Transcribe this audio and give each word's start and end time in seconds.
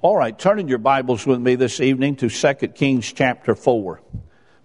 All 0.00 0.16
right, 0.16 0.38
turn 0.38 0.60
in 0.60 0.68
your 0.68 0.78
Bibles 0.78 1.26
with 1.26 1.40
me 1.40 1.56
this 1.56 1.80
evening 1.80 2.14
to 2.16 2.28
2 2.28 2.68
Kings 2.68 3.12
chapter 3.12 3.56
4. 3.56 4.00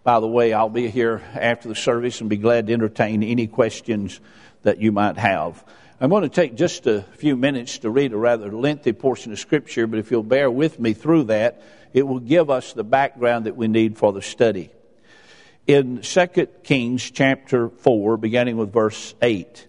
By 0.04 0.20
the 0.20 0.28
way, 0.28 0.54
I'll 0.54 0.70
be 0.70 0.92
here 0.92 1.24
after 1.34 1.68
the 1.68 1.74
service 1.74 2.22
and 2.22 2.30
be 2.30 2.38
glad 2.38 2.68
to 2.68 2.74
entertain 2.74 3.24
any 3.24 3.48
questions 3.48 4.20
that 4.62 4.78
you 4.78 4.92
might 4.92 5.18
have. 5.18 5.66
I'm 6.00 6.12
going 6.12 6.22
to 6.22 6.30
take 6.30 6.54
just 6.54 6.86
a 6.86 7.02
few 7.18 7.36
minutes 7.36 7.80
to 7.80 7.90
read 7.90 8.14
a 8.14 8.18
rather 8.18 8.52
lengthy 8.52 8.94
portion 8.94 9.32
of 9.32 9.40
Scripture, 9.40 9.88
but 9.88 9.98
if 9.98 10.12
you'll 10.12 10.22
bear 10.22 10.52
with 10.52 10.80
me 10.80 10.94
through 10.94 11.24
that, 11.24 11.64
it 11.94 12.04
will 12.04 12.20
give 12.20 12.52
us 12.52 12.74
the 12.74 12.84
background 12.84 13.48
that 13.48 13.58
we 13.58 13.68
need 13.68 13.98
for 13.98 14.14
the 14.14 14.22
study. 14.22 14.70
In 15.66 16.02
2 16.04 16.28
Kings 16.64 17.10
chapter 17.10 17.70
4, 17.70 18.18
beginning 18.18 18.58
with 18.58 18.72
verse 18.72 19.16
8, 19.20 19.68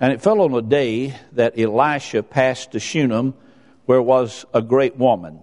and 0.00 0.14
it 0.14 0.22
fell 0.22 0.40
on 0.40 0.54
a 0.54 0.62
day 0.62 1.14
that 1.32 1.58
Elisha 1.58 2.22
passed 2.22 2.72
to 2.72 2.80
Shunem, 2.80 3.34
where 3.86 4.02
was 4.02 4.44
a 4.54 4.62
great 4.62 4.96
woman. 4.96 5.42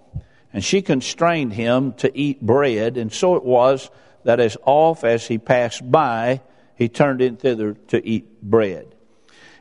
And 0.54 0.64
she 0.64 0.82
constrained 0.82 1.54
him 1.54 1.94
to 1.94 2.16
eat 2.18 2.41
bread, 2.41 2.98
and 2.98 3.12
so 3.12 3.36
it 3.36 3.44
was 3.44 3.90
that 4.23 4.40
as 4.40 4.58
oft 4.66 5.04
as 5.04 5.27
he 5.27 5.38
passed 5.38 5.90
by, 5.90 6.41
he 6.76 6.90
turned 6.90 7.22
in 7.22 7.38
thither 7.38 7.73
to 7.88 8.05
eat 8.05 8.41
bread. 8.41 8.95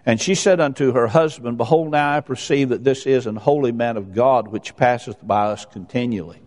And 0.07 0.21
she 0.21 0.35
said 0.35 0.61
unto 0.61 0.93
her 0.93 1.07
husband, 1.07 1.59
Behold, 1.59 1.91
now 1.91 2.17
I 2.17 2.21
perceive 2.21 2.71
that 2.71 2.83
this 2.83 3.07
is 3.07 3.27
an 3.27 3.37
holy 3.37 3.73
man 3.73 3.97
of 3.97 4.15
God 4.15 4.49
which 4.49 4.77
passeth 4.77 5.19
by 5.25 5.47
us 5.47 5.67
continually. 5.67 6.41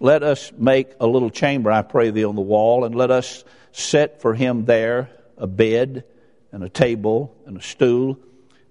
Let 0.00 0.22
us 0.22 0.52
make 0.56 0.92
a 1.00 1.06
little 1.06 1.30
chamber, 1.30 1.70
I 1.70 1.82
pray 1.82 2.10
thee, 2.10 2.24
on 2.24 2.34
the 2.34 2.42
wall, 2.42 2.84
and 2.84 2.94
let 2.94 3.10
us 3.10 3.44
set 3.72 4.20
for 4.20 4.34
him 4.34 4.64
there 4.64 5.10
a 5.38 5.46
bed, 5.46 6.04
and 6.52 6.64
a 6.64 6.68
table, 6.68 7.36
and 7.44 7.58
a 7.58 7.62
stool, 7.62 8.18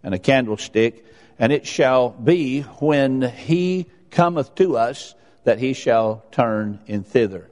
and 0.03 0.15
a 0.15 0.19
candlestick 0.19 1.05
and 1.39 1.51
it 1.51 1.65
shall 1.67 2.09
be 2.09 2.61
when 2.61 3.21
he 3.21 3.87
cometh 4.09 4.55
to 4.55 4.77
us 4.77 5.15
that 5.43 5.59
he 5.59 5.73
shall 5.73 6.23
turn 6.31 6.79
in 6.87 7.03
thither. 7.03 7.49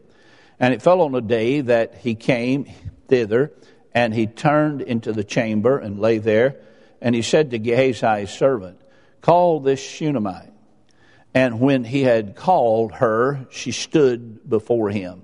And 0.59 0.73
it 0.73 0.81
fell 0.81 1.01
on 1.01 1.15
a 1.15 1.21
day 1.21 1.61
that 1.61 1.95
he 1.95 2.15
came 2.15 2.65
thither, 3.07 3.51
and 3.93 4.13
he 4.13 4.27
turned 4.27 4.81
into 4.81 5.11
the 5.11 5.23
chamber 5.23 5.77
and 5.77 5.99
lay 5.99 6.17
there. 6.17 6.57
And 7.01 7.13
he 7.13 7.21
said 7.21 7.51
to 7.51 7.59
Gehazi 7.59 8.21
his 8.21 8.31
servant, 8.31 8.79
Call 9.21 9.59
this 9.59 9.81
Shunammite. 9.81 10.51
And 11.33 11.59
when 11.59 11.83
he 11.83 12.03
had 12.03 12.35
called 12.35 12.93
her, 12.93 13.47
she 13.49 13.71
stood 13.71 14.47
before 14.47 14.89
him. 14.89 15.23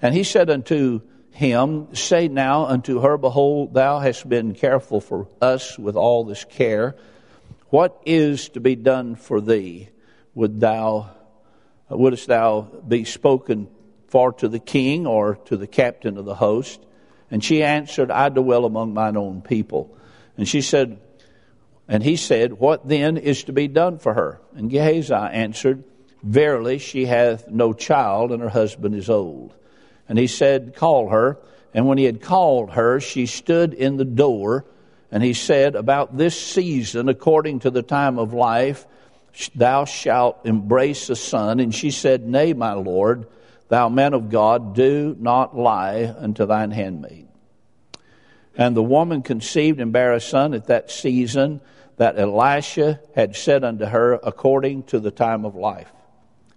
And 0.00 0.14
he 0.14 0.24
said 0.24 0.50
unto 0.50 1.02
him, 1.30 1.94
Say 1.94 2.28
now 2.28 2.66
unto 2.66 3.00
her, 3.00 3.18
Behold, 3.18 3.74
thou 3.74 3.98
hast 3.98 4.28
been 4.28 4.54
careful 4.54 5.00
for 5.00 5.28
us 5.40 5.78
with 5.78 5.96
all 5.96 6.24
this 6.24 6.44
care. 6.44 6.96
What 7.70 8.00
is 8.06 8.48
to 8.50 8.60
be 8.60 8.76
done 8.76 9.16
for 9.16 9.40
thee? 9.40 9.88
Would 10.34 10.60
thou, 10.60 11.10
wouldst 11.88 12.28
thou 12.28 12.62
be 12.86 13.04
spoken 13.04 13.68
for 14.08 14.32
to 14.34 14.48
the 14.48 14.58
king 14.58 15.06
or 15.06 15.36
to 15.46 15.56
the 15.56 15.66
captain 15.66 16.16
of 16.16 16.24
the 16.24 16.34
host? 16.34 16.80
And 17.30 17.42
she 17.42 17.62
answered, 17.62 18.10
I 18.10 18.28
dwell 18.28 18.64
among 18.64 18.94
mine 18.94 19.16
own 19.16 19.42
people. 19.42 19.96
And 20.36 20.46
she 20.46 20.60
said, 20.62 21.00
and 21.88 22.02
he 22.02 22.16
said, 22.16 22.54
What 22.54 22.88
then 22.88 23.16
is 23.16 23.44
to 23.44 23.52
be 23.52 23.68
done 23.68 23.98
for 23.98 24.14
her? 24.14 24.40
And 24.54 24.70
Gehazi 24.70 25.14
answered, 25.14 25.84
Verily, 26.22 26.78
she 26.78 27.06
hath 27.06 27.48
no 27.48 27.72
child, 27.72 28.32
and 28.32 28.42
her 28.42 28.48
husband 28.48 28.94
is 28.94 29.08
old. 29.08 29.54
And 30.08 30.18
he 30.18 30.26
said, 30.26 30.74
Call 30.74 31.10
her. 31.10 31.38
And 31.72 31.86
when 31.86 31.98
he 31.98 32.04
had 32.04 32.22
called 32.22 32.72
her, 32.72 33.00
she 33.00 33.26
stood 33.26 33.74
in 33.74 33.96
the 33.96 34.04
door. 34.04 34.64
And 35.16 35.24
he 35.24 35.32
said, 35.32 35.76
About 35.76 36.18
this 36.18 36.38
season, 36.38 37.08
according 37.08 37.60
to 37.60 37.70
the 37.70 37.80
time 37.80 38.18
of 38.18 38.34
life, 38.34 38.86
thou 39.54 39.86
shalt 39.86 40.44
embrace 40.44 41.08
a 41.08 41.16
son. 41.16 41.58
And 41.58 41.74
she 41.74 41.90
said, 41.90 42.26
Nay, 42.26 42.52
my 42.52 42.74
Lord, 42.74 43.26
thou 43.70 43.88
man 43.88 44.12
of 44.12 44.28
God, 44.28 44.74
do 44.74 45.16
not 45.18 45.56
lie 45.56 46.14
unto 46.18 46.44
thine 46.44 46.70
handmaid. 46.70 47.28
And 48.58 48.76
the 48.76 48.82
woman 48.82 49.22
conceived 49.22 49.80
and 49.80 49.90
bare 49.90 50.12
a 50.12 50.20
son 50.20 50.52
at 50.52 50.66
that 50.66 50.90
season 50.90 51.62
that 51.96 52.18
Elisha 52.18 53.00
had 53.14 53.36
said 53.36 53.64
unto 53.64 53.86
her, 53.86 54.20
according 54.22 54.82
to 54.82 55.00
the 55.00 55.10
time 55.10 55.46
of 55.46 55.54
life. 55.54 55.90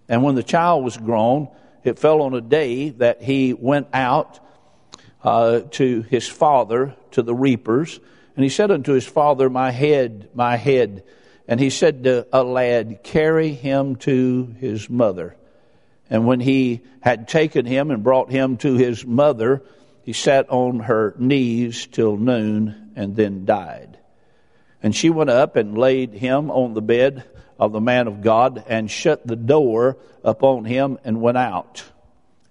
And 0.06 0.22
when 0.22 0.34
the 0.34 0.42
child 0.42 0.84
was 0.84 0.98
grown, 0.98 1.48
it 1.82 1.98
fell 1.98 2.20
on 2.20 2.34
a 2.34 2.42
day 2.42 2.90
that 2.90 3.22
he 3.22 3.54
went 3.54 3.88
out 3.94 4.38
uh, 5.24 5.60
to 5.70 6.02
his 6.02 6.28
father, 6.28 6.94
to 7.12 7.22
the 7.22 7.34
reapers, 7.34 7.98
and 8.36 8.44
he 8.44 8.48
said 8.48 8.70
unto 8.70 8.92
his 8.92 9.06
father, 9.06 9.50
My 9.50 9.70
head, 9.70 10.30
my 10.34 10.56
head. 10.56 11.04
And 11.48 11.58
he 11.58 11.70
said 11.70 12.04
to 12.04 12.26
a 12.32 12.44
lad, 12.44 13.00
Carry 13.02 13.52
him 13.52 13.96
to 13.96 14.54
his 14.58 14.88
mother. 14.88 15.36
And 16.08 16.26
when 16.26 16.40
he 16.40 16.82
had 17.00 17.28
taken 17.28 17.66
him 17.66 17.90
and 17.90 18.02
brought 18.02 18.30
him 18.30 18.56
to 18.58 18.74
his 18.74 19.04
mother, 19.04 19.62
he 20.02 20.12
sat 20.12 20.48
on 20.50 20.80
her 20.80 21.14
knees 21.18 21.86
till 21.86 22.16
noon 22.16 22.92
and 22.96 23.16
then 23.16 23.44
died. 23.44 23.98
And 24.82 24.94
she 24.94 25.10
went 25.10 25.30
up 25.30 25.56
and 25.56 25.76
laid 25.76 26.14
him 26.14 26.50
on 26.50 26.74
the 26.74 26.82
bed 26.82 27.24
of 27.58 27.72
the 27.72 27.80
man 27.80 28.06
of 28.06 28.22
God 28.22 28.64
and 28.66 28.90
shut 28.90 29.26
the 29.26 29.36
door 29.36 29.98
upon 30.24 30.64
him 30.64 30.98
and 31.04 31.20
went 31.20 31.36
out. 31.36 31.84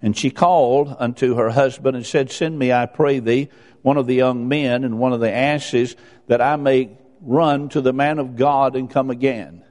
And 0.00 0.16
she 0.16 0.30
called 0.30 0.94
unto 0.98 1.34
her 1.34 1.50
husband 1.50 1.96
and 1.96 2.06
said, 2.06 2.30
Send 2.30 2.58
me, 2.58 2.72
I 2.72 2.86
pray 2.86 3.18
thee, 3.18 3.48
one 3.82 3.96
of 3.96 4.06
the 4.06 4.14
young 4.14 4.48
men 4.48 4.84
and 4.84 4.98
one 4.98 5.12
of 5.12 5.20
the 5.20 5.32
asses, 5.32 5.96
that 6.26 6.40
I 6.40 6.56
may 6.56 6.90
run 7.20 7.68
to 7.70 7.80
the 7.80 7.92
man 7.92 8.18
of 8.18 8.36
God 8.36 8.76
and 8.76 8.90
come 8.90 9.10
again. 9.10 9.64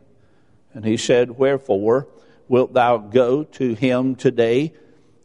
And 0.73 0.85
he 0.85 0.97
said, 0.97 1.37
Wherefore 1.37 2.07
wilt 2.47 2.73
thou 2.73 2.97
go 2.97 3.43
to 3.43 3.73
him 3.73 4.15
today? 4.15 4.73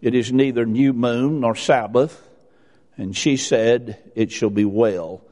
It 0.00 0.14
is 0.14 0.32
neither 0.32 0.66
new 0.66 0.92
moon 0.92 1.40
nor 1.40 1.54
Sabbath. 1.54 2.28
And 2.96 3.16
she 3.16 3.36
said, 3.36 4.12
It 4.14 4.30
shall 4.30 4.50
be 4.50 4.64
well. 4.64 5.22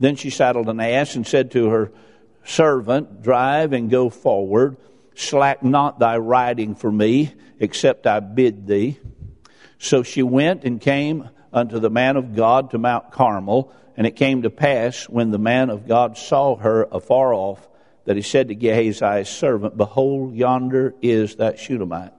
Then 0.00 0.16
she 0.16 0.30
saddled 0.30 0.68
an 0.68 0.80
ass 0.80 1.14
and 1.14 1.26
said 1.26 1.50
to 1.52 1.68
her 1.68 1.92
servant, 2.44 3.22
Drive 3.22 3.72
and 3.72 3.90
go 3.90 4.10
forward. 4.10 4.76
Slack 5.14 5.62
not 5.62 5.98
thy 5.98 6.18
riding 6.18 6.74
for 6.74 6.90
me, 6.90 7.32
except 7.60 8.06
I 8.06 8.20
bid 8.20 8.66
thee. 8.66 8.98
So 9.78 10.02
she 10.02 10.22
went 10.22 10.64
and 10.64 10.80
came 10.80 11.28
unto 11.54 11.78
the 11.78 11.88
man 11.88 12.16
of 12.16 12.34
God 12.34 12.72
to 12.72 12.78
Mount 12.78 13.12
Carmel. 13.12 13.72
And 13.96 14.06
it 14.06 14.16
came 14.16 14.42
to 14.42 14.50
pass 14.50 15.08
when 15.08 15.30
the 15.30 15.38
man 15.38 15.70
of 15.70 15.88
God 15.88 16.18
saw 16.18 16.56
her 16.56 16.86
afar 16.90 17.32
off 17.32 17.66
that 18.04 18.16
he 18.16 18.22
said 18.22 18.48
to 18.48 18.54
Gehazi 18.54 19.18
his 19.18 19.28
servant, 19.28 19.76
Behold, 19.76 20.34
yonder 20.34 20.94
is 21.00 21.36
that 21.36 21.58
Shunammite. 21.58 22.12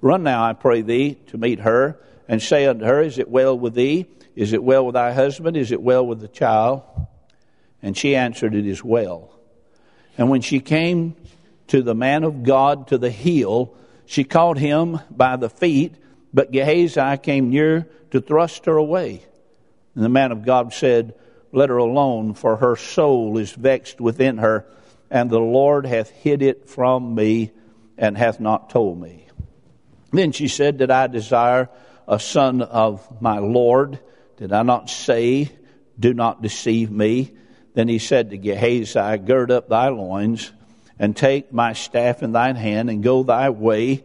Run 0.00 0.22
now, 0.22 0.44
I 0.44 0.52
pray 0.52 0.82
thee, 0.82 1.18
to 1.26 1.38
meet 1.38 1.60
her, 1.60 2.00
and 2.28 2.42
say 2.42 2.66
unto 2.66 2.84
her, 2.84 3.02
Is 3.02 3.18
it 3.18 3.28
well 3.28 3.58
with 3.58 3.74
thee? 3.74 4.06
Is 4.36 4.52
it 4.52 4.62
well 4.62 4.86
with 4.86 4.94
thy 4.94 5.12
husband? 5.12 5.56
Is 5.56 5.72
it 5.72 5.82
well 5.82 6.06
with 6.06 6.20
the 6.20 6.28
child? 6.28 6.82
And 7.82 7.96
she 7.96 8.16
answered, 8.16 8.54
It 8.54 8.66
is 8.66 8.82
well. 8.82 9.30
And 10.16 10.30
when 10.30 10.42
she 10.42 10.60
came 10.60 11.16
to 11.68 11.82
the 11.82 11.94
man 11.94 12.24
of 12.24 12.42
God 12.42 12.88
to 12.88 12.98
the 12.98 13.10
hill, 13.10 13.74
she 14.06 14.24
caught 14.24 14.58
him 14.58 15.00
by 15.10 15.36
the 15.36 15.50
feet, 15.50 15.94
but 16.34 16.50
Gehazi 16.50 17.16
came 17.18 17.50
near 17.50 17.88
to 18.10 18.20
thrust 18.20 18.66
her 18.66 18.76
away. 18.76 19.24
And 19.94 20.04
the 20.04 20.08
man 20.08 20.32
of 20.32 20.44
God 20.44 20.74
said, 20.74 21.14
Let 21.52 21.68
her 21.68 21.76
alone, 21.76 22.34
for 22.34 22.56
her 22.56 22.74
soul 22.74 23.38
is 23.38 23.52
vexed 23.52 24.00
within 24.00 24.38
her, 24.38 24.66
and 25.10 25.30
the 25.30 25.38
Lord 25.38 25.86
hath 25.86 26.10
hid 26.10 26.42
it 26.42 26.68
from 26.68 27.14
me 27.14 27.52
and 27.96 28.18
hath 28.18 28.40
not 28.40 28.70
told 28.70 29.00
me. 29.00 29.28
Then 30.10 30.32
she 30.32 30.48
said, 30.48 30.78
Did 30.78 30.90
I 30.90 31.06
desire 31.06 31.70
a 32.08 32.18
son 32.18 32.62
of 32.62 33.22
my 33.22 33.38
Lord? 33.38 34.00
Did 34.36 34.52
I 34.52 34.62
not 34.62 34.90
say, 34.90 35.50
Do 35.98 36.12
not 36.12 36.42
deceive 36.42 36.90
me? 36.90 37.32
Then 37.74 37.86
he 37.86 38.00
said 38.00 38.30
to 38.30 38.38
Gehazi, 38.38 39.18
Gird 39.18 39.52
up 39.52 39.68
thy 39.68 39.88
loins, 39.88 40.50
and 40.98 41.16
take 41.16 41.52
my 41.52 41.74
staff 41.74 42.24
in 42.24 42.32
thine 42.32 42.56
hand, 42.56 42.90
and 42.90 43.04
go 43.04 43.22
thy 43.22 43.50
way. 43.50 44.04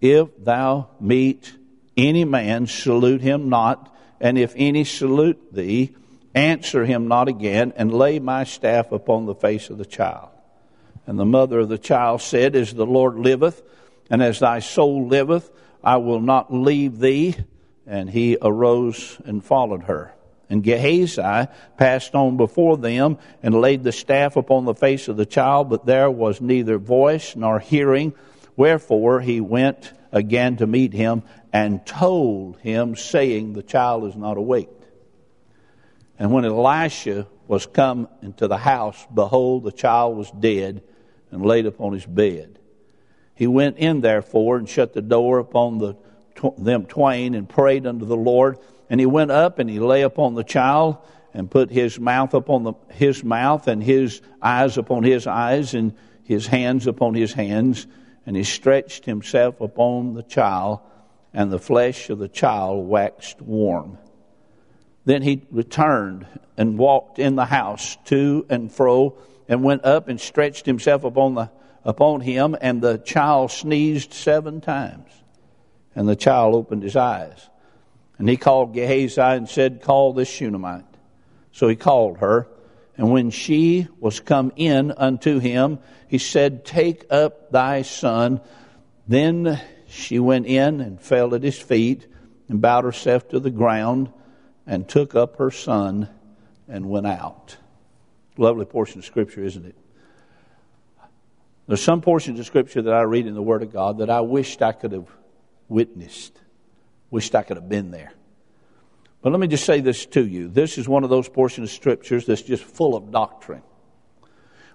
If 0.00 0.28
thou 0.44 0.88
meet 1.00 1.52
any 1.96 2.24
man, 2.24 2.66
salute 2.66 3.20
him 3.20 3.48
not, 3.48 3.94
and 4.20 4.38
if 4.38 4.54
any 4.56 4.84
salute 4.84 5.52
thee, 5.52 5.94
answer 6.34 6.84
him 6.84 7.08
not 7.08 7.28
again, 7.28 7.72
and 7.76 7.92
lay 7.92 8.18
my 8.18 8.44
staff 8.44 8.92
upon 8.92 9.26
the 9.26 9.34
face 9.34 9.70
of 9.70 9.78
the 9.78 9.84
child. 9.84 10.28
And 11.06 11.18
the 11.18 11.24
mother 11.24 11.60
of 11.60 11.68
the 11.68 11.78
child 11.78 12.20
said, 12.20 12.54
As 12.54 12.74
the 12.74 12.86
Lord 12.86 13.16
liveth, 13.16 13.62
and 14.10 14.22
as 14.22 14.40
thy 14.40 14.60
soul 14.60 15.06
liveth, 15.06 15.50
I 15.82 15.96
will 15.96 16.20
not 16.20 16.52
leave 16.52 16.98
thee. 16.98 17.34
And 17.86 18.10
he 18.10 18.36
arose 18.42 19.18
and 19.24 19.42
followed 19.42 19.84
her. 19.84 20.14
And 20.50 20.62
Gehazi 20.62 21.48
passed 21.76 22.14
on 22.14 22.36
before 22.36 22.76
them 22.76 23.18
and 23.42 23.60
laid 23.60 23.84
the 23.84 23.92
staff 23.92 24.36
upon 24.36 24.64
the 24.64 24.74
face 24.74 25.08
of 25.08 25.16
the 25.16 25.26
child, 25.26 25.70
but 25.70 25.86
there 25.86 26.10
was 26.10 26.40
neither 26.40 26.78
voice 26.78 27.34
nor 27.36 27.58
hearing. 27.58 28.14
Wherefore 28.58 29.20
he 29.20 29.40
went 29.40 29.92
again 30.10 30.56
to 30.56 30.66
meet 30.66 30.92
him 30.92 31.22
and 31.52 31.86
told 31.86 32.58
him, 32.58 32.96
saying, 32.96 33.52
The 33.52 33.62
child 33.62 34.04
is 34.06 34.16
not 34.16 34.36
awake. 34.36 34.68
And 36.18 36.32
when 36.32 36.44
Elisha 36.44 37.28
was 37.46 37.66
come 37.66 38.08
into 38.20 38.48
the 38.48 38.56
house, 38.56 39.06
behold, 39.14 39.62
the 39.62 39.70
child 39.70 40.16
was 40.16 40.28
dead 40.32 40.82
and 41.30 41.46
laid 41.46 41.66
upon 41.66 41.92
his 41.92 42.04
bed. 42.04 42.58
He 43.36 43.46
went 43.46 43.78
in 43.78 44.00
therefore 44.00 44.56
and 44.56 44.68
shut 44.68 44.92
the 44.92 45.02
door 45.02 45.38
upon 45.38 45.78
the, 45.78 45.96
them 46.58 46.86
twain 46.86 47.36
and 47.36 47.48
prayed 47.48 47.86
unto 47.86 48.06
the 48.06 48.16
Lord. 48.16 48.58
And 48.90 48.98
he 48.98 49.06
went 49.06 49.30
up 49.30 49.60
and 49.60 49.70
he 49.70 49.78
lay 49.78 50.02
upon 50.02 50.34
the 50.34 50.42
child 50.42 50.98
and 51.32 51.48
put 51.48 51.70
his 51.70 52.00
mouth 52.00 52.34
upon 52.34 52.64
the, 52.64 52.72
his 52.90 53.22
mouth 53.22 53.68
and 53.68 53.84
his 53.84 54.20
eyes 54.42 54.76
upon 54.76 55.04
his 55.04 55.28
eyes 55.28 55.74
and 55.74 55.94
his 56.24 56.48
hands 56.48 56.88
upon 56.88 57.14
his 57.14 57.32
hands. 57.32 57.86
And 58.28 58.36
he 58.36 58.44
stretched 58.44 59.06
himself 59.06 59.58
upon 59.62 60.12
the 60.12 60.22
child 60.22 60.80
and 61.32 61.50
the 61.50 61.58
flesh 61.58 62.10
of 62.10 62.18
the 62.18 62.28
child 62.28 62.86
waxed 62.86 63.40
warm. 63.40 63.96
Then 65.06 65.22
he 65.22 65.46
returned 65.50 66.26
and 66.54 66.76
walked 66.76 67.18
in 67.18 67.36
the 67.36 67.46
house 67.46 67.96
to 68.04 68.44
and 68.50 68.70
fro 68.70 69.16
and 69.48 69.64
went 69.64 69.86
up 69.86 70.08
and 70.08 70.20
stretched 70.20 70.66
himself 70.66 71.04
upon 71.04 71.36
the 71.36 71.50
upon 71.86 72.20
him, 72.20 72.54
and 72.60 72.82
the 72.82 72.98
child 72.98 73.50
sneezed 73.50 74.12
seven 74.12 74.60
times. 74.60 75.08
And 75.94 76.06
the 76.06 76.14
child 76.14 76.54
opened 76.54 76.82
his 76.82 76.96
eyes. 76.96 77.48
And 78.18 78.28
he 78.28 78.36
called 78.36 78.74
Gehazi 78.74 79.22
and 79.22 79.48
said, 79.48 79.80
Call 79.80 80.12
this 80.12 80.28
Shunammite. 80.28 80.84
So 81.52 81.66
he 81.66 81.76
called 81.76 82.18
her. 82.18 82.46
And 82.98 83.10
when 83.10 83.30
she 83.30 83.88
was 83.98 84.20
come 84.20 84.52
in 84.56 84.92
unto 84.92 85.38
him, 85.38 85.78
he 86.08 86.18
said, 86.18 86.66
Take 86.66 87.06
up 87.10 87.50
thy 87.50 87.82
son. 87.82 88.42
Then 89.06 89.58
she 89.88 90.18
went 90.18 90.46
in 90.46 90.80
and 90.82 91.00
fell 91.00 91.34
at 91.34 91.42
his 91.42 91.58
feet 91.58 92.06
and 92.48 92.60
bowed 92.60 92.84
herself 92.84 93.28
to 93.28 93.40
the 93.40 93.50
ground 93.50 94.12
and 94.66 94.86
took 94.86 95.14
up 95.14 95.36
her 95.36 95.50
son 95.50 96.10
and 96.68 96.90
went 96.90 97.06
out. 97.06 97.56
Lovely 98.36 98.66
portion 98.66 98.98
of 98.98 99.06
scripture, 99.06 99.42
isn't 99.42 99.64
it? 99.64 99.76
There's 101.68 101.82
some 101.82 102.00
portions 102.00 102.40
of 102.40 102.46
Scripture 102.46 102.80
that 102.80 102.94
I 102.94 103.02
read 103.02 103.26
in 103.26 103.34
the 103.34 103.42
Word 103.42 103.62
of 103.62 103.70
God 103.70 103.98
that 103.98 104.08
I 104.08 104.22
wished 104.22 104.62
I 104.62 104.72
could 104.72 104.92
have 104.92 105.06
witnessed, 105.68 106.32
wished 107.10 107.34
I 107.34 107.42
could 107.42 107.58
have 107.58 107.68
been 107.68 107.90
there. 107.90 108.10
But 109.22 109.32
let 109.32 109.40
me 109.40 109.48
just 109.48 109.64
say 109.64 109.80
this 109.80 110.06
to 110.06 110.24
you. 110.24 110.48
This 110.48 110.78
is 110.78 110.88
one 110.88 111.04
of 111.04 111.10
those 111.10 111.28
portions 111.28 111.70
of 111.70 111.74
Scriptures 111.74 112.26
that's 112.26 112.42
just 112.42 112.62
full 112.62 112.94
of 112.94 113.10
doctrine. 113.10 113.62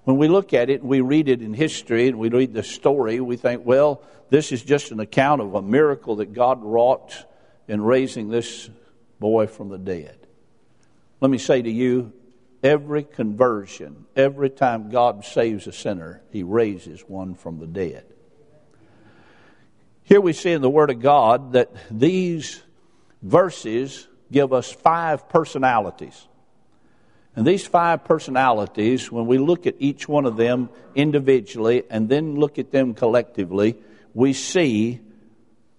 When 0.04 0.18
we 0.18 0.28
look 0.28 0.54
at 0.54 0.69
it, 0.69 0.81
and 0.81 0.90
we 0.90 1.00
read 1.00 1.30
it 1.30 1.42
in 1.42 1.54
history 1.54 2.10
and 2.10 2.19
we 2.19 2.30
read 2.30 2.54
the 2.54 2.63
story, 2.63 3.22
we 3.22 3.38
think, 3.38 3.66
well, 3.66 4.04
this 4.30 4.51
is 4.51 4.62
just 4.62 4.92
an 4.92 5.00
account 5.00 5.42
of 5.42 5.56
a 5.56 5.62
miracle 5.62 6.18
that 6.18 6.34
God 6.34 6.62
wrought 6.62 7.25
in 7.69 7.81
raising 7.81 8.30
this 8.30 8.69
boy 9.19 9.48
from 9.48 9.69
the 9.69 9.78
dead. 9.78 10.18
Let 11.22 11.31
me 11.31 11.38
say 11.38 11.62
to 11.62 11.72
you, 11.72 12.12
Every 12.63 13.04
conversion, 13.04 14.06
every 14.16 14.50
time 14.50 14.90
God 14.90 15.25
saves 15.25 15.68
a 15.68 15.74
sinner, 15.74 16.22
he 16.31 16.44
raises 16.44 17.01
one 17.01 17.36
from 17.36 17.60
the 17.60 17.68
dead. 17.68 18.06
Here 20.04 20.22
we 20.22 20.31
see 20.31 20.51
in 20.51 20.62
the 20.62 20.69
Word 20.69 20.90
of 20.90 21.01
God 21.01 21.54
that 21.54 21.72
these 21.92 22.63
verses 23.22 24.07
give 24.33 24.51
us 24.51 24.71
five 24.71 25.30
personalities. 25.30 26.27
And 27.35 27.47
these 27.47 27.65
five 27.65 28.03
personalities, 28.03 29.12
when 29.12 29.25
we 29.25 29.38
look 29.38 29.65
at 29.65 29.75
each 29.80 30.07
one 30.07 30.25
of 30.25 30.38
them 30.38 30.69
individually 30.94 31.83
and 31.89 32.09
then 32.09 32.35
look 32.35 32.59
at 32.59 32.71
them 32.71 32.94
collectively, 32.94 33.75
we 34.13 34.33
see 34.33 35.00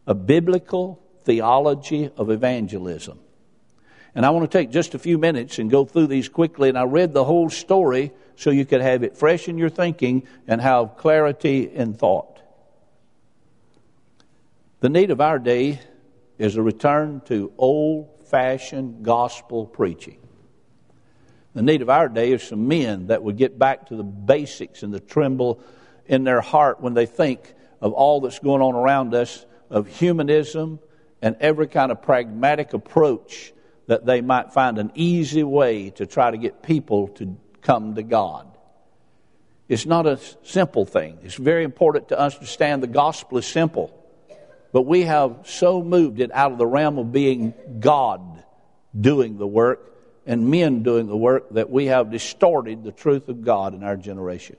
a 0.07 0.15
biblical 0.15 1.01
theology 1.25 2.11
of 2.17 2.31
evangelism. 2.31 3.19
And 4.17 4.25
I 4.25 4.31
want 4.31 4.51
to 4.51 4.59
take 4.59 4.71
just 4.71 4.95
a 4.95 4.99
few 4.99 5.19
minutes 5.19 5.59
and 5.59 5.71
go 5.71 5.85
through 5.85 6.07
these 6.07 6.29
quickly. 6.29 6.69
And 6.69 6.79
I 6.79 6.85
read 6.85 7.13
the 7.13 7.25
whole 7.25 7.51
story 7.51 8.13
so 8.37 8.51
you 8.51 8.65
could 8.65 8.81
have 8.81 9.03
it 9.03 9.17
fresh 9.17 9.49
in 9.49 9.59
your 9.59 9.71
thinking 9.71 10.27
and 10.47 10.61
have 10.61 10.97
clarity 10.97 11.69
in 11.73 11.95
thought. 11.95 12.41
The 14.81 14.89
need 14.89 15.11
of 15.11 15.21
our 15.21 15.39
day 15.39 15.81
is 16.39 16.57
a 16.57 16.63
return 16.63 17.23
to 17.27 17.53
old 17.57 18.14
fashioned 18.35 19.05
gospel 19.05 19.65
preaching. 19.65 20.19
The 21.55 21.63
need 21.63 21.83
of 21.83 21.89
our 21.89 22.09
day 22.09 22.33
is 22.33 22.43
some 22.43 22.67
men 22.67 23.07
that 23.07 23.23
would 23.23 23.37
get 23.37 23.61
back 23.61 23.87
to 23.91 23.95
the 23.95 24.03
basics 24.03 24.83
and 24.83 24.93
the 24.93 24.99
tremble 24.99 25.63
in 26.07 26.25
their 26.25 26.41
heart 26.41 26.81
when 26.81 26.95
they 26.95 27.07
think 27.07 27.55
of 27.81 27.93
all 27.93 28.21
that's 28.21 28.41
going 28.41 28.61
on 28.61 28.75
around 28.75 29.15
us, 29.15 29.47
of 29.71 29.87
humanism 29.87 30.81
and 31.23 31.37
every 31.39 31.69
kind 31.69 31.93
of 31.93 32.03
pragmatic 32.03 32.73
approach 32.73 33.53
that 33.87 34.05
they 34.05 34.21
might 34.21 34.53
find 34.53 34.79
an 34.79 34.91
easy 34.97 35.45
way 35.45 35.91
to 35.91 36.05
try 36.05 36.33
to 36.33 36.37
get 36.37 36.61
people 36.61 37.07
to 37.07 37.37
come 37.63 37.95
to 37.95 38.03
God. 38.03 38.49
It's 39.69 39.87
not 39.87 40.09
a 40.09 40.19
simple 40.43 40.85
thing. 40.85 41.19
It's 41.23 41.37
very 41.37 41.63
important 41.63 42.09
to 42.09 42.19
understand 42.19 42.83
the 42.83 42.89
gospel 42.89 43.39
is 43.39 43.47
simple. 43.47 44.04
But 44.75 44.87
we 44.87 45.03
have 45.03 45.43
so 45.45 45.85
moved 45.85 46.19
it 46.19 46.33
out 46.35 46.51
of 46.51 46.59
the 46.59 46.67
realm 46.67 46.99
of 46.99 47.13
being 47.13 47.55
God 47.79 48.43
doing 49.01 49.39
the 49.39 49.47
work 49.47 49.95
and 50.27 50.51
men 50.51 50.83
doing 50.83 51.07
the 51.07 51.17
work 51.17 51.51
that 51.51 51.71
we 51.71 51.87
have 51.87 52.11
distorted 52.11 52.83
the 52.83 52.91
truth 52.91 53.29
of 53.29 53.45
God 53.45 53.75
in 53.75 53.85
our 53.85 53.97
generation. 53.97 54.57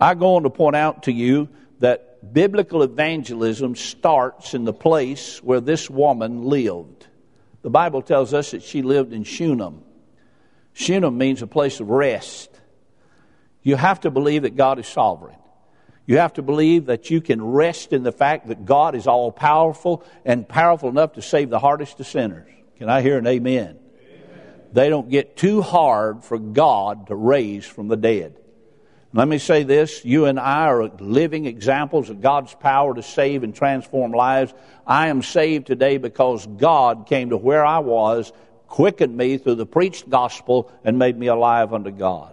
I 0.00 0.14
go 0.14 0.36
on 0.36 0.44
to 0.44 0.50
point 0.50 0.76
out 0.76 1.02
to 1.02 1.12
you 1.12 1.50
that 1.80 2.32
biblical 2.32 2.82
evangelism 2.82 3.76
starts 3.76 4.54
in 4.54 4.64
the 4.64 4.72
place 4.72 5.42
where 5.42 5.60
this 5.60 5.90
woman 5.90 6.44
lived. 6.44 7.06
The 7.60 7.68
Bible 7.68 8.00
tells 8.00 8.32
us 8.32 8.52
that 8.52 8.62
she 8.62 8.80
lived 8.80 9.12
in 9.12 9.24
Shunem. 9.24 9.82
Shunem 10.72 11.18
means 11.18 11.42
a 11.42 11.46
place 11.46 11.80
of 11.80 11.90
rest. 11.90 12.48
You 13.62 13.76
have 13.76 14.00
to 14.00 14.10
believe 14.10 14.44
that 14.44 14.56
God 14.56 14.78
is 14.78 14.86
sovereign. 14.86 15.36
You 16.06 16.18
have 16.18 16.34
to 16.34 16.42
believe 16.42 16.86
that 16.86 17.10
you 17.10 17.20
can 17.20 17.42
rest 17.42 17.92
in 17.92 18.02
the 18.02 18.12
fact 18.12 18.48
that 18.48 18.64
God 18.64 18.94
is 18.94 19.06
all 19.06 19.30
powerful 19.30 20.04
and 20.24 20.48
powerful 20.48 20.88
enough 20.88 21.12
to 21.14 21.22
save 21.22 21.48
the 21.48 21.60
hardest 21.60 22.00
of 22.00 22.06
sinners. 22.06 22.50
Can 22.76 22.88
I 22.88 23.02
hear 23.02 23.18
an 23.18 23.26
amen? 23.26 23.78
amen? 23.78 24.52
They 24.72 24.88
don't 24.88 25.08
get 25.08 25.36
too 25.36 25.62
hard 25.62 26.24
for 26.24 26.38
God 26.38 27.06
to 27.06 27.14
raise 27.14 27.64
from 27.64 27.86
the 27.88 27.96
dead. 27.96 28.36
Let 29.14 29.28
me 29.28 29.38
say 29.38 29.62
this 29.62 30.04
you 30.04 30.24
and 30.24 30.40
I 30.40 30.66
are 30.66 30.88
living 30.88 31.44
examples 31.46 32.08
of 32.08 32.20
God's 32.20 32.54
power 32.54 32.94
to 32.94 33.02
save 33.02 33.44
and 33.44 33.54
transform 33.54 34.12
lives. 34.12 34.54
I 34.86 35.08
am 35.08 35.22
saved 35.22 35.66
today 35.66 35.98
because 35.98 36.46
God 36.46 37.06
came 37.06 37.30
to 37.30 37.36
where 37.36 37.64
I 37.64 37.78
was, 37.80 38.32
quickened 38.66 39.14
me 39.14 39.36
through 39.36 39.56
the 39.56 39.66
preached 39.66 40.08
gospel, 40.08 40.72
and 40.82 40.98
made 40.98 41.16
me 41.16 41.26
alive 41.26 41.74
unto 41.74 41.90
God. 41.90 42.31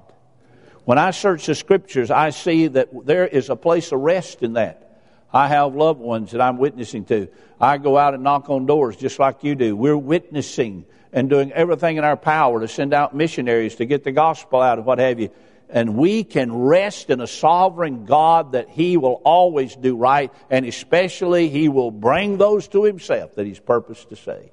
When 0.89 0.97
I 0.97 1.11
search 1.11 1.45
the 1.45 1.53
scriptures, 1.53 2.09
I 2.09 2.31
see 2.31 2.65
that 2.65 2.89
there 3.05 3.27
is 3.27 3.51
a 3.51 3.55
place 3.55 3.91
of 3.91 3.99
rest 3.99 4.41
in 4.41 4.53
that. 4.53 5.03
I 5.31 5.47
have 5.47 5.75
loved 5.75 5.99
ones 5.99 6.31
that 6.31 6.41
I'm 6.41 6.57
witnessing 6.57 7.05
to. 7.05 7.27
I 7.61 7.77
go 7.77 7.95
out 7.95 8.15
and 8.15 8.23
knock 8.23 8.49
on 8.49 8.65
doors 8.65 8.95
just 8.95 9.19
like 9.19 9.43
you 9.43 9.53
do. 9.53 9.75
We're 9.75 9.95
witnessing 9.95 10.85
and 11.13 11.29
doing 11.29 11.51
everything 11.51 11.97
in 11.97 12.03
our 12.03 12.17
power 12.17 12.59
to 12.61 12.67
send 12.67 12.95
out 12.95 13.15
missionaries 13.15 13.75
to 13.75 13.85
get 13.85 14.03
the 14.03 14.11
gospel 14.11 14.63
out 14.63 14.79
and 14.79 14.87
what 14.87 14.97
have 14.97 15.19
you 15.19 15.29
and 15.69 15.95
we 15.95 16.23
can 16.23 16.51
rest 16.51 17.11
in 17.11 17.21
a 17.21 17.27
sovereign 17.27 18.05
God 18.05 18.53
that 18.53 18.69
He 18.69 18.97
will 18.97 19.21
always 19.23 19.75
do 19.75 19.95
right, 19.95 20.33
and 20.49 20.65
especially 20.65 21.49
He 21.49 21.69
will 21.69 21.91
bring 21.91 22.39
those 22.39 22.67
to 22.69 22.83
Himself 22.83 23.35
that 23.35 23.45
He's 23.45 23.59
purposed 23.59 24.09
to 24.09 24.15
save. 24.15 24.49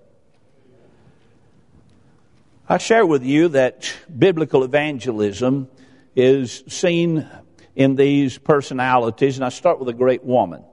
I 2.68 2.76
share 2.76 3.06
with 3.06 3.22
you 3.22 3.48
that 3.48 3.90
biblical 4.18 4.64
evangelism 4.64 5.70
is 6.16 6.64
seen 6.66 7.28
in 7.76 7.94
these 7.94 8.38
personalities, 8.38 9.36
and 9.36 9.44
I 9.44 9.50
start 9.50 9.78
with 9.78 9.88
a 9.88 9.92
great 9.92 10.24
woman. 10.24 10.64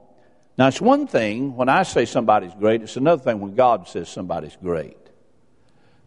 Now, 0.56 0.68
it's 0.68 0.80
one 0.80 1.06
thing 1.06 1.54
when 1.54 1.68
I 1.68 1.82
say 1.82 2.06
somebody's 2.06 2.54
great, 2.54 2.82
it's 2.82 2.96
another 2.96 3.22
thing 3.22 3.40
when 3.40 3.54
God 3.54 3.86
says 3.86 4.08
somebody's 4.08 4.56
great. 4.56 4.96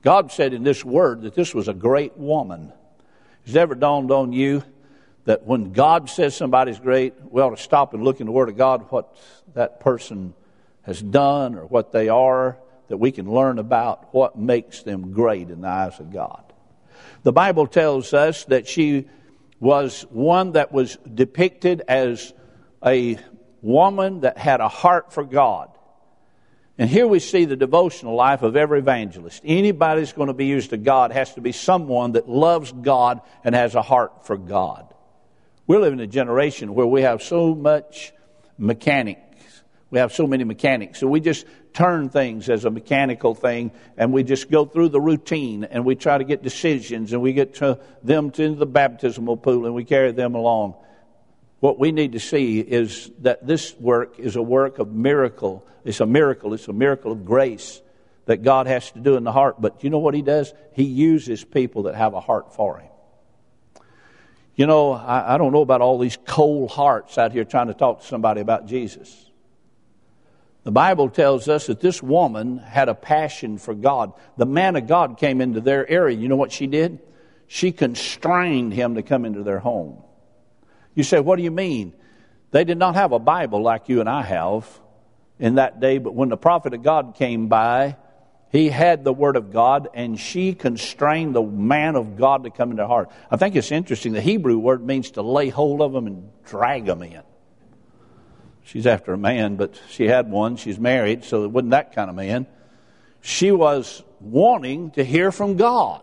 God 0.01 0.32
said 0.32 0.53
in 0.53 0.63
this 0.63 0.84
word 0.84 1.22
that 1.22 1.36
this 1.36 1.53
was 1.53 1.67
a 1.67 1.74
great 1.74 2.17
woman. 2.17 2.72
Has 3.46 3.56
it 3.56 3.60
ever 3.60 3.75
dawned 3.75 4.12
on 4.12 4.34
you 4.34 4.63
that 5.25 5.44
when 5.44 5.74
God 5.74 6.10
says 6.10 6.36
somebody's 6.36 6.79
great, 6.79 7.13
we 7.29 7.41
ought 7.41 7.56
to 7.56 7.62
stop 7.62 7.94
and 7.94 8.03
look 8.03 8.22
in 8.22 8.25
the 8.25 8.32
Word 8.32 8.48
of 8.50 8.58
God 8.58 8.86
what 8.89 9.17
that 9.53 9.82
person 9.82 10.34
has 10.84 11.01
done 11.01 11.56
or 11.56 11.65
what 11.65 11.91
they 11.91 12.08
are, 12.08 12.58
that 12.88 12.98
we 12.98 13.12
can 13.12 13.29
learn 13.29 13.60
about 13.60 14.13
what 14.13 14.38
makes 14.38 14.84
them 14.84 15.12
great 15.12 15.50
in 15.50 15.62
the 15.62 15.67
eyes 15.67 16.00
of 16.00 16.13
God. 16.13 16.41
The 17.24 17.34
Bible 17.34 17.67
tells 17.67 18.13
us 18.13 18.46
that 18.46 18.67
she 18.67 19.08
was 19.60 20.04
one 20.10 20.54
that 20.54 20.72
was 20.72 20.98
depicted 21.14 21.82
as 21.88 22.34
a 22.86 23.18
woman 23.62 24.22
that 24.22 24.38
had 24.38 24.62
a 24.62 24.68
heart 24.68 25.14
for 25.14 25.24
God. 25.24 25.70
And 26.78 26.90
here 26.90 27.08
we 27.08 27.20
see 27.20 27.46
the 27.46 27.56
devotional 27.56 28.16
life 28.16 28.44
of 28.44 28.56
every 28.56 28.80
evangelist. 28.80 29.42
Anybody 29.44 30.02
that's 30.02 30.14
going 30.14 30.28
to 30.28 30.34
be 30.34 30.46
used 30.46 30.70
to 30.70 30.78
God 30.78 31.12
has 31.12 31.34
to 31.34 31.42
be 31.42 31.52
someone 31.52 32.12
that 32.12 32.30
loves 32.30 32.72
God 32.72 33.22
and 33.44 33.56
has 33.56 33.74
a 33.74 33.82
heart 33.82 34.28
for 34.28 34.38
God. 34.38 34.94
We 35.66 35.78
live 35.78 35.94
in 35.94 36.00
a 36.00 36.08
generation 36.08 36.76
where 36.76 36.86
we 36.86 37.02
have 37.02 37.24
so 37.24 37.56
much 37.56 38.14
mechanics. 38.60 39.22
We 39.89 40.00
have 40.00 40.13
so 40.13 40.27
many 40.27 40.44
mechanics. 40.44 41.00
So 41.00 41.08
we 41.08 41.22
just 41.22 41.46
turn 41.74 42.10
things 42.10 42.50
as 42.50 42.65
a 42.65 42.70
mechanical 42.70 43.34
thing 43.34 43.72
and 43.96 44.12
we 44.12 44.24
just 44.24 44.51
go 44.51 44.65
through 44.65 44.89
the 44.89 45.00
routine 45.00 45.63
and 45.63 45.86
we 45.86 45.96
try 45.96 46.17
to 46.17 46.24
get 46.25 46.44
decisions 46.44 47.13
and 47.13 47.22
we 47.22 47.32
get 47.34 47.56
to 47.56 47.79
them 48.03 48.32
to 48.32 48.53
the 48.53 48.65
baptismal 48.65 49.38
pool 49.38 49.65
and 49.65 49.74
we 49.74 49.86
carry 49.86 50.12
them 50.12 50.36
along. 50.36 50.75
what 51.60 51.79
we 51.79 51.91
need 51.91 52.12
to 52.12 52.20
see 52.20 52.60
is 52.60 53.10
that 53.20 53.48
this 53.48 53.74
work 53.79 54.20
is 54.20 54.36
a 54.36 54.41
work 54.41 54.77
of 54.77 54.91
miracle. 54.91 55.65
It's 55.86 56.01
a 56.01 56.06
miracle. 56.06 56.53
It's 56.53 56.67
a 56.67 56.74
miracle 56.74 57.12
of 57.12 57.25
grace 57.25 57.82
that 58.25 58.44
God 58.44 58.67
has 58.67 58.91
to 58.91 59.00
do 59.00 59.15
in 59.15 59.24
the 59.24 59.32
heart. 59.32 59.60
But 59.60 59.84
you 59.84 59.89
know 59.89 60.00
what 60.00 60.13
He 60.13 60.22
does? 60.22 60.53
He 60.74 60.84
uses 60.84 61.44
people 61.44 61.84
that 61.84 61.96
have 61.96 62.13
a 62.13 62.20
heart 62.20 62.53
for 62.53 62.77
Him. 62.77 62.91
You 64.56 64.67
know, 64.67 64.91
I, 64.91 65.36
I 65.36 65.38
don't 65.38 65.53
know 65.53 65.62
about 65.62 65.82
all 65.82 65.98
these 65.98 66.17
cold 66.25 66.72
hearts 66.72 67.17
out 67.17 67.32
here 67.32 67.46
trying 67.46 67.67
to 67.67 67.74
talk 67.74 68.01
to 68.01 68.06
somebody 68.06 68.41
about 68.41 68.67
Jesus. 68.67 69.26
The 70.67 70.74
Bible 70.74 71.09
tells 71.09 71.47
us 71.47 71.67
that 71.67 71.79
this 71.79 72.03
woman 72.03 72.57
had 72.57 72.89
a 72.89 72.93
passion 72.93 73.57
for 73.57 73.74
God. 73.74 74.12
The 74.36 74.45
man 74.45 74.75
of 74.75 74.86
God 74.86 75.17
came 75.17 75.39
into 75.39 75.62
their 75.62 75.89
area. 75.89 76.17
You 76.17 76.27
know 76.27 76.36
what 76.36 76.51
she 76.51 76.67
did? 76.67 77.00
She 77.47 77.71
constrained 77.71 78.74
him 78.74 78.95
to 78.95 79.01
come 79.01 79.24
into 79.24 79.43
their 79.43 79.59
home. 79.59 80.03
You 80.93 81.03
say, 81.03 81.21
what 81.21 81.38
do 81.38 81.43
you 81.43 81.51
mean? 81.51 81.93
They 82.51 82.65
did 82.65 82.77
not 82.77 82.95
have 82.95 83.13
a 83.13 83.17
Bible 83.17 83.62
like 83.62 83.88
you 83.88 84.01
and 84.01 84.09
I 84.09 84.24
have 84.24 84.67
in 85.39 85.55
that 85.55 85.79
day, 85.79 86.00
but 86.00 86.13
when 86.13 86.27
the 86.27 86.36
prophet 86.36 86.74
of 86.74 86.83
God 86.83 87.15
came 87.15 87.47
by, 87.47 87.95
he 88.51 88.67
had 88.67 89.05
the 89.05 89.13
Word 89.13 89.38
of 89.38 89.53
God, 89.53 89.88
and 89.93 90.19
she 90.19 90.53
constrained 90.53 91.33
the 91.33 91.43
man 91.43 91.95
of 91.95 92.17
God 92.17 92.43
to 92.43 92.50
come 92.50 92.71
into 92.71 92.83
her 92.83 92.88
heart. 92.89 93.09
I 93.31 93.38
think 93.38 93.55
it's 93.55 93.71
interesting. 93.71 94.12
The 94.12 94.19
Hebrew 94.19 94.57
word 94.57 94.86
means 94.86 95.12
to 95.12 95.21
lay 95.21 95.47
hold 95.47 95.81
of 95.81 95.93
them 95.93 96.07
and 96.07 96.29
drag 96.43 96.88
them 96.88 97.03
in. 97.03 97.24
She's 98.67 98.86
after 98.86 99.13
a 99.13 99.17
man, 99.17 99.55
but 99.55 99.79
she 99.89 100.07
had 100.07 100.29
one. 100.29 100.57
She's 100.57 100.77
married, 100.77 101.24
so 101.24 101.45
it 101.45 101.51
wasn't 101.51 101.71
that 101.71 101.95
kind 101.95 102.09
of 102.09 102.17
man. 102.17 102.47
She 103.21 103.50
was 103.50 104.03
wanting 104.19 104.91
to 104.91 105.05
hear 105.05 105.31
from 105.31 105.55
God. 105.55 106.01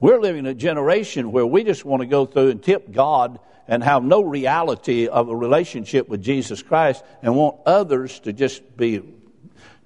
We're 0.00 0.20
living 0.20 0.40
in 0.40 0.46
a 0.46 0.54
generation 0.54 1.30
where 1.30 1.46
we 1.46 1.62
just 1.62 1.84
want 1.84 2.00
to 2.00 2.06
go 2.06 2.26
through 2.26 2.50
and 2.50 2.60
tip 2.60 2.90
God 2.90 3.38
and 3.68 3.84
have 3.84 4.02
no 4.02 4.24
reality 4.24 5.06
of 5.06 5.28
a 5.28 5.36
relationship 5.36 6.08
with 6.08 6.20
Jesus 6.20 6.64
Christ 6.64 7.04
and 7.22 7.36
want 7.36 7.60
others 7.64 8.18
to 8.20 8.32
just 8.32 8.76
be 8.76 9.00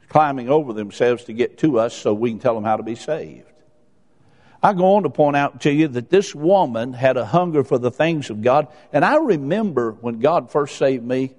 climbing 0.09 0.49
over 0.49 0.73
themselves 0.73 1.25
to 1.25 1.35
get 1.35 1.59
to 1.59 1.78
us 1.78 1.95
so 1.95 2.14
we 2.14 2.30
can 2.30 2.38
tell 2.38 2.54
them 2.54 2.64
how 2.64 2.78
to 2.78 2.83
be 2.83 2.95
saved. 2.95 3.52
I 4.62 4.73
go 4.73 4.95
on 4.95 5.02
to 5.02 5.11
point 5.11 5.37
out 5.37 5.61
to 5.61 5.71
you 5.71 5.88
that 5.88 6.09
this 6.09 6.35
woman 6.35 6.95
had 6.95 7.18
a 7.18 7.26
hunger 7.26 7.62
for 7.64 7.76
the 7.76 7.90
things 7.90 8.30
of 8.30 8.40
God. 8.40 8.68
And 8.95 9.04
I 9.04 9.16
remember 9.16 9.92
when 9.92 10.21
God 10.21 10.50
first 10.50 10.76
saved 10.76 11.04
me, 11.04 11.35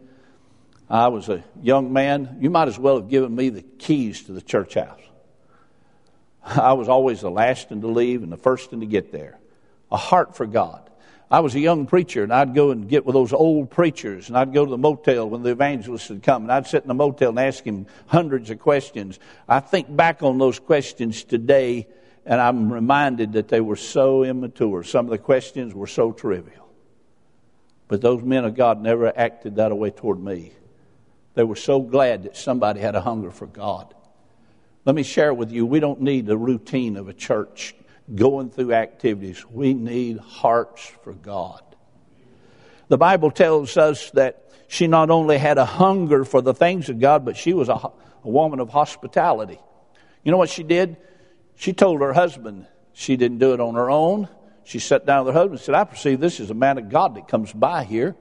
I 0.89 1.09
was 1.09 1.27
a 1.27 1.43
young 1.61 1.91
man. 1.91 2.37
You 2.39 2.49
might 2.49 2.67
as 2.67 2.79
well 2.79 2.95
have 2.99 3.09
given 3.09 3.35
me 3.35 3.49
the 3.49 3.61
keys 3.61 4.23
to 4.23 4.31
the 4.31 4.41
church 4.41 4.75
house. 4.75 5.01
I 6.43 6.73
was 6.73 6.87
always 6.87 7.21
the 7.21 7.31
last 7.31 7.69
one 7.69 7.81
to 7.81 7.87
leave 7.87 8.23
and 8.23 8.31
the 8.31 8.37
first 8.37 8.71
one 8.71 8.79
to 8.79 8.85
get 8.85 9.11
there. 9.11 9.37
A 9.91 9.97
heart 9.97 10.35
for 10.35 10.45
God. 10.45 10.89
I 11.29 11.41
was 11.41 11.55
a 11.55 11.59
young 11.59 11.87
preacher 11.87 12.23
and 12.23 12.31
I'd 12.31 12.55
go 12.55 12.71
and 12.71 12.87
get 12.87 13.05
with 13.05 13.13
those 13.13 13.33
old 13.33 13.69
preachers 13.69 14.29
and 14.29 14.37
I'd 14.37 14.53
go 14.53 14.63
to 14.63 14.71
the 14.71 14.77
motel 14.77 15.29
when 15.29 15.43
the 15.43 15.51
evangelists 15.51 16.07
had 16.07 16.23
come 16.23 16.43
and 16.43 16.51
I'd 16.51 16.67
sit 16.67 16.83
in 16.83 16.87
the 16.87 16.93
motel 16.93 17.29
and 17.29 17.39
ask 17.39 17.65
him 17.65 17.85
hundreds 18.05 18.49
of 18.49 18.59
questions. 18.59 19.19
I 19.47 19.59
think 19.59 19.93
back 19.93 20.23
on 20.23 20.37
those 20.37 20.57
questions 20.57 21.25
today 21.25 21.87
and 22.25 22.39
I'm 22.39 22.71
reminded 22.71 23.33
that 23.33 23.49
they 23.49 23.59
were 23.59 23.75
so 23.75 24.23
immature. 24.23 24.83
Some 24.83 25.05
of 25.05 25.11
the 25.11 25.17
questions 25.17 25.73
were 25.73 25.87
so 25.87 26.13
trivial. 26.13 26.69
But 27.89 28.01
those 28.01 28.23
men 28.23 28.45
of 28.45 28.55
God 28.55 28.81
never 28.81 29.11
acted 29.17 29.57
that 29.57 29.77
way 29.77 29.91
toward 29.91 30.23
me. 30.23 30.53
They 31.37 31.43
were 31.43 31.55
so 31.55 31.81
glad 31.81 32.23
that 32.23 32.35
somebody 32.35 32.79
had 32.79 32.95
a 32.95 33.01
hunger 33.01 33.29
for 33.29 33.45
God. 33.45 33.93
Let 34.85 34.95
me 34.95 35.03
share 35.03 35.31
with 35.35 35.51
you, 35.51 35.67
we 35.67 35.79
don't 35.79 36.01
need 36.01 36.25
the 36.25 36.35
routine 36.35 36.97
of 36.97 37.09
a 37.09 37.13
church 37.13 37.75
going 38.15 38.49
through 38.49 38.73
activities. 38.73 39.45
We 39.47 39.75
need 39.75 40.17
hearts 40.17 40.91
for 41.03 41.13
God. 41.13 41.61
The 42.87 42.97
Bible 42.97 43.29
tells 43.29 43.77
us 43.77 44.09
that 44.11 44.49
she 44.67 44.87
not 44.87 45.11
only 45.11 45.37
had 45.37 45.59
a 45.59 45.65
hunger 45.65 46.25
for 46.25 46.41
the 46.41 46.55
things 46.55 46.89
of 46.89 46.99
God, 46.99 47.23
but 47.23 47.37
she 47.37 47.53
was 47.53 47.69
a, 47.69 47.73
a 47.73 47.91
woman 48.23 48.59
of 48.59 48.69
hospitality. 48.69 49.59
You 50.23 50.31
know 50.31 50.39
what 50.39 50.49
she 50.49 50.63
did? 50.63 50.97
She 51.55 51.71
told 51.71 52.01
her 52.01 52.13
husband 52.13 52.65
she 52.93 53.15
didn't 53.15 53.37
do 53.37 53.53
it 53.53 53.59
on 53.59 53.75
her 53.75 53.91
own. 53.91 54.27
She 54.63 54.79
sat 54.79 55.05
down 55.05 55.25
with 55.25 55.35
her 55.35 55.41
husband 55.41 55.59
and 55.59 55.63
said, 55.63 55.75
I 55.75 55.83
perceive 55.83 56.19
this 56.19 56.39
is 56.39 56.49
a 56.49 56.55
man 56.55 56.79
of 56.79 56.89
God 56.89 57.13
that 57.13 57.27
comes 57.27 57.53
by 57.53 57.83
here 57.83 58.15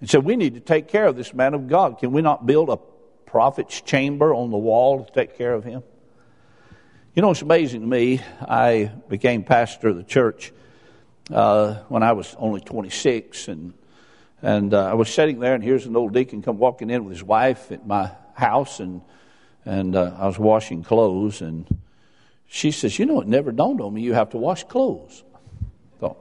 and 0.00 0.08
said, 0.08 0.24
We 0.24 0.36
need 0.36 0.54
to 0.54 0.60
take 0.60 0.88
care 0.88 1.06
of 1.06 1.16
this 1.16 1.32
man 1.32 1.54
of 1.54 1.68
God. 1.68 1.98
Can 1.98 2.12
we 2.12 2.22
not 2.22 2.46
build 2.46 2.68
a 2.68 2.78
prophet's 3.26 3.80
chamber 3.80 4.34
on 4.34 4.50
the 4.50 4.58
wall 4.58 5.04
to 5.04 5.12
take 5.12 5.36
care 5.36 5.54
of 5.54 5.64
him? 5.64 5.82
You 7.14 7.22
know, 7.22 7.30
it's 7.30 7.42
amazing 7.42 7.82
to 7.82 7.86
me. 7.86 8.20
I 8.40 8.92
became 9.08 9.42
pastor 9.42 9.88
of 9.88 9.96
the 9.96 10.04
church 10.04 10.52
uh, 11.32 11.74
when 11.88 12.02
I 12.02 12.12
was 12.12 12.34
only 12.38 12.60
26, 12.60 13.48
and 13.48 13.74
and 14.42 14.72
uh, 14.72 14.86
I 14.86 14.94
was 14.94 15.12
sitting 15.12 15.38
there, 15.38 15.54
and 15.54 15.62
here's 15.62 15.84
an 15.84 15.96
old 15.96 16.14
deacon 16.14 16.40
come 16.40 16.56
walking 16.56 16.88
in 16.88 17.04
with 17.04 17.12
his 17.12 17.22
wife 17.22 17.70
at 17.72 17.86
my 17.86 18.10
house, 18.34 18.80
and 18.80 19.02
and 19.64 19.94
uh, 19.94 20.16
I 20.18 20.26
was 20.26 20.38
washing 20.38 20.82
clothes, 20.82 21.42
and 21.42 21.66
she 22.46 22.70
says, 22.70 22.98
"You 22.98 23.06
know, 23.06 23.20
it 23.20 23.28
never 23.28 23.52
dawned 23.52 23.80
on 23.80 23.92
me 23.92 24.02
you 24.02 24.14
have 24.14 24.30
to 24.30 24.38
wash 24.38 24.64
clothes." 24.64 25.24
So, 26.00 26.16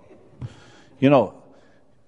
you 1.00 1.10
know, 1.10 1.39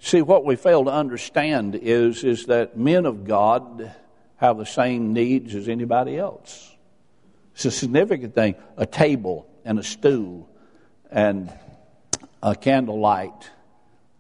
See, 0.04 0.24
what 0.24 0.44
we 0.44 0.56
fail 0.56 0.86
to 0.86 0.92
understand 0.92 1.76
is, 1.76 2.24
is 2.24 2.48
that 2.48 2.76
men 2.76 3.06
of 3.06 3.24
God 3.24 3.94
have 4.38 4.58
the 4.58 4.66
same 4.66 5.14
needs 5.14 5.54
as 5.54 5.70
anybody 5.70 6.18
else. 6.18 6.76
It's 7.54 7.66
a 7.66 7.72
significant 7.72 8.34
thing. 8.34 8.56
A 8.78 8.88
table 8.88 9.48
and 9.64 9.78
a 9.78 9.84
stool 9.84 10.50
and 11.12 11.54
a 12.42 12.56
candlelight. 12.56 13.52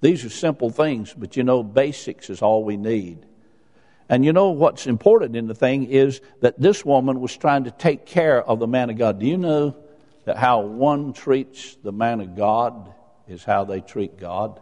These 0.01 0.23
are 0.23 0.29
simple 0.29 0.69
things, 0.69 1.15
but 1.17 1.35
you 1.35 1.43
know, 1.43 1.63
basics 1.63 2.29
is 2.29 2.43
all 2.43 2.63
we 2.63 2.77
need. 2.77 3.25
And 4.07 4.23
you 4.23 4.33
know 4.33 4.51
what's 4.51 4.85
important 4.85 5.35
in 5.35 5.47
the 5.47 5.55
thing 5.55 5.85
is 5.85 6.21
that 6.41 6.59
this 6.59 6.85
woman 6.85 7.19
was 7.19 7.35
trying 7.35 7.63
to 7.63 7.71
take 7.71 8.05
care 8.05 8.43
of 8.43 8.59
the 8.59 8.67
man 8.67 8.91
of 8.91 9.00
God. 9.00 9.19
Do 9.19 9.25
you 9.25 9.38
know 9.38 9.75
that 10.25 10.38
how 10.38 10.61
one 10.61 11.13
treats 11.13 11.75
the 11.83 11.91
man 11.91 12.21
of 12.21 12.35
God 12.35 12.93
is 13.27 13.43
how 13.43 13.63
they 13.63 13.81
treat 13.81 14.19
God? 14.19 14.61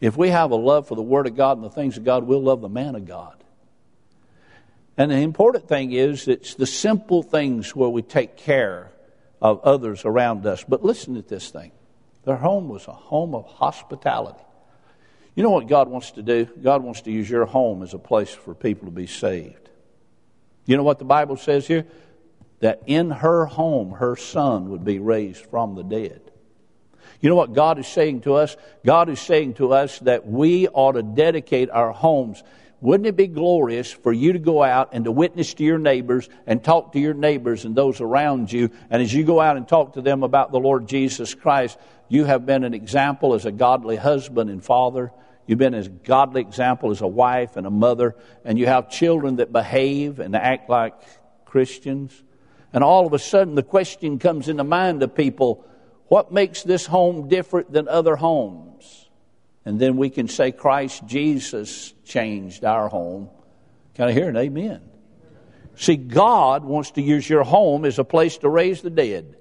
If 0.00 0.16
we 0.16 0.30
have 0.30 0.50
a 0.50 0.56
love 0.56 0.88
for 0.88 0.94
the 0.94 1.02
Word 1.02 1.26
of 1.26 1.36
God 1.36 1.58
and 1.58 1.64
the 1.64 1.70
things 1.70 1.96
of 1.96 2.04
God, 2.04 2.24
we'll 2.24 2.42
love 2.42 2.60
the 2.60 2.68
man 2.68 2.94
of 2.94 3.06
God. 3.06 3.36
And 4.96 5.10
the 5.10 5.16
important 5.16 5.68
thing 5.68 5.92
is, 5.92 6.26
it's 6.28 6.54
the 6.54 6.66
simple 6.66 7.22
things 7.22 7.74
where 7.76 7.88
we 7.88 8.02
take 8.02 8.36
care 8.36 8.90
of 9.40 9.60
others 9.62 10.04
around 10.04 10.46
us. 10.46 10.64
But 10.66 10.84
listen 10.84 11.14
to 11.14 11.22
this 11.22 11.50
thing 11.50 11.72
their 12.24 12.36
home 12.36 12.68
was 12.68 12.86
a 12.86 12.92
home 12.92 13.34
of 13.34 13.46
hospitality. 13.46 14.40
You 15.34 15.42
know 15.42 15.50
what 15.50 15.68
God 15.68 15.88
wants 15.88 16.10
to 16.12 16.22
do? 16.22 16.46
God 16.62 16.82
wants 16.82 17.02
to 17.02 17.10
use 17.10 17.30
your 17.30 17.46
home 17.46 17.82
as 17.82 17.94
a 17.94 17.98
place 17.98 18.30
for 18.30 18.54
people 18.54 18.86
to 18.86 18.92
be 18.92 19.06
saved. 19.06 19.70
You 20.66 20.76
know 20.76 20.82
what 20.82 20.98
the 20.98 21.04
Bible 21.04 21.36
says 21.36 21.66
here? 21.66 21.86
That 22.58 22.82
in 22.86 23.10
her 23.10 23.46
home, 23.46 23.92
her 23.92 24.16
son 24.16 24.68
would 24.70 24.84
be 24.84 24.98
raised 24.98 25.46
from 25.46 25.76
the 25.76 25.82
dead. 25.82 26.29
You 27.20 27.28
know 27.28 27.36
what 27.36 27.52
God 27.52 27.78
is 27.78 27.86
saying 27.86 28.22
to 28.22 28.34
us? 28.34 28.56
God 28.84 29.08
is 29.08 29.20
saying 29.20 29.54
to 29.54 29.72
us 29.72 29.98
that 30.00 30.26
we 30.26 30.68
ought 30.68 30.92
to 30.92 31.02
dedicate 31.02 31.70
our 31.70 31.92
homes. 31.92 32.42
Wouldn't 32.80 33.06
it 33.06 33.16
be 33.16 33.26
glorious 33.26 33.92
for 33.92 34.12
you 34.12 34.32
to 34.32 34.38
go 34.38 34.62
out 34.62 34.90
and 34.92 35.04
to 35.04 35.12
witness 35.12 35.52
to 35.54 35.64
your 35.64 35.78
neighbors 35.78 36.28
and 36.46 36.64
talk 36.64 36.92
to 36.92 36.98
your 36.98 37.12
neighbors 37.12 37.66
and 37.66 37.76
those 37.76 38.00
around 38.00 38.50
you? 38.50 38.70
And 38.88 39.02
as 39.02 39.12
you 39.12 39.22
go 39.22 39.38
out 39.40 39.58
and 39.58 39.68
talk 39.68 39.94
to 39.94 40.00
them 40.00 40.22
about 40.22 40.50
the 40.50 40.60
Lord 40.60 40.88
Jesus 40.88 41.34
Christ, 41.34 41.78
you 42.08 42.24
have 42.24 42.46
been 42.46 42.64
an 42.64 42.72
example 42.72 43.34
as 43.34 43.44
a 43.44 43.52
godly 43.52 43.96
husband 43.96 44.48
and 44.48 44.64
father. 44.64 45.12
You've 45.46 45.58
been 45.58 45.74
a 45.74 45.88
godly 45.88 46.40
example 46.40 46.90
as 46.90 47.02
a 47.02 47.06
wife 47.06 47.56
and 47.56 47.66
a 47.66 47.70
mother. 47.70 48.16
And 48.46 48.58
you 48.58 48.66
have 48.66 48.88
children 48.88 49.36
that 49.36 49.52
behave 49.52 50.18
and 50.18 50.34
act 50.34 50.70
like 50.70 50.94
Christians. 51.44 52.22
And 52.72 52.82
all 52.82 53.06
of 53.06 53.12
a 53.12 53.18
sudden, 53.18 53.56
the 53.56 53.62
question 53.62 54.18
comes 54.18 54.48
in 54.48 54.56
the 54.56 54.64
mind 54.64 55.02
of 55.02 55.14
people 55.14 55.66
what 56.10 56.32
makes 56.32 56.64
this 56.64 56.86
home 56.86 57.28
different 57.28 57.72
than 57.72 57.86
other 57.86 58.16
homes? 58.16 59.08
And 59.64 59.78
then 59.78 59.96
we 59.96 60.10
can 60.10 60.26
say 60.26 60.50
Christ 60.50 61.06
Jesus 61.06 61.94
changed 62.04 62.64
our 62.64 62.88
home. 62.88 63.30
Can 63.94 64.08
I 64.08 64.12
hear 64.12 64.28
an 64.28 64.36
amen? 64.36 64.80
See, 65.76 65.94
God 65.94 66.64
wants 66.64 66.90
to 66.92 67.00
use 67.00 67.30
your 67.30 67.44
home 67.44 67.84
as 67.84 68.00
a 68.00 68.04
place 68.04 68.38
to 68.38 68.48
raise 68.48 68.82
the 68.82 68.90
dead. 68.90 69.36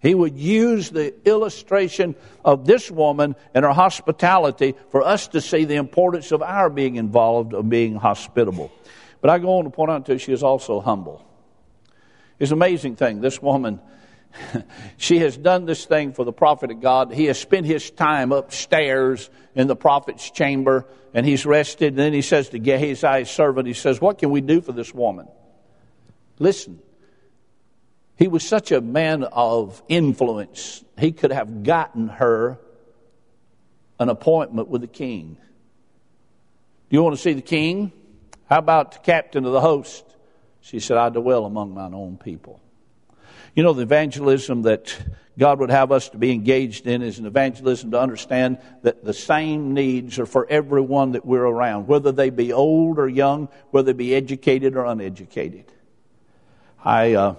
He 0.00 0.12
would 0.12 0.36
use 0.36 0.90
the 0.90 1.14
illustration 1.24 2.16
of 2.44 2.66
this 2.66 2.90
woman 2.90 3.36
and 3.54 3.64
her 3.64 3.72
hospitality 3.72 4.74
for 4.90 5.02
us 5.02 5.28
to 5.28 5.40
see 5.40 5.66
the 5.66 5.76
importance 5.76 6.32
of 6.32 6.42
our 6.42 6.68
being 6.68 6.96
involved, 6.96 7.54
of 7.54 7.68
being 7.68 7.94
hospitable. 7.94 8.72
But 9.20 9.30
I 9.30 9.38
go 9.38 9.58
on 9.58 9.64
to 9.64 9.70
point 9.70 9.92
out 9.92 10.06
to 10.06 10.14
you, 10.14 10.18
she 10.18 10.32
is 10.32 10.42
also 10.42 10.80
humble. 10.80 11.24
It's 12.40 12.50
an 12.50 12.58
amazing 12.58 12.96
thing. 12.96 13.20
This 13.20 13.40
woman 13.40 13.80
she 14.96 15.18
has 15.18 15.36
done 15.36 15.66
this 15.66 15.84
thing 15.84 16.12
for 16.12 16.24
the 16.24 16.32
prophet 16.32 16.70
of 16.70 16.80
God. 16.80 17.12
He 17.12 17.26
has 17.26 17.38
spent 17.38 17.66
his 17.66 17.90
time 17.90 18.32
upstairs 18.32 19.30
in 19.54 19.66
the 19.66 19.76
prophet's 19.76 20.30
chamber 20.30 20.86
and 21.14 21.26
he's 21.26 21.44
rested. 21.44 21.88
And 21.88 21.98
then 21.98 22.12
he 22.12 22.22
says 22.22 22.50
to 22.50 22.58
Gehazi's 22.58 23.30
servant, 23.30 23.66
he 23.66 23.74
says, 23.74 24.00
What 24.00 24.18
can 24.18 24.30
we 24.30 24.40
do 24.40 24.60
for 24.60 24.72
this 24.72 24.94
woman? 24.94 25.28
Listen, 26.38 26.80
he 28.16 28.28
was 28.28 28.46
such 28.46 28.72
a 28.72 28.80
man 28.80 29.24
of 29.24 29.82
influence. 29.88 30.84
He 30.98 31.12
could 31.12 31.32
have 31.32 31.62
gotten 31.62 32.08
her 32.08 32.58
an 33.98 34.08
appointment 34.08 34.68
with 34.68 34.80
the 34.80 34.86
king. 34.86 35.36
Do 36.90 36.96
you 36.96 37.02
want 37.02 37.16
to 37.16 37.22
see 37.22 37.32
the 37.32 37.42
king? 37.42 37.92
How 38.48 38.58
about 38.58 38.92
the 38.92 38.98
captain 38.98 39.44
of 39.44 39.52
the 39.52 39.60
host? 39.60 40.04
She 40.60 40.78
said, 40.78 40.96
I 40.96 41.08
dwell 41.08 41.44
among 41.44 41.74
mine 41.74 41.94
own 41.94 42.16
people. 42.16 42.60
You 43.54 43.62
know, 43.62 43.74
the 43.74 43.82
evangelism 43.82 44.62
that 44.62 44.96
God 45.38 45.60
would 45.60 45.70
have 45.70 45.92
us 45.92 46.08
to 46.10 46.18
be 46.18 46.30
engaged 46.32 46.86
in 46.86 47.02
is 47.02 47.18
an 47.18 47.26
evangelism 47.26 47.90
to 47.90 48.00
understand 48.00 48.58
that 48.82 49.04
the 49.04 49.12
same 49.12 49.74
needs 49.74 50.18
are 50.18 50.26
for 50.26 50.46
everyone 50.48 51.12
that 51.12 51.26
we're 51.26 51.44
around, 51.44 51.86
whether 51.86 52.12
they 52.12 52.30
be 52.30 52.52
old 52.52 52.98
or 52.98 53.08
young, 53.08 53.48
whether 53.70 53.92
they 53.92 53.96
be 53.96 54.14
educated 54.14 54.74
or 54.74 54.86
uneducated. 54.86 55.66
I, 56.82 57.12
uh, 57.12 57.34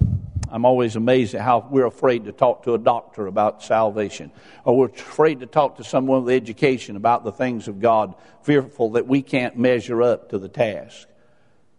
I'm 0.50 0.65
always 0.65 0.96
amazed 0.96 1.34
at 1.34 1.41
how 1.41 1.67
we're 1.70 1.88
afraid 1.88 2.25
to 2.25 2.32
talk 2.32 2.63
to 2.63 2.75
a 2.75 2.79
doctor 2.79 3.25
about 3.25 3.63
salvation, 3.63 4.32
or 4.65 4.77
we're 4.77 4.89
afraid 4.89 5.39
to 5.39 5.48
talk 5.48 5.77
to 5.77 5.84
someone 5.84 6.25
with 6.25 6.36
education 6.36 6.96
about 6.96 7.24
the 7.24 7.32
things 7.32 7.67
of 7.67 7.79
God, 7.82 8.13
fearful 8.43 8.91
that 8.91 9.08
we 9.08 9.24
can't 9.24 9.58
measure 9.58 10.03
up 10.03 10.29
to 10.29 10.38
the 10.38 10.50
task. 10.50 11.08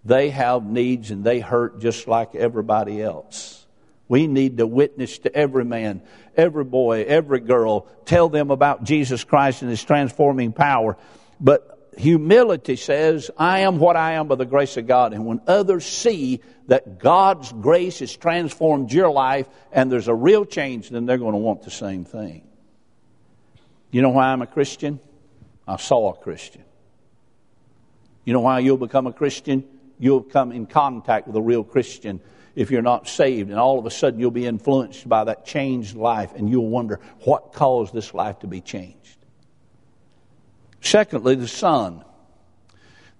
They 0.04 0.30
have 0.30 0.64
needs 0.64 1.12
and 1.12 1.22
they 1.22 1.38
hurt 1.38 1.80
just 1.80 2.08
like 2.08 2.34
everybody 2.34 3.00
else. 3.00 3.63
We 4.08 4.26
need 4.26 4.58
to 4.58 4.66
witness 4.66 5.18
to 5.20 5.34
every 5.34 5.64
man, 5.64 6.02
every 6.36 6.64
boy, 6.64 7.04
every 7.04 7.40
girl, 7.40 7.86
tell 8.04 8.28
them 8.28 8.50
about 8.50 8.84
Jesus 8.84 9.24
Christ 9.24 9.62
and 9.62 9.70
His 9.70 9.82
transforming 9.82 10.52
power. 10.52 10.96
But 11.40 11.92
humility 11.96 12.76
says, 12.76 13.30
I 13.38 13.60
am 13.60 13.78
what 13.78 13.96
I 13.96 14.12
am 14.12 14.28
by 14.28 14.34
the 14.34 14.44
grace 14.44 14.76
of 14.76 14.86
God. 14.86 15.12
And 15.12 15.24
when 15.26 15.40
others 15.46 15.86
see 15.86 16.40
that 16.66 16.98
God's 16.98 17.52
grace 17.52 18.00
has 18.00 18.14
transformed 18.14 18.92
your 18.92 19.10
life 19.10 19.48
and 19.72 19.90
there's 19.90 20.08
a 20.08 20.14
real 20.14 20.44
change, 20.44 20.90
then 20.90 21.06
they're 21.06 21.18
going 21.18 21.32
to 21.32 21.38
want 21.38 21.62
the 21.62 21.70
same 21.70 22.04
thing. 22.04 22.46
You 23.90 24.02
know 24.02 24.10
why 24.10 24.26
I'm 24.26 24.42
a 24.42 24.46
Christian? 24.46 25.00
I 25.66 25.76
saw 25.76 26.12
a 26.12 26.16
Christian. 26.16 26.64
You 28.24 28.32
know 28.32 28.40
why 28.40 28.58
you'll 28.58 28.76
become 28.76 29.06
a 29.06 29.12
Christian? 29.12 29.64
You'll 29.98 30.22
come 30.22 30.52
in 30.52 30.66
contact 30.66 31.26
with 31.26 31.36
a 31.36 31.42
real 31.42 31.64
Christian 31.64 32.20
if 32.54 32.70
you're 32.70 32.82
not 32.82 33.08
saved, 33.08 33.50
and 33.50 33.58
all 33.58 33.78
of 33.78 33.86
a 33.86 33.90
sudden 33.90 34.20
you'll 34.20 34.30
be 34.30 34.46
influenced 34.46 35.08
by 35.08 35.24
that 35.24 35.44
changed 35.44 35.96
life, 35.96 36.32
and 36.34 36.48
you'll 36.48 36.68
wonder 36.68 37.00
what 37.24 37.52
caused 37.52 37.92
this 37.92 38.14
life 38.14 38.38
to 38.40 38.46
be 38.46 38.60
changed. 38.60 39.18
Secondly, 40.80 41.34
the 41.34 41.48
Son. 41.48 42.04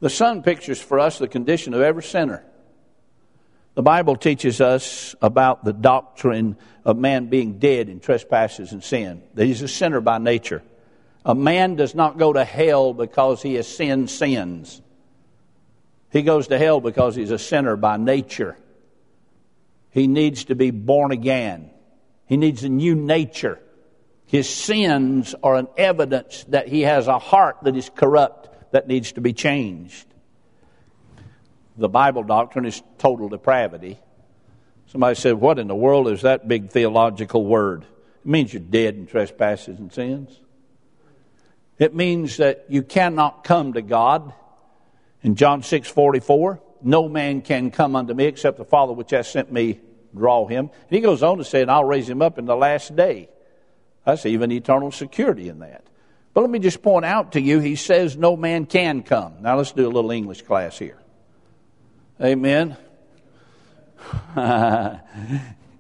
The 0.01 0.11
Son 0.11 0.43
pictures 0.43 0.81
for 0.81 1.01
us 1.01 1.19
the 1.19 1.29
condition 1.29 1.75
of 1.75 1.81
every 1.81 2.03
sinner. 2.03 2.45
The 3.75 3.83
Bible 3.83 4.15
teaches 4.17 4.61
us 4.61 5.17
about 5.21 5.65
the 5.65 5.73
doctrine 5.73 6.57
of 6.85 6.97
man 6.97 7.27
being 7.27 7.59
dead 7.59 7.89
in 7.89 7.99
trespasses 7.99 8.73
and 8.73 8.85
sin, 8.85 9.23
that 9.35 9.47
he's 9.47 9.63
a 9.63 9.69
sinner 9.69 10.01
by 10.01 10.19
nature. 10.19 10.63
A 11.25 11.35
man 11.35 11.75
does 11.75 11.95
not 11.95 12.19
go 12.19 12.33
to 12.33 12.45
hell 12.45 12.93
because 12.93 13.43
he 13.43 13.55
has 13.55 13.67
sinned 13.67 14.11
sins. 14.11 14.81
He 16.11 16.23
goes 16.23 16.49
to 16.49 16.59
hell 16.59 16.81
because 16.81 17.17
he's 17.17 17.33
a 17.33 17.39
sinner 17.39 17.75
by 17.77 17.97
nature. 17.97 18.57
He 19.95 20.09
needs 20.09 20.47
to 20.47 20.57
be 20.57 20.73
born 20.73 21.13
again. 21.13 21.71
He 22.27 22.37
needs 22.37 22.65
a 22.65 22.69
new 22.69 22.97
nature. 22.97 23.61
His 24.27 24.49
sins 24.49 25.37
are 25.41 25.55
an 25.55 25.69
evidence 25.77 26.45
that 26.49 26.67
he 26.67 26.81
has 26.81 27.07
a 27.07 27.21
heart 27.21 27.59
that 27.63 27.77
is 27.77 27.93
corrupt, 27.95 28.73
that 28.73 28.89
needs 28.89 29.13
to 29.13 29.21
be 29.21 29.33
changed. 29.33 30.13
The 31.77 31.89
Bible 31.89 32.25
doctrine 32.25 32.67
is 32.67 32.83
total 32.99 33.29
depravity. 33.29 34.01
Somebody 34.87 35.15
said, 35.15 35.35
What 35.35 35.61
in 35.61 35.69
the 35.69 35.77
world 35.77 36.09
is 36.09 36.23
that 36.23 36.49
big 36.49 36.71
theological 36.71 37.45
word? 37.45 37.85
It 37.85 38.27
means 38.27 38.53
you're 38.53 38.63
dead 38.63 38.97
in 38.97 39.07
trespasses 39.07 39.79
and 39.79 39.93
sins. 39.93 40.41
It 41.79 41.95
means 41.95 42.39
that 42.39 42.65
you 42.69 42.83
cannot 42.83 43.45
come 43.45 43.75
to 43.75 43.83
God. 43.83 44.33
In 45.23 45.37
John 45.37 45.63
6 45.63 45.89
44, 45.89 46.61
no 46.85 47.09
man 47.09 47.41
can 47.41 47.71
come 47.71 47.97
unto 47.97 48.15
me 48.15 48.27
except 48.27 48.59
the 48.59 48.65
Father 48.65 48.93
which 48.93 49.11
has 49.11 49.29
sent 49.29 49.51
me 49.51 49.81
draw 50.15 50.47
him. 50.47 50.71
And 50.89 50.91
he 50.91 51.01
goes 51.01 51.23
on 51.23 51.39
to 51.39 51.45
say, 51.45 51.63
And 51.63 51.71
I'll 51.71 51.85
raise 51.85 52.09
him 52.09 52.23
up 52.23 52.39
in 52.39 52.47
the 52.47 52.57
last 52.57 52.95
day. 52.95 53.29
That's 54.05 54.27
even 54.27 54.53
eternal 54.53 54.93
security 54.93 55.49
in 55.49 55.61
that. 55.61 55.85
But 56.35 56.43
let 56.43 56.51
me 56.51 56.59
just 56.59 56.83
point 56.83 57.05
out 57.05 57.33
to 57.33 57.41
you, 57.41 57.61
he 57.61 57.77
says 57.77 58.17
no 58.17 58.37
man 58.37 58.67
can 58.67 59.03
come. 59.03 59.37
Now 59.41 59.57
let's 59.57 59.73
do 59.73 59.87
a 59.87 59.91
little 59.91 60.11
English 60.11 60.43
class 60.43 60.79
here. 60.79 60.99
Amen. 62.21 62.77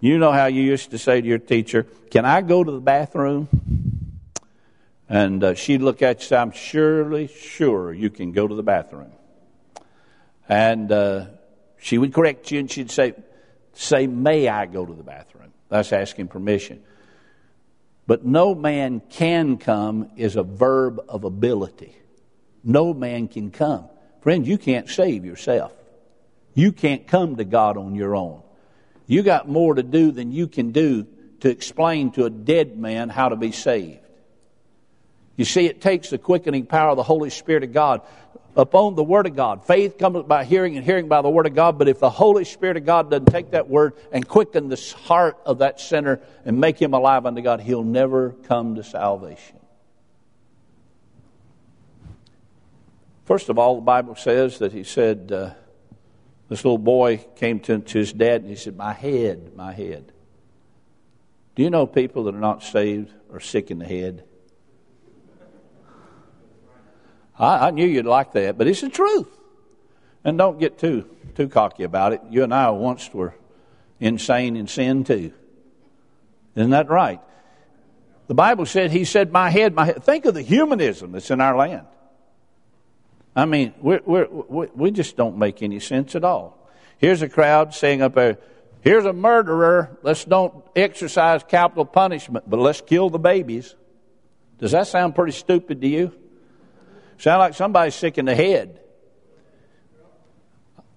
you 0.01 0.19
know 0.19 0.33
how 0.33 0.47
you 0.47 0.63
used 0.63 0.93
to 0.93 0.99
say 0.99 1.21
to 1.21 1.27
your 1.27 1.39
teacher, 1.39 1.87
Can 2.11 2.25
I 2.25 2.41
go 2.41 2.65
to 2.65 2.71
the 2.71 2.81
bathroom? 2.81 3.49
And 5.09 5.45
uh, 5.45 5.55
she'd 5.55 5.83
look 5.83 6.01
at 6.03 6.07
you 6.07 6.11
and 6.11 6.23
say, 6.23 6.37
I'm 6.37 6.53
surely 6.53 7.27
sure 7.27 7.93
you 7.93 8.09
can 8.09 8.33
go 8.33 8.49
to 8.49 8.55
the 8.55 8.63
bathroom. 8.63 9.13
And 10.49 10.91
uh, 10.93 11.27
she 11.79 11.99
would 11.99 12.13
correct 12.13 12.51
you 12.51 12.61
and 12.61 12.71
she'd 12.71 12.91
say, 12.91 13.15
Say, 13.73 14.07
May 14.07 14.49
I 14.49 14.67
go 14.67 14.85
to 14.85 14.93
the 14.93 15.03
bathroom? 15.03 15.53
That's 15.69 15.93
asking 15.93 16.29
permission. 16.29 16.83
But 18.07 18.25
no 18.25 18.55
man 18.55 19.01
can 19.11 19.57
come 19.57 20.11
is 20.17 20.37
a 20.37 20.43
verb 20.43 21.01
of 21.09 21.25
ability. 21.25 21.97
No 22.63 22.95
man 22.95 23.29
can 23.29 23.51
come. 23.51 23.89
Friend, 24.21 24.47
you 24.47 24.59
can't 24.59 24.89
save 24.89 25.25
yourself. 25.25 25.73
You 26.55 26.73
can't 26.73 27.07
come 27.07 27.37
to 27.37 27.45
God 27.45 27.77
on 27.77 27.95
your 27.95 28.15
own. 28.15 28.43
You 29.07 29.23
got 29.23 29.49
more 29.49 29.75
to 29.75 29.83
do 29.83 30.13
than 30.13 30.33
you 30.33 30.49
can 30.49 30.71
do 30.71 31.07
to 31.41 31.51
explain 31.51 32.13
to 32.13 32.25
a 32.25 32.31
dead 32.31 32.79
man 32.79 33.09
how 33.09 33.29
to 33.29 33.37
be 33.37 33.53
saved. 33.53 34.01
You 35.37 35.45
see, 35.45 35.67
it 35.67 35.81
takes 35.81 36.11
the 36.11 36.19
quickening 36.19 36.67
power 36.67 36.91
of 36.91 36.97
the 36.97 37.03
Holy 37.03 37.31
Spirit 37.31 37.65
of 37.65 37.73
God 37.73 38.03
upon 38.57 38.95
the 38.95 39.05
Word 39.05 39.27
of 39.27 39.37
God. 39.37 39.65
Faith 39.67 39.99
comes 39.99 40.23
by 40.25 40.45
hearing 40.45 40.77
and 40.77 40.85
hearing 40.85 41.09
by 41.09 41.23
the 41.23 41.29
Word 41.29 41.47
of 41.47 41.55
God, 41.55 41.79
but 41.79 41.89
if 41.89 41.99
the 41.99 42.11
Holy 42.11 42.45
Spirit 42.45 42.77
of 42.77 42.87
God 42.87 43.11
doesn't 43.11 43.27
take 43.27 43.51
that 43.51 43.69
Word 43.69 43.95
and 44.13 44.27
quicken 44.27 44.69
the 44.69 44.95
heart 45.05 45.39
of 45.45 45.59
that 45.59 45.81
sinner 45.81 46.21
and 46.45 46.61
make 46.61 46.81
him 46.81 46.95
alive 46.95 47.27
unto 47.27 47.43
God, 47.43 47.61
he'll 47.61 47.83
never 47.83 48.31
come 48.45 48.77
to 48.77 48.85
salvation. 48.85 49.59
First 53.25 53.49
of 53.49 53.59
all, 53.59 53.77
the 53.77 53.81
Bible 53.81 54.17
says 54.17 54.59
that 54.59 54.73
he 54.73 54.85
said, 54.85 55.33
uh, 55.33 55.51
this 56.49 56.65
little 56.65 56.79
boy 56.79 57.25
came 57.37 57.59
to, 57.61 57.79
to 57.79 57.99
his 57.99 58.13
dad 58.13 58.43
and 58.43 58.51
he 58.51 58.57
said, 58.57 58.77
My 58.77 58.93
head, 58.93 59.57
my 59.57 59.73
head. 59.73 60.13
Do 61.55 61.63
you 61.63 61.71
know 61.71 61.87
people 61.87 62.25
that 62.25 62.35
are 62.35 62.41
not 62.41 62.63
saved 62.63 63.13
are 63.33 63.41
sick 63.41 63.71
in 63.71 63.79
the 63.79 63.87
head? 63.87 64.25
I, 67.39 67.69
I 67.69 67.71
knew 67.71 67.87
you'd 67.87 68.07
like 68.07 68.33
that, 68.33 68.57
but 68.59 68.67
it's 68.67 68.81
the 68.81 68.89
truth. 68.89 69.29
And 70.25 70.39
don't 70.39 70.59
get 70.59 70.79
too 70.79 71.09
too 71.35 71.49
cocky 71.49 71.83
about 71.83 72.13
it. 72.13 72.21
You 72.31 72.45
and 72.45 72.55
I 72.55 72.71
once 72.71 73.13
were 73.13 73.35
insane 74.01 74.57
in 74.57 74.67
sin 74.67 75.05
too. 75.05 75.33
Isn't 76.55 76.71
that 76.71 76.89
right? 76.89 77.21
The 78.27 78.35
Bible 78.35 78.67
said, 78.67 78.91
He 78.91 79.05
said, 79.05 79.33
My 79.33 79.51
head, 79.51 79.75
my 79.75 79.87
head. 79.87 80.03
Think 80.03 80.25
of 80.25 80.35
the 80.35 80.43
humanism 80.43 81.13
that's 81.13 81.31
in 81.31 81.41
our 81.41 81.57
land. 81.57 81.87
I 83.37 83.47
mean, 83.47 83.75
we're, 83.81 84.01
we're, 84.05 84.29
we 84.75 84.91
just 84.93 85.17
don't 85.17 85.37
make 85.39 85.63
any 85.63 85.81
sense 85.81 86.15
at 86.15 86.25
all. 86.25 86.57
Here's 86.99 87.23
a 87.23 87.29
crowd 87.29 87.75
saying 87.75 88.01
up 88.01 88.15
there, 88.15 88.39
Here's 88.81 89.05
a 89.05 89.13
murderer. 89.13 89.99
Let's 90.03 90.25
don't 90.25 90.55
exercise 90.77 91.43
capital 91.43 91.85
punishment, 91.85 92.49
but 92.49 92.61
let's 92.61 92.81
kill 92.81 93.11
the 93.11 93.19
babies. 93.19 93.75
Does 94.59 94.73
that 94.73 94.87
sound 94.87 95.15
pretty 95.15 95.33
stupid 95.33 95.81
to 95.81 95.89
you? 95.89 96.13
Sound 97.19 97.39
like 97.39 97.55
somebody's 97.55 97.95
sick 97.95 98.19
in 98.19 98.25
the 98.25 98.35
head. 98.35 98.81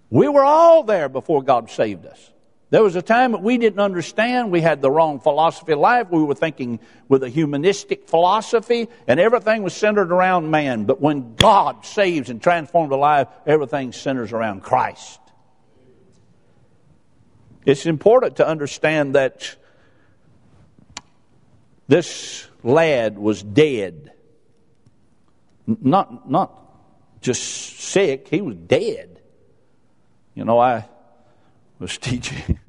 We 0.09 0.27
were 0.27 0.43
all 0.43 0.83
there 0.83 1.09
before 1.09 1.43
God 1.43 1.69
saved 1.69 2.05
us. 2.05 2.31
There 2.69 2.83
was 2.83 2.97
a 2.97 3.01
time 3.01 3.31
that 3.31 3.41
we 3.41 3.57
didn't 3.57 3.79
understand. 3.79 4.51
We 4.51 4.59
had 4.59 4.81
the 4.81 4.91
wrong 4.91 5.21
philosophy 5.21 5.71
of 5.71 5.79
life. 5.79 6.07
We 6.09 6.23
were 6.23 6.35
thinking 6.35 6.81
with 7.07 7.23
a 7.23 7.29
humanistic 7.29 8.09
philosophy, 8.09 8.89
and 9.07 9.21
everything 9.21 9.63
was 9.63 9.73
centered 9.73 10.11
around 10.11 10.51
man. 10.51 10.83
But 10.83 10.99
when 10.99 11.35
God 11.35 11.85
saves 11.85 12.29
and 12.29 12.41
transforms 12.41 12.91
a 12.91 12.97
life, 12.97 13.27
everything 13.45 13.93
centers 13.93 14.33
around 14.33 14.63
Christ. 14.63 15.19
It's 17.65 17.85
important 17.85 18.37
to 18.37 18.47
understand 18.47 19.15
that 19.15 19.55
this 21.87 22.47
lad 22.63 23.17
was 23.17 23.41
dead 23.41 24.11
not, 25.67 26.29
not 26.29 26.53
just 27.21 27.43
sick, 27.79 28.27
he 28.29 28.41
was 28.41 28.55
dead. 28.55 29.21
You 30.33 30.45
know, 30.45 30.59
I 30.59 30.87
was 31.79 31.97
teaching 31.99 32.59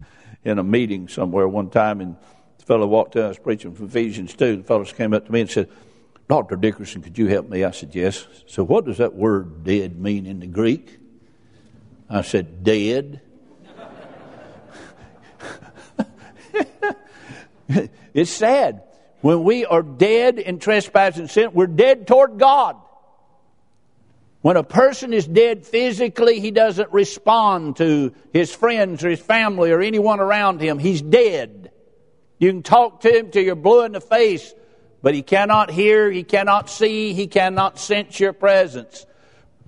in 0.44 0.58
a 0.58 0.64
meeting 0.64 1.08
somewhere 1.08 1.46
one 1.46 1.70
time, 1.70 2.00
and 2.00 2.16
the 2.58 2.64
fellow 2.64 2.86
walked 2.86 3.16
in, 3.16 3.24
I 3.24 3.28
was 3.28 3.38
preaching 3.38 3.74
from 3.74 3.86
Ephesians 3.86 4.34
2. 4.34 4.56
The 4.58 4.62
fellow 4.64 4.84
came 4.84 5.14
up 5.14 5.26
to 5.26 5.32
me 5.32 5.42
and 5.42 5.50
said, 5.50 5.68
Dr. 6.28 6.56
Dickerson, 6.56 7.02
could 7.02 7.16
you 7.16 7.26
help 7.26 7.48
me? 7.48 7.64
I 7.64 7.70
said, 7.70 7.94
Yes. 7.94 8.26
So, 8.46 8.62
what 8.62 8.84
does 8.84 8.98
that 8.98 9.14
word 9.14 9.64
dead 9.64 9.98
mean 9.98 10.26
in 10.26 10.40
the 10.40 10.46
Greek? 10.46 10.98
I 12.10 12.20
said, 12.20 12.64
Dead. 12.64 13.22
it's 18.14 18.30
sad 18.30 18.82
When 19.20 19.44
we 19.44 19.66
are 19.66 19.82
dead 19.82 20.38
in 20.38 20.58
trespass 20.58 21.18
and 21.18 21.30
sin, 21.30 21.50
we're 21.52 21.66
dead 21.66 22.06
toward 22.06 22.38
God. 22.38 22.76
When 24.40 24.56
a 24.56 24.62
person 24.62 25.12
is 25.12 25.26
dead 25.26 25.66
physically, 25.66 26.38
he 26.38 26.52
doesn't 26.52 26.92
respond 26.92 27.76
to 27.76 28.14
his 28.32 28.54
friends 28.54 29.04
or 29.04 29.10
his 29.10 29.20
family 29.20 29.72
or 29.72 29.80
anyone 29.80 30.20
around 30.20 30.60
him. 30.60 30.78
He's 30.78 31.02
dead. 31.02 31.72
You 32.38 32.52
can 32.52 32.62
talk 32.62 33.00
to 33.00 33.10
him 33.10 33.30
till 33.30 33.42
you're 33.42 33.56
blue 33.56 33.84
in 33.84 33.92
the 33.92 34.00
face, 34.00 34.54
but 35.02 35.14
he 35.14 35.22
cannot 35.22 35.70
hear, 35.70 36.08
he 36.08 36.22
cannot 36.22 36.70
see, 36.70 37.14
he 37.14 37.26
cannot 37.26 37.80
sense 37.80 38.20
your 38.20 38.32
presence. 38.32 39.06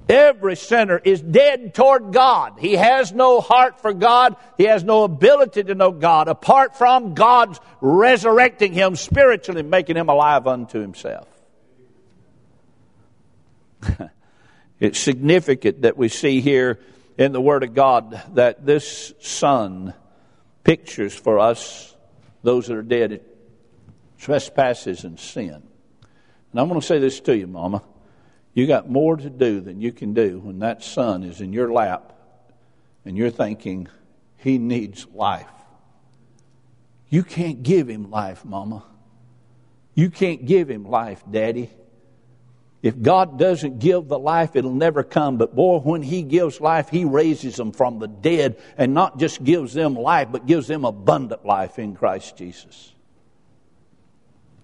Every 0.09 0.57
sinner 0.57 0.99
is 0.99 1.21
dead 1.21 1.75
toward 1.75 2.13
God. 2.13 2.55
He 2.59 2.75
has 2.75 3.13
no 3.13 3.41
heart 3.41 3.81
for 3.81 3.93
God. 3.93 4.37
He 4.57 4.65
has 4.65 4.83
no 4.83 5.05
ability 5.05 5.65
to 5.65 5.75
know 5.75 5.91
God 5.93 6.29
apart 6.29 6.77
from 6.77 7.15
God's 7.15 7.61
resurrecting 7.81 8.73
him 8.73 8.97
spiritually, 8.97 9.63
making 9.63 9.97
him 9.97 10.09
alive 10.09 10.47
unto 10.47 10.81
himself. 10.81 11.29
it's 14.81 14.99
significant 14.99 15.83
that 15.83 15.97
we 15.97 16.09
see 16.09 16.41
here 16.41 16.81
in 17.17 17.33
the 17.33 17.41
Word 17.41 17.63
of 17.63 17.75
God 17.75 18.21
that 18.35 18.67
this 18.67 19.13
Son 19.21 19.95
pictures 20.65 21.15
for 21.15 21.39
us 21.39 21.95
those 22.43 22.67
that 22.67 22.77
are 22.77 22.83
dead 22.83 23.13
in 23.13 23.21
trespasses 24.19 25.05
and 25.05 25.19
sin. 25.19 25.63
And 26.53 26.61
I'm 26.61 26.69
going 26.69 26.81
to 26.81 26.87
say 26.87 26.99
this 26.99 27.21
to 27.21 27.37
you, 27.37 27.47
Mama. 27.47 27.83
You 28.55 28.67
got 28.67 28.91
more 28.91 29.17
to 29.17 29.31
do 29.31 29.61
than 29.61 29.81
you 29.81 29.93
can 29.93 30.13
do 30.13 30.41
when 30.41 30.59
that 30.61 30.83
son 30.83 31.23
is 31.23 31.41
in 31.41 31.53
your 31.53 31.73
lap 31.73 32.13
and 33.05 33.17
you're 33.17 33.31
thinking, 33.31 33.89
he 34.37 34.59
needs 34.59 35.07
life. 35.15 35.47
You 37.09 37.23
can't 37.23 37.63
give 37.63 37.89
him 37.89 38.11
life, 38.11 38.45
Mama. 38.45 38.85
You 39.95 40.11
can't 40.11 40.45
give 40.45 40.69
him 40.69 40.85
life, 40.85 41.23
Daddy. 41.31 41.71
If 42.83 43.01
God 43.01 43.39
doesn't 43.39 43.79
give 43.79 44.09
the 44.09 44.19
life, 44.19 44.57
it'll 44.57 44.73
never 44.73 45.03
come. 45.03 45.37
But 45.37 45.55
boy, 45.55 45.79
when 45.81 46.03
He 46.03 46.23
gives 46.23 46.61
life, 46.61 46.89
He 46.89 47.05
raises 47.05 47.57
them 47.57 47.73
from 47.73 47.99
the 47.99 48.09
dead 48.09 48.59
and 48.79 48.95
not 48.95 49.19
just 49.19 49.45
gives 49.45 49.75
them 49.75 49.95
life, 49.95 50.29
but 50.33 50.47
gives 50.47 50.67
them 50.67 50.85
abundant 50.85 51.45
life 51.45 51.79
in 51.79 51.95
Christ 51.95 52.37
Jesus. 52.37 52.93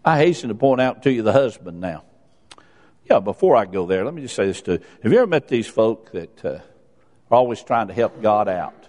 I 0.04 0.18
hasten 0.18 0.48
to 0.48 0.54
point 0.54 0.80
out 0.80 1.02
to 1.02 1.12
you 1.12 1.22
the 1.22 1.32
husband 1.32 1.80
now. 1.80 2.04
Yeah, 3.10 3.20
before 3.20 3.54
I 3.54 3.66
go 3.66 3.86
there, 3.86 4.04
let 4.04 4.14
me 4.14 4.22
just 4.22 4.34
say 4.34 4.46
this 4.46 4.62
to 4.62 4.72
you. 4.72 4.78
Have 5.02 5.12
you 5.12 5.18
ever 5.18 5.26
met 5.26 5.48
these 5.48 5.66
folk 5.66 6.10
that 6.12 6.44
uh, 6.44 6.48
are 6.48 6.62
always 7.38 7.62
trying 7.62 7.88
to 7.88 7.94
help 7.94 8.22
God 8.22 8.48
out? 8.48 8.88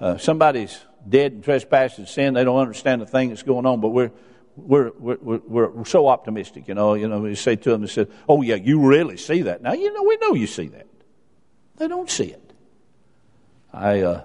Uh, 0.00 0.16
somebody's 0.16 0.78
dead 1.06 1.44
and 1.46 2.08
sin. 2.08 2.34
They 2.34 2.44
don't 2.44 2.58
understand 2.58 3.02
the 3.02 3.06
thing 3.06 3.30
that's 3.30 3.42
going 3.42 3.66
on, 3.66 3.80
but 3.80 3.88
we're, 3.88 4.12
we're, 4.66 4.90
we're, 4.98 5.68
we're, 5.68 5.84
so 5.84 6.08
optimistic, 6.08 6.68
you 6.68 6.74
know. 6.74 6.94
You 6.94 7.08
know, 7.08 7.20
we 7.20 7.34
say 7.34 7.56
to 7.56 7.70
them, 7.70 7.82
they 7.82 7.86
say, 7.86 8.06
oh, 8.28 8.42
yeah, 8.42 8.56
you 8.56 8.80
really 8.80 9.16
see 9.16 9.42
that. 9.42 9.62
Now, 9.62 9.72
you 9.72 9.92
know, 9.92 10.02
we 10.02 10.16
know 10.16 10.34
you 10.34 10.46
see 10.46 10.68
that. 10.68 10.86
They 11.76 11.88
don't 11.88 12.10
see 12.10 12.26
it. 12.26 12.52
I 13.72 14.00
uh, 14.02 14.24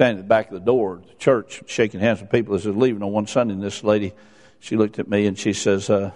at 0.00 0.16
the 0.16 0.22
back 0.22 0.48
of 0.48 0.54
the 0.54 0.60
door 0.60 0.94
of 0.94 1.06
the 1.06 1.14
church, 1.14 1.62
shaking 1.66 2.00
hands 2.00 2.20
with 2.20 2.30
people 2.30 2.54
as 2.54 2.64
they're 2.64 2.72
leaving 2.72 3.02
on 3.02 3.12
one 3.12 3.26
Sunday, 3.26 3.54
and 3.54 3.62
this 3.62 3.84
lady, 3.84 4.12
she 4.60 4.76
looked 4.76 4.98
at 4.98 5.08
me 5.08 5.26
and 5.26 5.38
she 5.38 5.52
says, 5.52 5.90
uh, 5.90 6.10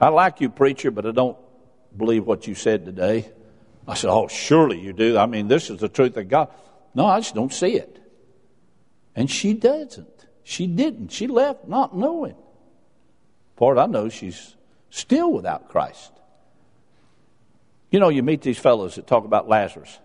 I 0.00 0.08
like 0.08 0.40
you, 0.40 0.50
preacher, 0.50 0.90
but 0.90 1.06
I 1.06 1.12
don't 1.12 1.38
believe 1.96 2.26
what 2.26 2.46
you 2.46 2.54
said 2.54 2.84
today. 2.84 3.30
I 3.86 3.94
said, 3.94 4.10
Oh, 4.10 4.28
surely 4.28 4.80
you 4.80 4.92
do. 4.92 5.18
I 5.18 5.26
mean, 5.26 5.48
this 5.48 5.70
is 5.70 5.80
the 5.80 5.88
truth 5.88 6.16
of 6.16 6.28
God. 6.28 6.48
No, 6.94 7.06
I 7.06 7.20
just 7.20 7.34
don't 7.34 7.52
see 7.52 7.74
it. 7.74 8.00
And 9.14 9.30
she 9.30 9.52
doesn't. 9.52 10.08
She 10.44 10.66
didn't. 10.66 11.10
She 11.10 11.26
left 11.26 11.66
not 11.66 11.96
knowing. 11.96 12.36
Part 13.56 13.78
I 13.78 13.86
know, 13.86 14.08
she's 14.08 14.54
still 14.90 15.32
without 15.32 15.68
Christ. 15.68 16.12
You 17.90 18.00
know, 18.00 18.10
you 18.10 18.22
meet 18.22 18.42
these 18.42 18.58
fellows 18.58 18.96
that 18.96 19.06
talk 19.06 19.24
about 19.24 19.48
Lazarus. 19.48 19.98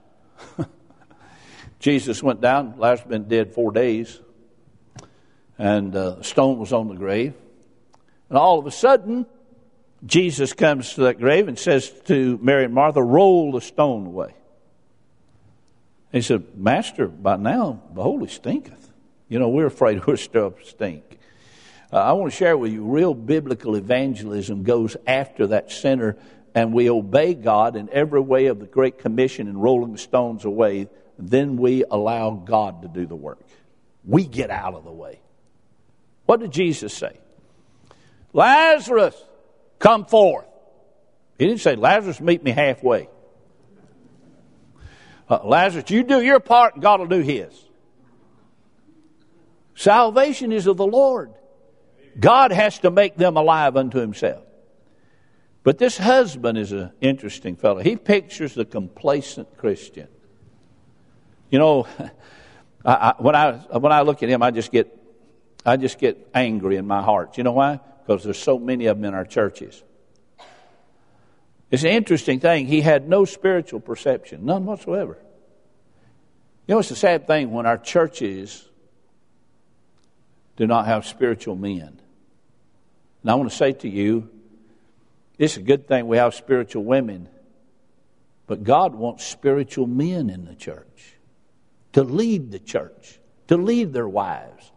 Jesus 1.80 2.22
went 2.24 2.42
down, 2.42 2.76
Lazarus 2.78 3.02
had 3.02 3.10
been 3.10 3.28
dead 3.28 3.54
four 3.54 3.72
days, 3.72 4.20
and 5.58 5.96
uh, 5.96 6.22
stone 6.22 6.60
was 6.60 6.72
on 6.72 6.88
the 6.88 6.96
grave. 6.96 7.34
And 8.30 8.38
all 8.38 8.60
of 8.60 8.66
a 8.66 8.72
sudden, 8.72 9.26
Jesus 10.06 10.54
comes 10.54 10.94
to 10.94 11.02
that 11.02 11.20
grave 11.20 11.48
and 11.48 11.58
says 11.58 11.90
to 12.06 12.38
Mary 12.42 12.66
and 12.66 12.74
Martha, 12.74 13.02
Roll 13.02 13.52
the 13.52 13.62
stone 13.62 14.06
away. 14.06 14.34
He 16.12 16.22
said, 16.22 16.58
Master, 16.58 17.08
by 17.08 17.38
now, 17.38 17.82
behold, 17.94 18.22
he 18.22 18.28
stinketh. 18.28 18.89
You 19.30 19.40
know, 19.40 19.50
we're 19.50 19.68
afraid 19.68 20.06
we're 20.06 20.18
still 20.18 20.56
stink. 20.64 21.18
Uh, 21.92 21.98
I 21.98 22.12
want 22.12 22.32
to 22.32 22.38
share 22.38 22.58
with 22.58 22.72
you 22.72 22.84
real 22.84 23.14
biblical 23.14 23.76
evangelism 23.76 24.64
goes 24.64 24.98
after 25.08 25.48
that 25.48 25.72
sinner, 25.72 26.18
and 26.54 26.74
we 26.74 26.90
obey 26.90 27.34
God 27.34 27.76
in 27.76 27.90
every 27.92 28.20
way 28.20 28.48
of 28.48 28.60
the 28.60 28.68
Great 28.68 29.00
Commission 29.00 29.48
and 29.48 29.62
rolling 29.62 29.94
the 29.94 29.98
stones 29.98 30.44
away. 30.44 30.90
Then 31.18 31.58
we 31.58 31.84
allow 31.90 32.32
God 32.32 32.82
to 32.82 32.88
do 32.88 33.06
the 33.06 33.16
work. 33.16 33.40
We 34.04 34.26
get 34.26 34.50
out 34.50 34.74
of 34.74 34.84
the 34.84 34.92
way. 34.92 35.22
What 36.26 36.42
did 36.42 36.52
Jesus 36.52 36.94
say? 36.94 37.20
Lazarus, 38.34 39.16
Come 39.80 40.06
forth. 40.06 40.46
He 41.38 41.48
didn't 41.48 41.62
say, 41.62 41.76
Lazarus, 41.76 42.20
meet 42.20 42.44
me 42.44 42.52
halfway. 42.52 43.10
Uh, 45.30 45.40
Lazarus, 45.46 45.90
you 45.90 46.04
do 46.04 46.22
your 46.22 46.42
part 46.42 46.74
and 46.74 46.84
God 46.84 47.00
will 47.00 47.08
do 47.08 47.22
his. 47.22 47.54
Salvation 49.80 50.52
is 50.52 50.68
of 50.68 50.78
the 50.78 50.86
Lord. 50.86 51.34
God 52.20 52.52
has 52.52 52.80
to 52.80 52.92
make 52.92 53.16
them 53.16 53.38
alive 53.38 53.78
unto 53.78 54.00
himself. 54.00 54.44
But 55.64 55.78
this 55.78 55.98
husband 55.98 56.58
is 56.58 56.72
an 56.72 56.92
interesting 57.02 57.56
fellow. 57.56 57.80
He 57.80 57.96
pictures 57.96 58.54
the 58.54 58.66
complacent 58.66 59.58
Christian. 59.58 60.08
You 61.50 61.60
know, 61.60 61.88
I, 62.86 62.94
I, 62.94 63.14
when 63.20 63.36
I 63.36 63.52
when 63.54 63.92
I 63.92 64.02
look 64.02 64.22
at 64.24 64.30
him, 64.30 64.44
I 64.44 64.52
just 64.52 64.72
get 64.72 64.96
I 65.66 65.78
just 65.78 65.98
get 65.98 66.30
angry 66.34 66.76
in 66.76 66.88
my 66.88 67.02
heart. 67.02 67.38
You 67.38 67.44
know 67.44 67.54
why? 67.54 67.80
because 68.10 68.24
there's 68.24 68.40
so 68.40 68.58
many 68.58 68.88
of 68.88 68.98
them 68.98 69.06
in 69.06 69.14
our 69.14 69.24
churches. 69.24 69.84
It's 71.70 71.84
an 71.84 71.92
interesting 71.92 72.40
thing. 72.40 72.66
He 72.66 72.82
had 72.82 73.08
no 73.08 73.24
spiritual 73.24 73.82
perception, 73.82 74.46
none 74.48 74.66
whatsoever. 74.66 75.20
You 76.68 76.74
know, 76.74 76.80
it's 76.80 76.90
a 76.90 76.96
sad 76.96 77.28
thing 77.28 77.52
when 77.52 77.68
our 77.68 77.78
churches 77.78 78.68
do 80.60 80.68
not 80.68 80.88
have 80.88 81.06
spiritual 81.06 81.56
men. 81.56 82.02
And 83.22 83.32
I 83.32 83.36
want 83.36 83.50
to 83.50 83.56
say 83.56 83.72
to 83.72 83.90
you, 83.90 84.30
it's 85.38 85.56
a 85.56 85.62
good 85.62 85.88
thing 85.88 86.06
we 86.06 86.18
have 86.18 86.36
spiritual 86.36 86.84
women, 86.84 87.30
but 88.46 88.66
God 88.66 88.94
wants 88.94 89.26
spiritual 89.26 89.88
men 89.88 90.30
in 90.30 90.44
the 90.44 90.56
church 90.56 91.16
to 91.94 92.04
lead 92.04 92.52
the 92.52 92.60
church, 92.60 93.20
to 93.48 93.56
lead 93.56 93.94
their 93.94 94.08
wives, 94.08 94.70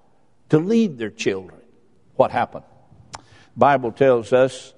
to 0.50 0.58
lead 0.58 0.98
their 0.98 1.10
children. 1.10 1.60
What 2.14 2.30
happened? 2.30 2.64
Bible 3.56 3.90
tells 3.90 4.32
us 4.32 4.72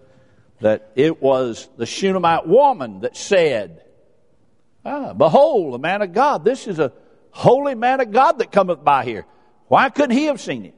that 0.61 0.90
it 0.97 1.21
was 1.21 1.69
the 1.77 1.85
Shunammite 1.85 2.49
woman 2.49 3.01
that 3.01 3.14
said, 3.14 3.85
ah, 4.87 5.12
Behold, 5.12 5.75
a 5.75 5.79
man 5.79 6.01
of 6.01 6.14
God. 6.14 6.47
This 6.47 6.67
is 6.67 6.79
a 6.79 6.93
holy 7.31 7.75
man 7.75 8.01
of 8.01 8.11
God 8.11 8.38
that 8.38 8.51
cometh 8.51 8.83
by 8.83 9.05
here. 9.05 9.27
Why 9.69 9.90
couldn't 9.90 10.17
he 10.17 10.25
have 10.25 10.40
seen 10.40 10.64
it? 10.64 10.75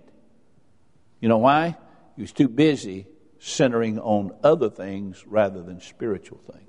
You 1.21 1.29
know 1.29 1.39
why? 1.39 1.77
He 2.15 2.23
was 2.23 2.33
too 2.33 2.49
busy 2.49 3.07
centering 3.39 3.99
on 3.99 4.35
other 4.43 4.71
things 4.71 5.25
rather 5.27 5.63
than 5.63 5.81
spiritual 5.81 6.39
things. 6.39 6.63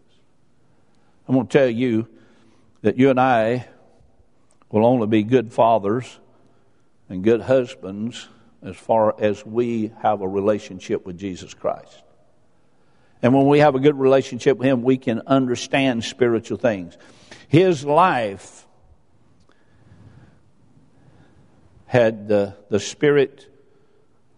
I'm 1.27 1.35
going 1.35 1.47
to 1.47 1.57
tell 1.57 1.69
you 1.69 2.07
that 2.81 2.97
you 2.97 3.09
and 3.09 3.19
I 3.19 3.67
will 4.69 4.85
only 4.85 5.07
be 5.07 5.23
good 5.23 5.51
fathers 5.51 6.19
and 7.09 7.23
good 7.23 7.41
husbands 7.41 8.27
as 8.61 8.75
far 8.75 9.15
as 9.19 9.45
we 9.45 9.91
have 10.01 10.21
a 10.21 10.27
relationship 10.27 11.05
with 11.05 11.17
Jesus 11.17 11.53
Christ. 11.53 12.03
And 13.21 13.33
when 13.33 13.47
we 13.47 13.59
have 13.59 13.75
a 13.75 13.79
good 13.79 13.97
relationship 13.97 14.57
with 14.57 14.67
Him, 14.67 14.83
we 14.83 14.97
can 14.97 15.21
understand 15.25 16.03
spiritual 16.03 16.57
things. 16.57 16.97
His 17.47 17.83
life 17.83 18.65
had 21.85 22.27
the, 22.27 22.55
the 22.69 22.79
spirit 22.79 23.47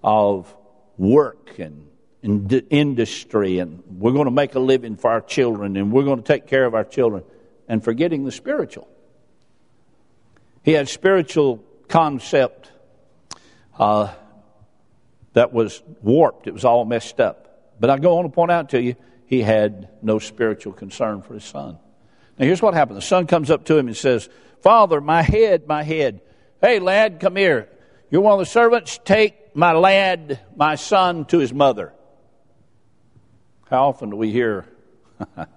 of 0.03 0.53
work 0.97 1.59
and 1.59 1.87
industry, 2.21 3.59
and 3.59 3.83
we're 3.87 4.11
going 4.11 4.25
to 4.25 4.31
make 4.31 4.55
a 4.55 4.59
living 4.59 4.97
for 4.97 5.09
our 5.09 5.21
children, 5.21 5.77
and 5.77 5.91
we're 5.91 6.03
going 6.03 6.21
to 6.21 6.27
take 6.27 6.47
care 6.47 6.65
of 6.65 6.75
our 6.75 6.83
children, 6.83 7.23
and 7.67 7.83
forgetting 7.83 8.25
the 8.25 8.31
spiritual. 8.31 8.87
He 10.63 10.73
had 10.73 10.89
spiritual 10.89 11.63
concept 11.87 12.71
uh, 13.77 14.13
that 15.33 15.53
was 15.53 15.81
warped. 16.01 16.47
It 16.47 16.53
was 16.53 16.65
all 16.65 16.85
messed 16.85 17.19
up. 17.19 17.73
But 17.79 17.89
I 17.89 17.97
go 17.97 18.17
on 18.17 18.23
to 18.23 18.29
point 18.29 18.51
out 18.51 18.69
to 18.69 18.81
you, 18.81 18.95
he 19.25 19.41
had 19.41 19.89
no 20.01 20.19
spiritual 20.19 20.73
concern 20.73 21.21
for 21.21 21.35
his 21.35 21.45
son. 21.45 21.77
Now, 22.37 22.45
here's 22.45 22.61
what 22.61 22.73
happened. 22.73 22.97
The 22.97 23.01
son 23.01 23.27
comes 23.27 23.49
up 23.49 23.65
to 23.65 23.77
him 23.77 23.87
and 23.87 23.95
says, 23.95 24.27
Father, 24.61 24.99
my 24.99 25.21
head, 25.21 25.67
my 25.67 25.83
head. 25.83 26.21
Hey, 26.61 26.79
lad, 26.79 27.19
come 27.19 27.35
here. 27.35 27.69
You're 28.09 28.21
one 28.21 28.33
of 28.33 28.39
the 28.39 28.45
servants. 28.45 28.99
Take 29.05 29.35
my 29.53 29.73
lad, 29.73 30.39
my 30.55 30.75
son, 30.75 31.25
to 31.25 31.39
his 31.39 31.53
mother. 31.53 31.93
How 33.69 33.89
often 33.89 34.09
do 34.09 34.15
we 34.15 34.31
hear 34.31 34.65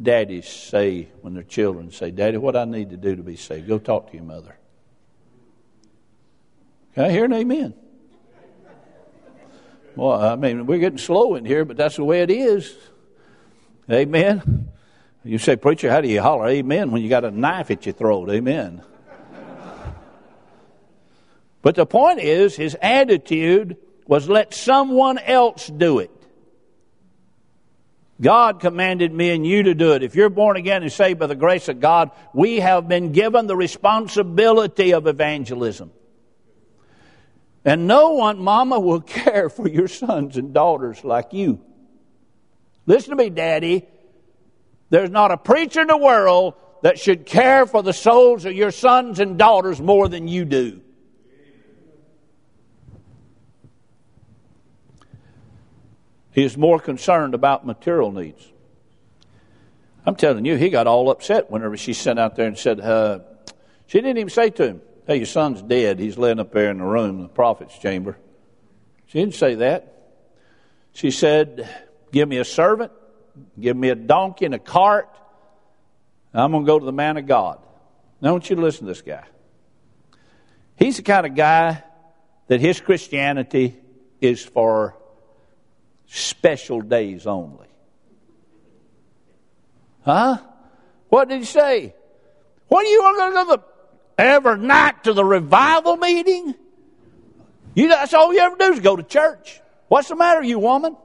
daddies 0.00 0.48
say, 0.48 1.08
when 1.20 1.34
their 1.34 1.42
children 1.42 1.90
say, 1.90 2.10
Daddy, 2.10 2.38
what 2.38 2.56
I 2.56 2.64
need 2.64 2.90
to 2.90 2.96
do 2.96 3.16
to 3.16 3.22
be 3.22 3.36
saved? 3.36 3.68
Go 3.68 3.78
talk 3.78 4.10
to 4.10 4.16
your 4.16 4.24
mother. 4.24 4.56
Can 6.94 7.04
I 7.04 7.10
hear 7.10 7.24
an 7.24 7.32
amen? 7.32 7.74
Well, 9.96 10.12
I 10.12 10.36
mean, 10.36 10.66
we're 10.66 10.78
getting 10.78 10.98
slow 10.98 11.34
in 11.34 11.44
here, 11.44 11.64
but 11.64 11.76
that's 11.76 11.96
the 11.96 12.04
way 12.04 12.22
it 12.22 12.30
is. 12.30 12.74
Amen. 13.90 14.70
You 15.22 15.38
say, 15.38 15.56
Preacher, 15.56 15.90
how 15.90 16.00
do 16.00 16.08
you 16.08 16.20
holler 16.20 16.48
amen 16.48 16.90
when 16.90 17.02
you 17.02 17.08
got 17.08 17.24
a 17.24 17.30
knife 17.30 17.70
at 17.70 17.86
your 17.86 17.92
throat? 17.92 18.30
Amen. 18.30 18.82
But 21.64 21.76
the 21.76 21.86
point 21.86 22.20
is, 22.20 22.54
his 22.54 22.76
attitude 22.82 23.78
was 24.06 24.28
let 24.28 24.52
someone 24.52 25.16
else 25.16 25.66
do 25.66 25.98
it. 25.98 26.10
God 28.20 28.60
commanded 28.60 29.14
me 29.14 29.30
and 29.30 29.46
you 29.46 29.62
to 29.62 29.74
do 29.74 29.92
it. 29.92 30.02
If 30.02 30.14
you're 30.14 30.28
born 30.28 30.58
again 30.58 30.82
and 30.82 30.92
saved 30.92 31.20
by 31.20 31.26
the 31.26 31.34
grace 31.34 31.70
of 31.70 31.80
God, 31.80 32.10
we 32.34 32.60
have 32.60 32.86
been 32.86 33.12
given 33.12 33.46
the 33.46 33.56
responsibility 33.56 34.92
of 34.92 35.06
evangelism. 35.06 35.90
And 37.64 37.86
no 37.86 38.10
one, 38.10 38.40
mama, 38.40 38.78
will 38.78 39.00
care 39.24 39.48
for 39.48 39.66
your 39.66 39.88
sons 39.88 40.36
and 40.36 40.52
daughters 40.52 41.02
like 41.02 41.32
you. 41.32 41.64
Listen 42.84 43.16
to 43.16 43.16
me, 43.16 43.30
daddy. 43.30 43.88
There's 44.90 45.08
not 45.08 45.30
a 45.30 45.38
preacher 45.38 45.80
in 45.80 45.86
the 45.86 45.96
world 45.96 46.56
that 46.82 46.98
should 46.98 47.24
care 47.24 47.64
for 47.64 47.82
the 47.82 47.94
souls 47.94 48.44
of 48.44 48.52
your 48.52 48.70
sons 48.70 49.18
and 49.18 49.38
daughters 49.38 49.80
more 49.80 50.08
than 50.08 50.28
you 50.28 50.44
do. 50.44 50.82
He 56.34 56.42
is 56.42 56.58
more 56.58 56.80
concerned 56.80 57.32
about 57.32 57.64
material 57.64 58.10
needs. 58.10 58.44
I'm 60.04 60.16
telling 60.16 60.44
you, 60.44 60.56
he 60.56 60.68
got 60.68 60.88
all 60.88 61.08
upset 61.10 61.48
whenever 61.48 61.76
she 61.76 61.92
sent 61.92 62.18
out 62.18 62.34
there 62.34 62.48
and 62.48 62.58
said, 62.58 62.80
uh, 62.80 63.20
she 63.86 63.98
didn't 63.98 64.18
even 64.18 64.30
say 64.30 64.50
to 64.50 64.66
him, 64.66 64.82
Hey, 65.06 65.18
your 65.18 65.26
son's 65.26 65.62
dead. 65.62 65.98
He's 65.98 66.18
laying 66.18 66.40
up 66.40 66.50
there 66.52 66.70
in 66.70 66.78
the 66.78 66.84
room, 66.84 67.16
in 67.16 67.22
the 67.22 67.28
prophet's 67.28 67.78
chamber. 67.78 68.16
She 69.06 69.20
didn't 69.20 69.34
say 69.34 69.54
that. 69.56 70.12
She 70.92 71.10
said, 71.10 71.68
Give 72.10 72.28
me 72.28 72.38
a 72.38 72.44
servant, 72.44 72.90
give 73.60 73.76
me 73.76 73.90
a 73.90 73.94
donkey 73.94 74.46
and 74.46 74.54
a 74.54 74.58
cart. 74.58 75.08
I'm 76.32 76.50
going 76.50 76.64
to 76.64 76.66
go 76.66 76.80
to 76.80 76.84
the 76.84 76.92
man 76.92 77.16
of 77.16 77.26
God. 77.26 77.60
Now, 78.20 78.30
I 78.30 78.32
want 78.32 78.50
you 78.50 78.56
to 78.56 78.62
listen 78.62 78.86
to 78.86 78.90
this 78.92 79.02
guy. 79.02 79.24
He's 80.76 80.96
the 80.96 81.02
kind 81.02 81.26
of 81.26 81.36
guy 81.36 81.84
that 82.48 82.60
his 82.60 82.80
Christianity 82.80 83.76
is 84.20 84.44
for 84.44 84.96
special 86.06 86.80
days 86.80 87.26
only. 87.26 87.68
Huh? 90.04 90.38
What 91.08 91.28
did 91.28 91.40
he 91.40 91.44
say? 91.44 91.94
What 92.68 92.84
are 92.84 92.88
you 92.88 93.00
going 93.00 93.30
to 93.30 93.34
go 93.34 93.56
the 93.56 93.62
ever 94.22 94.56
night 94.56 95.04
to 95.04 95.12
the 95.12 95.24
revival 95.24 95.96
meeting? 95.96 96.54
You, 97.74 97.88
that's 97.88 98.14
all 98.14 98.32
you 98.32 98.40
ever 98.40 98.56
do 98.56 98.72
is 98.72 98.80
go 98.80 98.96
to 98.96 99.02
church. 99.02 99.60
What's 99.88 100.08
the 100.08 100.16
matter, 100.16 100.42
you 100.42 100.58
woman? 100.58 100.96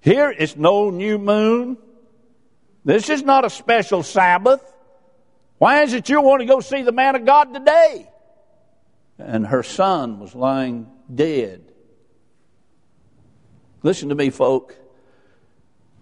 Here 0.00 0.34
it's 0.36 0.56
no 0.56 0.90
new 0.90 1.18
moon. 1.18 1.78
This 2.84 3.08
is 3.08 3.22
not 3.22 3.44
a 3.44 3.50
special 3.50 4.02
Sabbath. 4.02 4.60
Why 5.58 5.82
is 5.82 5.94
it 5.94 6.08
you 6.08 6.20
want 6.20 6.40
to 6.40 6.46
go 6.46 6.60
see 6.60 6.82
the 6.82 6.92
man 6.92 7.16
of 7.16 7.24
God 7.24 7.54
today? 7.54 8.10
And 9.18 9.46
her 9.46 9.62
son 9.62 10.18
was 10.18 10.34
lying 10.34 10.90
dead. 11.12 11.64
Listen 13.84 14.08
to 14.08 14.14
me, 14.14 14.30
folk. 14.30 14.74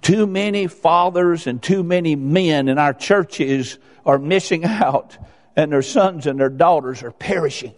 Too 0.02 0.26
many 0.26 0.68
fathers 0.68 1.46
and 1.46 1.60
too 1.60 1.82
many 1.82 2.16
men 2.16 2.68
in 2.68 2.78
our 2.78 2.94
churches 2.94 3.78
are 4.06 4.18
missing 4.18 4.64
out, 4.64 5.18
and 5.56 5.70
their 5.70 5.82
sons 5.82 6.26
and 6.26 6.40
their 6.40 6.48
daughters 6.48 7.02
are 7.02 7.10
perishing. 7.10 7.74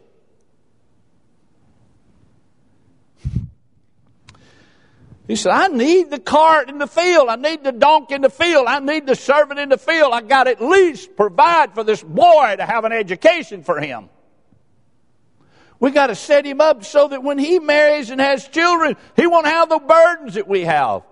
He 5.27 5.37
said, 5.37 5.53
I 5.53 5.69
need 5.69 6.11
the 6.11 6.21
cart 6.21 6.69
in 6.69 6.77
the 6.77 6.87
field. 6.87 7.31
I 7.31 7.37
need 7.37 7.64
the 7.64 7.73
donkey 7.73 8.14
in 8.14 8.21
the 8.21 8.29
field. 8.29 8.67
I 8.67 8.81
need 8.81 9.07
the 9.07 9.17
servant 9.17 9.59
in 9.59 9.71
the 9.71 9.79
field. 9.79 10.12
I 10.12 10.21
got 10.21 10.45
to 10.45 10.51
at 10.51 10.61
least 10.61 11.17
provide 11.17 11.73
for 11.73 11.83
this 11.83 12.03
boy 12.03 12.57
to 12.59 12.67
have 12.67 12.85
an 12.85 12.93
education 12.93 13.62
for 13.62 13.81
him. 13.81 14.11
We 15.85 15.90
got 15.90 16.07
to 16.07 16.14
set 16.14 16.47
him 16.47 16.62
up 16.62 16.83
so 16.83 17.09
that 17.09 17.23
when 17.23 17.38
he 17.38 17.59
marries 17.59 18.09
and 18.09 18.18
has 18.18 18.49
children, 18.49 18.97
he 19.16 19.27
won't 19.27 19.44
have 19.44 19.68
the 19.68 19.79
burdens 19.79 20.33
that 20.33 20.49
we 20.49 20.62
have. 20.62 21.03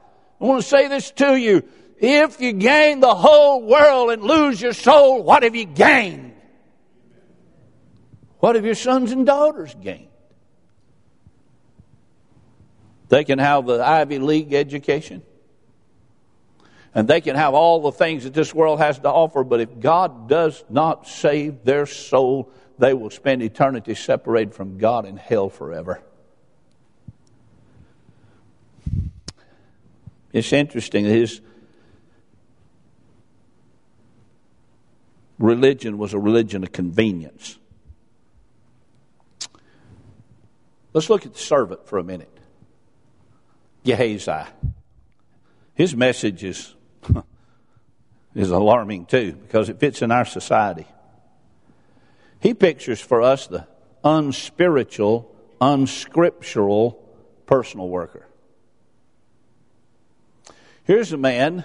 I 0.41 0.45
want 0.47 0.63
to 0.63 0.67
say 0.67 0.89
this 0.89 1.11
to 1.11 1.37
you. 1.37 1.63
If 1.99 2.41
you 2.41 2.55
gain 2.55 3.01
the 3.01 3.15
whole 3.15 3.61
world 3.67 4.13
and 4.13 4.23
lose 4.23 4.63
your 4.63 4.73
soul, 4.73 5.23
what 5.25 5.43
have 5.43 5.55
you 5.55 5.67
gained? 5.67 6.33
What 8.39 8.57
have 8.57 8.65
your 8.65 8.75
sons 8.75 9.13
and 9.13 9.27
daughters 9.27 9.77
gained? 9.79 10.09
They 13.11 13.25
can 13.25 13.39
have 13.39 13.67
the 13.67 13.79
Ivy 13.85 14.21
League 14.21 14.55
education. 14.55 15.23
And 16.95 17.07
they 17.07 17.21
can 17.21 17.37
have 17.37 17.53
all 17.53 17.83
the 17.83 17.93
things 17.93 18.25
that 18.25 18.33
this 18.33 18.55
world 18.55 18.79
has 18.79 18.99
to 19.01 19.11
offer, 19.11 19.45
but 19.45 19.61
if 19.61 19.81
God 19.81 20.31
does 20.31 20.65
not 20.71 21.07
save 21.07 21.63
their 21.63 21.85
soul, 21.85 22.51
they 22.83 22.95
will 22.95 23.11
spend 23.11 23.40
eternity 23.45 23.95
separated 23.95 24.53
from 24.53 24.77
God 24.77 25.07
in 25.07 25.16
hell 25.16 25.49
forever. 25.49 26.03
It's 30.33 30.53
interesting, 30.53 31.05
his 31.05 31.40
religion 35.38 35.97
was 35.97 36.12
a 36.12 36.18
religion 36.18 36.64
of 36.64 36.73
convenience. 36.73 37.57
Let's 40.92 41.09
look 41.09 41.25
at 41.25 41.35
the 41.35 41.38
servant 41.38 41.87
for 41.87 42.01
a 42.01 42.05
minute. 42.05 42.37
Gehazi. 43.85 44.42
His 45.75 45.95
message 45.95 46.42
is, 46.42 46.75
is 48.35 48.51
alarming 48.51 49.07
too 49.07 49.35
because 49.35 49.68
it 49.68 49.79
fits 49.79 50.03
in 50.03 50.11
our 50.11 50.25
society. 50.25 50.88
He 52.43 52.55
pictures 52.55 53.01
for 53.01 53.23
us 53.23 53.47
the 53.47 53.69
unspiritual, 54.03 55.33
unscriptural 55.61 57.01
personal 57.47 57.89
worker. 57.89 58.27
Here's 60.83 61.13
a 61.13 61.17
man 61.17 61.65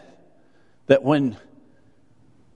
that 0.86 1.02
when 1.02 1.36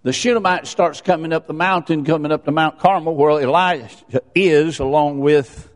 the 0.04 0.14
Shunammite 0.14 0.68
starts 0.68 1.02
coming 1.02 1.34
up 1.34 1.48
the 1.48 1.54
mountain, 1.54 2.06
coming 2.06 2.32
up 2.32 2.46
to 2.46 2.52
Mount 2.52 2.78
Carmel, 2.78 3.16
where 3.16 3.42
Elijah 3.42 4.22
is 4.36 4.78
along 4.78 5.20
with 5.20 5.68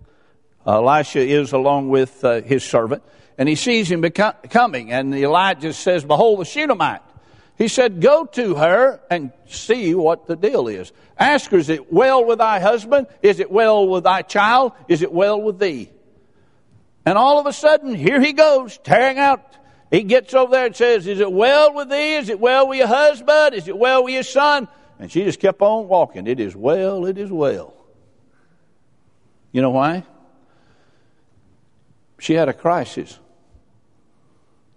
uh, 0.67 0.77
Elisha 0.77 1.19
is 1.19 1.51
along 1.51 1.89
with 1.89 2.23
uh, 2.23 2.41
his 2.41 2.63
servant, 2.63 3.01
and 3.39 3.49
he 3.49 3.55
sees 3.55 3.89
him 3.89 4.03
coming, 4.03 4.91
and 4.91 5.13
Elijah 5.15 5.73
says, 5.73 6.05
"Behold, 6.05 6.41
the 6.41 6.45
Shunammite." 6.45 7.01
He 7.57 7.67
said, 7.67 8.01
Go 8.01 8.25
to 8.25 8.55
her 8.55 8.99
and 9.09 9.31
see 9.47 9.95
what 9.95 10.27
the 10.27 10.35
deal 10.35 10.67
is. 10.67 10.91
Ask 11.17 11.51
her, 11.51 11.57
Is 11.57 11.69
it 11.69 11.91
well 11.91 12.25
with 12.25 12.39
thy 12.39 12.59
husband? 12.59 13.07
Is 13.21 13.39
it 13.39 13.49
well 13.49 13.87
with 13.87 14.03
thy 14.03 14.21
child? 14.21 14.73
Is 14.87 15.01
it 15.01 15.11
well 15.11 15.41
with 15.41 15.59
thee? 15.59 15.89
And 17.05 17.17
all 17.17 17.39
of 17.39 17.45
a 17.45 17.53
sudden, 17.53 17.93
here 17.95 18.19
he 18.19 18.33
goes, 18.33 18.77
tearing 18.79 19.19
out. 19.19 19.55
He 19.91 20.03
gets 20.03 20.33
over 20.33 20.51
there 20.51 20.65
and 20.65 20.75
says, 20.75 21.07
Is 21.07 21.19
it 21.19 21.31
well 21.31 21.73
with 21.73 21.89
thee? 21.89 22.15
Is 22.15 22.29
it 22.29 22.39
well 22.39 22.67
with 22.67 22.79
your 22.79 22.87
husband? 22.87 23.53
Is 23.55 23.67
it 23.67 23.77
well 23.77 24.03
with 24.03 24.13
your 24.13 24.23
son? 24.23 24.67
And 24.99 25.11
she 25.11 25.23
just 25.23 25.39
kept 25.39 25.61
on 25.61 25.87
walking. 25.87 26.27
It 26.27 26.39
is 26.39 26.55
well, 26.55 27.05
it 27.05 27.17
is 27.17 27.31
well. 27.31 27.73
You 29.51 29.61
know 29.61 29.69
why? 29.69 30.03
She 32.19 32.33
had 32.33 32.49
a 32.49 32.53
crisis. 32.53 33.17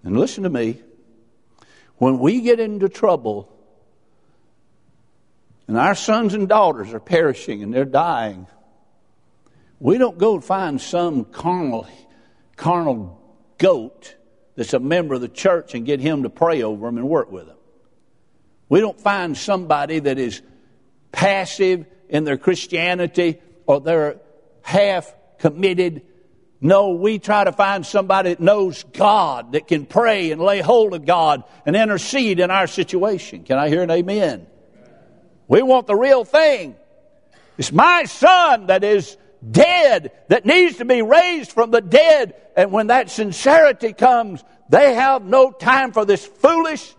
And 0.05 0.19
listen 0.19 0.45
to 0.45 0.51
me. 0.51 0.81
When 1.99 2.19
we 2.19 2.41
get 2.41 2.61
into 2.61 2.89
trouble 2.89 3.53
and 5.67 5.77
our 5.77 5.95
sons 5.95 6.35
and 6.35 6.49
daughters 6.49 6.95
are 6.95 7.01
perishing 7.01 7.63
and 7.63 7.75
they're 7.75 7.85
dying, 7.85 8.47
we 9.81 9.99
don't 9.99 10.17
go 10.17 10.41
find 10.41 10.81
some 10.81 11.25
carnal, 11.25 11.87
carnal 12.57 13.21
goat 13.59 14.17
that's 14.55 14.75
a 14.75 14.81
member 14.81 15.15
of 15.15 15.21
the 15.21 15.29
church 15.29 15.75
and 15.75 15.85
get 15.87 16.01
him 16.01 16.23
to 16.23 16.31
pray 16.31 16.63
over 16.63 16.87
them 16.87 16.99
and 16.99 17.09
work 17.09 17.31
with 17.31 17.47
them. 17.47 17.57
We 18.69 18.81
don't 18.81 19.01
find 19.01 19.37
somebody 19.37 20.01
that 20.01 20.19
is 20.19 20.43
passive 21.13 21.87
in 22.09 22.25
their 22.25 22.37
Christianity 22.37 23.41
or 23.67 23.81
they're 23.81 24.21
half 24.63 25.15
committed 25.39 26.03
no, 26.61 26.91
we 26.91 27.19
try 27.19 27.45
to 27.45 27.53
find 27.53 27.87
somebody 27.87 28.31
that 28.31 28.41
knows 28.41 28.83
God, 28.83 29.53
that 29.53 29.69
can 29.69 29.87
pray 29.87 30.33
and 30.33 30.41
lay 30.41 30.61
hold 30.61 30.93
of 30.93 31.07
God 31.07 31.45
and 31.65 31.77
intercede 31.77 32.41
in 32.41 32.51
our 32.51 32.67
situation. 32.67 33.45
Can 33.45 33.59
I 33.59 33.69
hear 33.69 33.83
an 33.83 33.91
amen? 33.91 34.47
We 35.47 35.63
want 35.63 35.87
the 35.87 35.95
real 35.95 36.25
thing. 36.25 36.75
It's 37.57 37.73
my 37.73 38.05
son 38.05 38.67
that 38.67 38.83
is 38.83 39.17
dead 39.49 40.11
that 40.29 40.47
needs 40.47 40.79
to 40.79 40.85
be 40.85 41.01
raised 41.03 41.53
from 41.53 41.71
the 41.71 41.81
dead. 41.81 42.35
And 42.57 42.73
when 42.73 42.89
that 42.89 43.09
sincerity 43.11 43.93
comes, 43.93 44.43
they 44.69 44.95
have 44.95 45.25
no 45.25 45.53
time 45.53 45.93
for 45.93 46.05
this 46.05 46.27
foolish, 46.27 46.95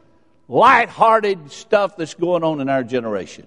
light-hearted 0.47 1.51
stuff 1.51 1.97
that's 1.97 2.13
going 2.13 2.43
on 2.43 2.61
in 2.61 2.69
our 2.69 2.83
generation. 2.83 3.45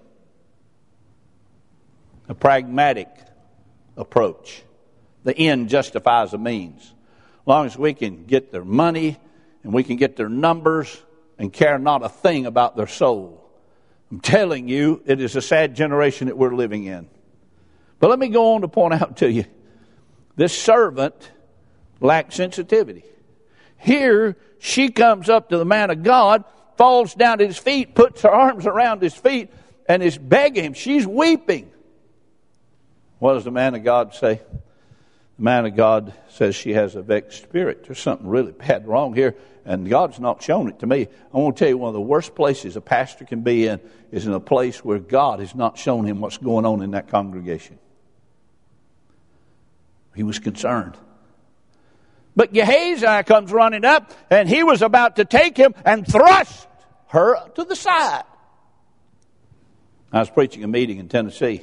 A 2.28 2.34
pragmatic 2.34 3.08
approach. 3.96 4.62
The 5.24 5.36
end 5.36 5.68
justifies 5.68 6.32
the 6.32 6.38
means. 6.38 6.82
As 6.82 7.46
long 7.46 7.66
as 7.66 7.76
we 7.76 7.94
can 7.94 8.24
get 8.24 8.52
their 8.52 8.64
money 8.64 9.18
and 9.62 9.72
we 9.72 9.84
can 9.84 9.96
get 9.96 10.16
their 10.16 10.28
numbers 10.28 11.00
and 11.38 11.52
care 11.52 11.78
not 11.78 12.04
a 12.04 12.08
thing 12.08 12.46
about 12.46 12.76
their 12.76 12.86
soul. 12.86 13.38
I'm 14.10 14.20
telling 14.20 14.68
you, 14.68 15.02
it 15.06 15.20
is 15.20 15.36
a 15.36 15.42
sad 15.42 15.74
generation 15.74 16.26
that 16.26 16.36
we're 16.36 16.54
living 16.54 16.84
in. 16.84 17.08
But 17.98 18.10
let 18.10 18.18
me 18.18 18.28
go 18.28 18.54
on 18.54 18.60
to 18.60 18.68
point 18.68 18.94
out 18.94 19.18
to 19.18 19.30
you 19.30 19.44
this 20.36 20.56
servant 20.56 21.30
lacked 22.00 22.32
sensitivity. 22.32 23.04
Here, 23.78 24.36
she 24.58 24.90
comes 24.90 25.28
up 25.28 25.48
to 25.50 25.58
the 25.58 25.64
man 25.64 25.90
of 25.90 26.02
God, 26.02 26.44
falls 26.76 27.14
down 27.14 27.40
at 27.40 27.46
his 27.46 27.58
feet, 27.58 27.94
puts 27.94 28.22
her 28.22 28.30
arms 28.30 28.66
around 28.66 29.02
his 29.02 29.14
feet, 29.14 29.50
and 29.88 30.02
is 30.02 30.16
begging 30.18 30.64
him. 30.64 30.74
She's 30.74 31.06
weeping. 31.06 31.70
What 33.18 33.34
does 33.34 33.44
the 33.44 33.50
man 33.50 33.74
of 33.74 33.84
God 33.84 34.14
say? 34.14 34.40
Man 35.42 35.66
of 35.66 35.74
God 35.74 36.14
says 36.28 36.54
she 36.54 36.72
has 36.74 36.94
a 36.94 37.02
vexed 37.02 37.42
spirit. 37.42 37.82
There's 37.82 37.98
something 37.98 38.28
really 38.28 38.52
bad 38.52 38.86
wrong 38.86 39.12
here, 39.12 39.34
and 39.64 39.90
God's 39.90 40.20
not 40.20 40.40
shown 40.40 40.68
it 40.68 40.78
to 40.78 40.86
me. 40.86 41.08
I 41.34 41.36
want 41.36 41.56
to 41.56 41.64
tell 41.64 41.68
you 41.68 41.78
one 41.78 41.88
of 41.88 41.94
the 41.94 42.00
worst 42.00 42.36
places 42.36 42.76
a 42.76 42.80
pastor 42.80 43.24
can 43.24 43.40
be 43.40 43.66
in 43.66 43.80
is 44.12 44.24
in 44.24 44.32
a 44.32 44.38
place 44.38 44.84
where 44.84 45.00
God 45.00 45.40
has 45.40 45.52
not 45.52 45.78
shown 45.78 46.04
him 46.04 46.20
what's 46.20 46.38
going 46.38 46.64
on 46.64 46.80
in 46.80 46.92
that 46.92 47.08
congregation. 47.08 47.80
He 50.14 50.22
was 50.22 50.38
concerned. 50.38 50.96
But 52.36 52.52
Gehazi 52.52 53.24
comes 53.24 53.50
running 53.50 53.84
up, 53.84 54.12
and 54.30 54.48
he 54.48 54.62
was 54.62 54.80
about 54.80 55.16
to 55.16 55.24
take 55.24 55.56
him 55.56 55.74
and 55.84 56.06
thrust 56.06 56.68
her 57.08 57.48
to 57.56 57.64
the 57.64 57.74
side. 57.74 58.22
I 60.12 60.20
was 60.20 60.30
preaching 60.30 60.62
a 60.62 60.68
meeting 60.68 60.98
in 60.98 61.08
Tennessee, 61.08 61.62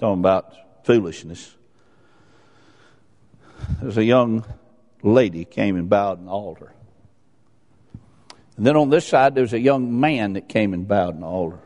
talking 0.00 0.18
about 0.18 0.54
foolishness. 0.88 1.54
There's 3.82 3.98
a 3.98 4.04
young 4.04 4.46
lady 5.02 5.44
came 5.44 5.76
and 5.76 5.86
bowed 5.90 6.18
an 6.18 6.28
altar. 6.28 6.72
And 8.56 8.66
then 8.66 8.74
on 8.74 8.88
this 8.88 9.06
side, 9.06 9.34
there's 9.34 9.52
a 9.52 9.60
young 9.60 10.00
man 10.00 10.32
that 10.32 10.48
came 10.48 10.72
and 10.72 10.88
bowed 10.88 11.14
an 11.14 11.24
altar. 11.24 11.58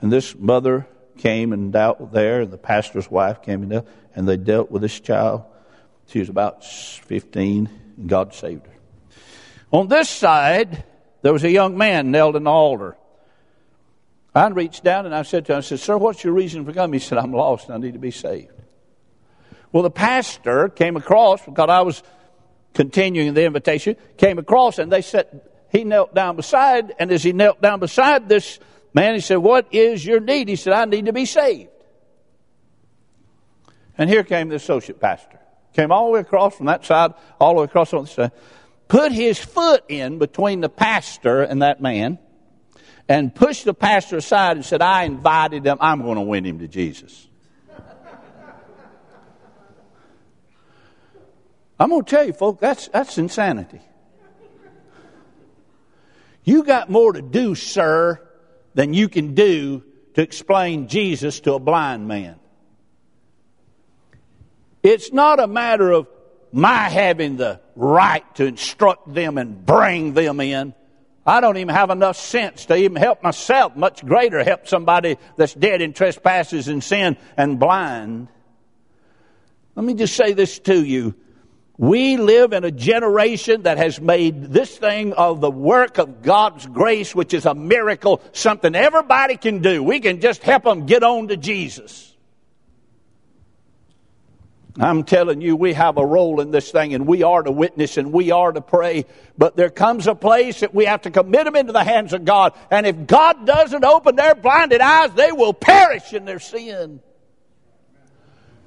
And 0.00 0.12
this 0.12 0.36
mother 0.36 0.86
came 1.16 1.52
and 1.52 1.72
dealt 1.72 2.12
there, 2.12 2.42
and 2.42 2.52
the 2.52 2.58
pastor's 2.58 3.10
wife 3.10 3.42
came 3.42 3.62
and 3.62 3.70
dealt, 3.72 3.88
and 4.14 4.28
they 4.28 4.36
dealt 4.36 4.70
with 4.70 4.82
this 4.82 5.00
child. 5.00 5.42
She 6.06 6.20
was 6.20 6.28
about 6.28 6.64
15, 6.64 7.68
and 7.96 8.08
God 8.08 8.34
saved 8.34 8.68
her. 8.68 8.72
On 9.72 9.88
this 9.88 10.08
side, 10.08 10.84
there 11.22 11.32
was 11.32 11.42
a 11.42 11.50
young 11.50 11.76
man 11.76 12.12
nailed 12.12 12.36
in 12.36 12.44
the 12.44 12.50
altar. 12.50 12.96
I 14.38 14.48
reached 14.48 14.84
down 14.84 15.06
and 15.06 15.14
I 15.14 15.22
said 15.22 15.46
to 15.46 15.52
him, 15.52 15.58
I 15.58 15.60
said, 15.62 15.80
Sir, 15.80 15.96
what's 15.96 16.22
your 16.22 16.32
reason 16.32 16.64
for 16.64 16.72
coming? 16.72 17.00
He 17.00 17.04
said, 17.04 17.18
I'm 17.18 17.32
lost 17.32 17.66
and 17.66 17.74
I 17.74 17.78
need 17.78 17.94
to 17.94 17.98
be 17.98 18.10
saved. 18.10 18.52
Well, 19.72 19.82
the 19.82 19.90
pastor 19.90 20.68
came 20.68 20.96
across 20.96 21.44
because 21.44 21.68
I 21.68 21.82
was 21.82 22.02
continuing 22.74 23.34
the 23.34 23.44
invitation, 23.44 23.96
came 24.16 24.38
across 24.38 24.78
and 24.78 24.90
they 24.90 25.02
said, 25.02 25.42
he 25.70 25.84
knelt 25.84 26.14
down 26.14 26.36
beside, 26.36 26.94
and 26.98 27.10
as 27.10 27.22
he 27.22 27.32
knelt 27.32 27.60
down 27.60 27.80
beside 27.80 28.28
this 28.28 28.58
man, 28.94 29.14
he 29.14 29.20
said, 29.20 29.36
What 29.36 29.66
is 29.72 30.04
your 30.04 30.20
need? 30.20 30.48
He 30.48 30.56
said, 30.56 30.72
I 30.72 30.84
need 30.86 31.06
to 31.06 31.12
be 31.12 31.26
saved. 31.26 31.70
And 33.96 34.08
here 34.08 34.24
came 34.24 34.48
the 34.48 34.56
associate 34.56 35.00
pastor. 35.00 35.38
Came 35.74 35.92
all 35.92 36.06
the 36.06 36.12
way 36.12 36.20
across 36.20 36.56
from 36.56 36.66
that 36.66 36.84
side, 36.84 37.12
all 37.40 37.54
the 37.54 37.60
way 37.60 37.64
across 37.64 37.92
on 37.92 38.04
the 38.04 38.08
side, 38.08 38.32
put 38.86 39.12
his 39.12 39.38
foot 39.38 39.84
in 39.88 40.18
between 40.18 40.60
the 40.60 40.68
pastor 40.68 41.42
and 41.42 41.62
that 41.62 41.82
man, 41.82 42.18
and 43.08 43.34
pushed 43.34 43.64
the 43.64 43.74
pastor 43.74 44.18
aside 44.18 44.56
and 44.56 44.64
said, 44.64 44.82
I 44.82 45.04
invited 45.04 45.64
him, 45.64 45.78
I'm 45.80 46.02
going 46.02 46.16
to 46.16 46.22
win 46.22 46.44
him 46.44 46.58
to 46.58 46.68
Jesus. 46.68 47.26
I'm 51.80 51.90
going 51.90 52.04
to 52.04 52.10
tell 52.10 52.24
you, 52.24 52.32
folks, 52.32 52.60
that's, 52.60 52.88
that's 52.88 53.18
insanity. 53.18 53.80
You 56.42 56.64
got 56.64 56.90
more 56.90 57.12
to 57.12 57.22
do, 57.22 57.54
sir, 57.54 58.20
than 58.74 58.94
you 58.94 59.08
can 59.08 59.34
do 59.34 59.84
to 60.14 60.22
explain 60.22 60.88
Jesus 60.88 61.40
to 61.40 61.54
a 61.54 61.58
blind 61.58 62.08
man. 62.08 62.36
It's 64.82 65.12
not 65.12 65.40
a 65.40 65.46
matter 65.46 65.92
of 65.92 66.08
my 66.52 66.88
having 66.88 67.36
the 67.36 67.60
right 67.76 68.24
to 68.36 68.46
instruct 68.46 69.12
them 69.12 69.38
and 69.38 69.64
bring 69.64 70.14
them 70.14 70.40
in. 70.40 70.74
I 71.28 71.42
don't 71.42 71.58
even 71.58 71.74
have 71.74 71.90
enough 71.90 72.16
sense 72.16 72.64
to 72.66 72.74
even 72.74 72.96
help 72.96 73.22
myself, 73.22 73.76
much 73.76 74.02
greater 74.02 74.42
help 74.42 74.66
somebody 74.66 75.18
that's 75.36 75.52
dead 75.52 75.82
in 75.82 75.92
trespasses 75.92 76.68
and 76.68 76.82
sin 76.82 77.18
and 77.36 77.60
blind. 77.60 78.28
Let 79.74 79.84
me 79.84 79.92
just 79.92 80.16
say 80.16 80.32
this 80.32 80.58
to 80.60 80.82
you. 80.82 81.14
We 81.76 82.16
live 82.16 82.54
in 82.54 82.64
a 82.64 82.70
generation 82.70 83.64
that 83.64 83.76
has 83.76 84.00
made 84.00 84.44
this 84.44 84.78
thing 84.78 85.12
of 85.12 85.42
the 85.42 85.50
work 85.50 85.98
of 85.98 86.22
God's 86.22 86.64
grace, 86.64 87.14
which 87.14 87.34
is 87.34 87.44
a 87.44 87.54
miracle, 87.54 88.22
something 88.32 88.74
everybody 88.74 89.36
can 89.36 89.60
do. 89.60 89.82
We 89.82 90.00
can 90.00 90.22
just 90.22 90.42
help 90.42 90.64
them 90.64 90.86
get 90.86 91.02
on 91.02 91.28
to 91.28 91.36
Jesus. 91.36 92.16
I'm 94.80 95.02
telling 95.02 95.40
you, 95.40 95.56
we 95.56 95.72
have 95.72 95.98
a 95.98 96.06
role 96.06 96.40
in 96.40 96.52
this 96.52 96.70
thing 96.70 96.94
and 96.94 97.04
we 97.04 97.24
are 97.24 97.42
to 97.42 97.50
witness 97.50 97.96
and 97.96 98.12
we 98.12 98.30
are 98.30 98.52
to 98.52 98.60
pray. 98.60 99.06
But 99.36 99.56
there 99.56 99.70
comes 99.70 100.06
a 100.06 100.14
place 100.14 100.60
that 100.60 100.72
we 100.72 100.84
have 100.84 101.02
to 101.02 101.10
commit 101.10 101.46
them 101.46 101.56
into 101.56 101.72
the 101.72 101.82
hands 101.82 102.12
of 102.12 102.24
God. 102.24 102.54
And 102.70 102.86
if 102.86 103.06
God 103.06 103.44
doesn't 103.44 103.84
open 103.84 104.14
their 104.14 104.36
blinded 104.36 104.80
eyes, 104.80 105.12
they 105.14 105.32
will 105.32 105.52
perish 105.52 106.12
in 106.12 106.24
their 106.24 106.38
sin. 106.38 107.00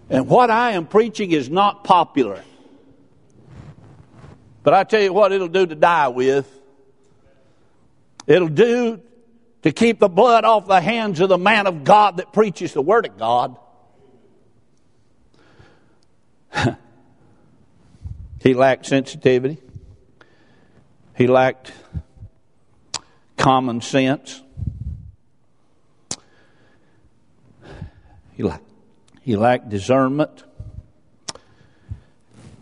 And 0.10 0.28
what 0.28 0.52
I 0.52 0.71
am 0.71 0.86
preaching 0.86 1.32
is 1.32 1.50
not 1.50 1.86
popular. 1.86 2.43
But 4.63 4.74
I 4.74 4.84
tell 4.84 5.02
you 5.02 5.13
what 5.13 5.32
it'll 5.32 5.47
do 5.47 5.65
to 5.65 5.76
die 5.76 6.10
with. 6.10 6.52
It'll 8.28 8.50
do 8.50 9.00
to 9.63 9.71
keep 9.71 10.00
the 10.00 10.10
blood 10.10 10.43
off 10.43 10.67
the 10.67 10.82
hands 10.82 11.21
of 11.21 11.30
the 11.30 11.38
man 11.38 11.67
of 11.67 11.86
God 11.86 12.17
that 12.17 12.34
preaches 12.34 12.74
the 12.74 12.82
Word 12.82 13.06
of 13.06 13.17
God. 13.17 13.56
He 18.41 18.56
lacked 18.56 18.88
sensitivity. 18.88 19.60
He 21.15 21.27
lacked 21.27 21.71
common 23.38 23.82
sense. 23.82 24.41
He 28.34 28.41
lacked, 28.41 28.63
he 29.21 29.36
lacked 29.36 29.69
discernment. 29.69 30.43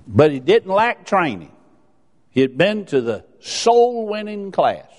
But 0.06 0.32
he 0.32 0.42
didn't 0.42 0.70
lack 0.70 1.06
training. 1.06 1.54
He 2.32 2.42
had 2.42 2.58
been 2.58 2.86
to 2.88 3.00
the 3.00 3.24
soul 3.40 4.06
winning 4.06 4.52
class. 4.52 4.92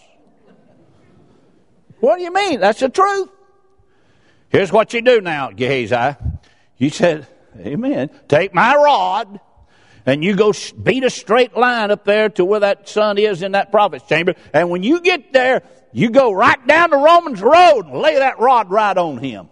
What 1.99 2.17
do 2.17 2.23
you 2.23 2.33
mean? 2.33 2.59
That's 2.59 2.81
the 2.81 2.89
truth. 2.89 3.29
Here's 4.49 4.73
what 4.73 4.95
you 4.95 5.03
do 5.03 5.21
now, 5.21 5.51
Gehazi. 5.51 6.17
You 6.79 6.89
said, 6.89 7.27
Amen. 7.59 8.09
Take 8.29 8.55
my 8.55 8.75
rod 8.75 9.41
and 10.07 10.25
you 10.25 10.35
go 10.35 10.53
beat 10.83 11.05
a 11.05 11.11
straight 11.11 11.57
line 11.57 11.91
up 11.91 12.05
there 12.05 12.29
to 12.31 12.45
where 12.45 12.61
that 12.61 12.89
son 12.89 13.19
is 13.19 13.43
in 13.43 13.53
that 13.53 13.71
prophet's 13.71 14.07
chamber. 14.07 14.35
And 14.53 14.71
when 14.71 14.83
you 14.83 15.01
get 15.01 15.33
there, 15.33 15.63
you 15.93 16.11
go 16.11 16.33
right 16.33 16.67
down 16.67 16.91
the 16.91 16.97
Romans 16.97 17.41
road 17.43 17.87
and 17.87 17.99
lay 17.99 18.17
that 18.17 18.39
rod 18.39 18.71
right 18.71 18.97
on 18.97 19.19
him. 19.19 19.49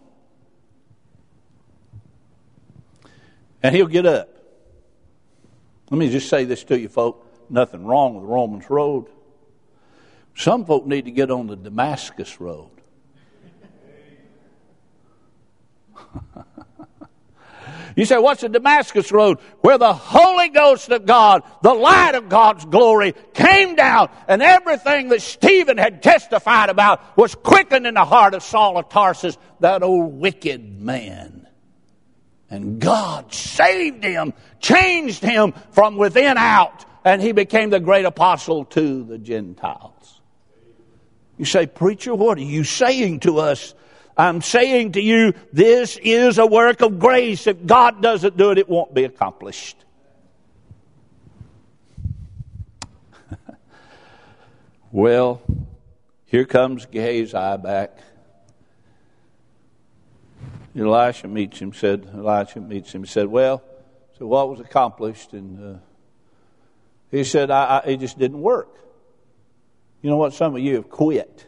And 3.62 3.74
he'll 3.74 3.86
get 3.86 4.06
up. 4.06 4.28
Let 5.90 5.98
me 5.98 6.10
just 6.10 6.28
say 6.28 6.44
this 6.44 6.64
to 6.64 6.78
you, 6.78 6.88
folks 6.88 7.28
nothing 7.50 7.84
wrong 7.84 8.14
with 8.14 8.24
Romans 8.24 8.68
Road. 8.70 9.06
Some 10.34 10.64
folk 10.64 10.86
need 10.86 11.04
to 11.06 11.10
get 11.10 11.30
on 11.30 11.46
the 11.46 11.56
Damascus 11.56 12.40
Road. 12.40 12.70
you 17.98 18.06
say, 18.06 18.18
what's 18.18 18.42
the 18.42 18.48
Damascus 18.48 19.10
Road? 19.10 19.38
Where 19.60 19.76
the 19.76 19.92
Holy 19.92 20.48
Ghost 20.48 20.88
of 20.90 21.04
God, 21.04 21.42
the 21.62 21.74
light 21.74 22.14
of 22.14 22.28
God's 22.28 22.64
glory, 22.64 23.14
came 23.34 23.74
down, 23.74 24.08
and 24.26 24.42
everything 24.42 25.08
that 25.08 25.20
Stephen 25.20 25.78
had 25.78 26.02
testified 26.02 26.70
about 26.70 27.16
was 27.16 27.34
quickened 27.34 27.86
in 27.86 27.94
the 27.94 28.04
heart 28.04 28.34
of 28.34 28.42
Saul 28.42 28.78
of 28.78 28.88
Tarsus, 28.88 29.36
that 29.60 29.82
old 29.82 30.14
wicked 30.14 30.80
man. 30.80 31.48
And 32.50 32.80
God 32.80 33.34
saved 33.34 34.02
him, 34.02 34.32
changed 34.60 35.22
him 35.22 35.52
from 35.72 35.96
within 35.96 36.38
out 36.38 36.86
and 37.04 37.22
he 37.22 37.32
became 37.32 37.70
the 37.70 37.80
great 37.80 38.04
apostle 38.04 38.64
to 38.66 39.02
the 39.04 39.18
Gentiles. 39.18 40.20
You 41.38 41.44
say, 41.44 41.66
Preacher, 41.66 42.14
what 42.14 42.38
are 42.38 42.42
you 42.42 42.64
saying 42.64 43.20
to 43.20 43.38
us? 43.38 43.74
I'm 44.18 44.42
saying 44.42 44.92
to 44.92 45.00
you, 45.00 45.32
this 45.52 45.96
is 45.96 46.38
a 46.38 46.46
work 46.46 46.80
of 46.80 46.98
grace. 46.98 47.46
If 47.46 47.64
God 47.64 48.02
doesn't 48.02 48.36
do 48.36 48.50
it, 48.50 48.58
it 48.58 48.68
won't 48.68 48.92
be 48.92 49.04
accomplished. 49.04 49.76
well, 54.90 55.40
here 56.26 56.44
comes 56.44 56.84
Gehazi 56.86 57.62
back. 57.62 57.96
Elisha 60.76 61.28
meets 61.28 61.60
him, 61.60 61.72
said, 61.72 62.10
Elisha 62.12 62.60
meets 62.60 62.92
him, 62.92 63.06
said, 63.06 63.28
Well, 63.28 63.62
so 64.18 64.26
what 64.26 64.48
was 64.48 64.58
accomplished? 64.58 65.32
And 65.32 65.76
uh, 65.76 65.78
he 67.10 67.22
said, 67.22 67.52
I, 67.52 67.82
I, 67.84 67.88
It 67.90 68.00
just 68.00 68.18
didn't 68.18 68.40
work. 68.40 68.68
You 70.02 70.10
know 70.10 70.16
what? 70.16 70.34
Some 70.34 70.56
of 70.56 70.60
you 70.60 70.74
have 70.74 70.90
quit 70.90 71.46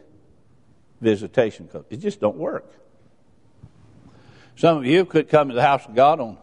visitation 1.00 1.66
because 1.66 1.84
it 1.90 1.98
just 1.98 2.20
don't 2.20 2.36
work. 2.36 2.70
Some 4.56 4.76
of 4.76 4.84
you 4.84 5.04
could 5.04 5.28
come 5.28 5.48
to 5.48 5.54
the 5.54 5.62
house 5.62 5.86
of 5.86 5.94
God 5.94 6.20
on 6.20 6.38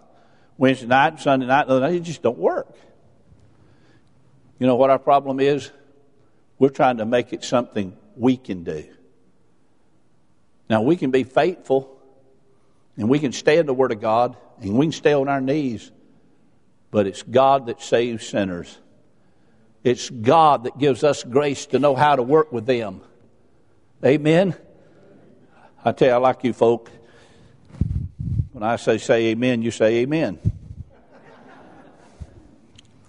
Wednesday 0.57 0.87
night, 0.87 1.19
Sunday 1.19 1.45
night, 1.45 1.67
night, 1.67 1.93
it 1.93 1.99
just 2.01 2.23
don't 2.23 2.37
work. 2.37 2.75
You 4.59 4.65
know 4.65 4.75
what 4.75 4.89
our 4.89 4.99
problem 4.99 5.39
is? 5.39 5.71
We're 6.57 6.69
trying 6.69 6.97
to 6.97 7.05
make 7.05 7.33
it 7.33 7.43
something 7.43 7.95
we 8.15 8.37
can 8.37 8.63
do. 8.63 8.85
Now, 10.69 10.81
we 10.81 10.95
can 10.95 11.11
be 11.11 11.23
faithful 11.23 11.95
and 12.97 13.07
we 13.07 13.19
can 13.19 13.31
stay 13.31 13.57
in 13.59 13.67
the 13.67 13.73
Word 13.73 13.91
of 13.91 14.01
God 14.01 14.35
and 14.59 14.73
we 14.77 14.87
can 14.87 14.91
stay 14.91 15.13
on 15.13 15.29
our 15.29 15.39
knees, 15.39 15.91
but 16.89 17.05
it's 17.05 17.21
God 17.21 17.67
that 17.67 17.81
saves 17.81 18.27
sinners. 18.27 18.75
It's 19.83 20.09
God 20.09 20.63
that 20.63 20.77
gives 20.79 21.03
us 21.03 21.23
grace 21.23 21.67
to 21.67 21.79
know 21.79 21.95
how 21.95 22.15
to 22.15 22.23
work 22.23 22.51
with 22.51 22.65
them. 22.65 23.01
Amen? 24.05 24.55
I 25.83 25.91
tell 25.91 26.07
you, 26.09 26.13
I 26.13 26.17
like 26.17 26.43
you 26.43 26.53
folk. 26.53 26.91
When 28.51 28.63
I 28.63 28.75
say 28.75 28.99
say 28.99 29.25
amen, 29.27 29.63
you 29.63 29.71
say 29.71 29.97
amen. 29.97 30.39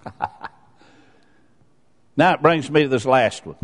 now 2.17 2.33
it 2.33 2.41
brings 2.41 2.71
me 2.71 2.83
to 2.83 2.89
this 2.89 3.05
last 3.05 3.45
one. 3.45 3.57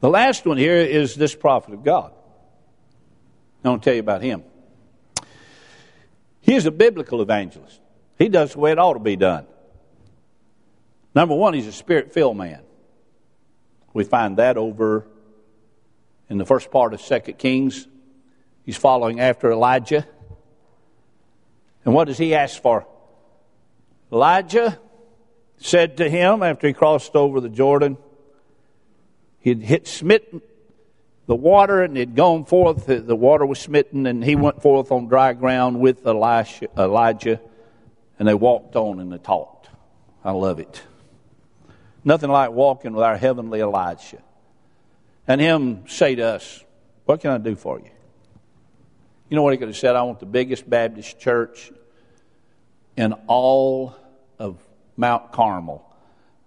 The 0.00 0.10
last 0.10 0.44
one 0.44 0.58
here 0.58 0.76
is 0.76 1.14
this 1.14 1.34
prophet 1.34 1.74
of 1.74 1.82
God. 1.82 2.12
I 3.64 3.68
want 3.70 3.82
to 3.82 3.90
tell 3.90 3.94
you 3.94 4.00
about 4.00 4.22
him. 4.22 4.44
He's 6.40 6.66
a 6.66 6.70
biblical 6.70 7.20
evangelist. 7.22 7.80
He 8.18 8.28
does 8.28 8.52
the 8.52 8.58
way 8.58 8.72
it 8.72 8.78
ought 8.78 8.94
to 8.94 9.00
be 9.00 9.16
done. 9.16 9.46
Number 11.14 11.34
one, 11.34 11.54
he's 11.54 11.66
a 11.66 11.72
spirit 11.72 12.12
filled 12.12 12.36
man. 12.36 12.60
We 13.92 14.04
find 14.04 14.36
that 14.36 14.56
over 14.56 15.06
in 16.28 16.38
the 16.38 16.44
first 16.44 16.70
part 16.70 16.94
of 16.94 17.00
Second 17.00 17.38
Kings. 17.38 17.86
He's 18.64 18.76
following 18.76 19.20
after 19.20 19.50
Elijah. 19.50 20.06
And 21.84 21.94
what 21.94 22.06
does 22.06 22.18
he 22.18 22.34
ask 22.34 22.60
for? 22.60 22.86
Elijah 24.12 24.78
said 25.58 25.96
to 25.98 26.08
him 26.08 26.42
after 26.42 26.66
he 26.66 26.72
crossed 26.72 27.14
over 27.14 27.40
the 27.40 27.48
Jordan, 27.48 27.96
he'd 29.40 29.62
hit 29.62 29.86
smitten 29.86 30.42
the 31.28 31.34
water 31.34 31.82
and 31.82 31.94
had 31.96 32.16
gone 32.16 32.46
forth. 32.46 32.86
The 32.86 33.14
water 33.14 33.44
was 33.44 33.58
smitten, 33.58 34.06
and 34.06 34.24
he 34.24 34.34
went 34.34 34.62
forth 34.62 34.90
on 34.90 35.08
dry 35.08 35.34
ground 35.34 35.78
with 35.78 36.06
Elijah, 36.06 37.40
and 38.18 38.26
they 38.26 38.34
walked 38.34 38.76
on 38.76 38.98
and 38.98 39.12
they 39.12 39.18
talked. 39.18 39.68
I 40.24 40.32
love 40.32 40.58
it. 40.58 40.82
Nothing 42.02 42.30
like 42.30 42.50
walking 42.50 42.94
with 42.94 43.04
our 43.04 43.18
heavenly 43.18 43.60
Elijah. 43.60 44.22
And 45.28 45.42
him 45.42 45.86
say 45.86 46.14
to 46.14 46.22
us, 46.22 46.64
What 47.04 47.20
can 47.20 47.30
I 47.30 47.38
do 47.38 47.54
for 47.54 47.78
you? 47.78 47.90
You 49.28 49.36
know 49.36 49.42
what 49.42 49.52
he 49.52 49.58
could 49.58 49.68
have 49.68 49.76
said? 49.76 49.94
I 49.94 50.02
want 50.02 50.20
the 50.20 50.26
biggest 50.26 50.68
Baptist 50.68 51.20
church 51.20 51.70
in 52.96 53.12
all 53.26 53.94
of 54.38 54.56
Mount 54.96 55.30
Carmel. 55.32 55.84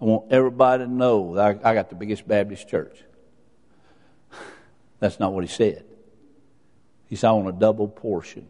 I 0.02 0.06
want 0.06 0.32
everybody 0.32 0.84
to 0.84 0.92
know 0.92 1.36
that 1.36 1.62
I, 1.64 1.70
I 1.72 1.74
got 1.76 1.90
the 1.90 1.96
biggest 1.96 2.28
Baptist 2.28 2.68
church. 2.68 3.04
That's 5.00 5.20
not 5.20 5.32
what 5.32 5.44
he 5.44 5.48
said. 5.48 5.86
He 7.08 7.16
said, 7.16 7.30
I 7.30 7.32
want 7.34 7.50
a 7.50 7.60
double 7.60 7.88
portion 7.88 8.48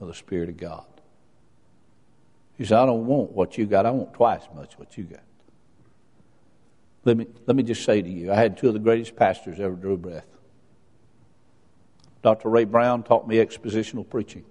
of 0.00 0.08
the 0.08 0.14
Spirit 0.14 0.48
of 0.48 0.56
God. 0.56 0.84
He 2.58 2.64
said, 2.64 2.78
I 2.78 2.86
don't 2.86 3.06
want 3.06 3.30
what 3.32 3.56
you 3.56 3.66
got, 3.66 3.86
I 3.86 3.90
want 3.92 4.14
twice 4.14 4.42
as 4.48 4.56
much 4.56 4.78
what 4.78 4.98
you 4.98 5.04
got. 5.04 5.22
Let 7.04 7.16
me, 7.16 7.26
let 7.46 7.56
me 7.56 7.62
just 7.62 7.84
say 7.84 8.00
to 8.00 8.08
you, 8.08 8.32
I 8.32 8.36
had 8.36 8.56
two 8.56 8.68
of 8.68 8.74
the 8.74 8.78
greatest 8.78 9.16
pastors 9.16 9.58
ever 9.58 9.74
drew 9.74 9.96
breath. 9.96 10.26
Dr. 12.22 12.48
Ray 12.48 12.64
Brown 12.64 13.02
taught 13.02 13.26
me 13.26 13.36
expositional 13.36 14.08
preaching. 14.08 14.44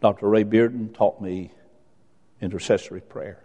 Dr. 0.00 0.28
Ray 0.28 0.44
Bearden 0.44 0.94
taught 0.94 1.20
me 1.20 1.50
intercessory 2.40 3.00
prayer. 3.00 3.42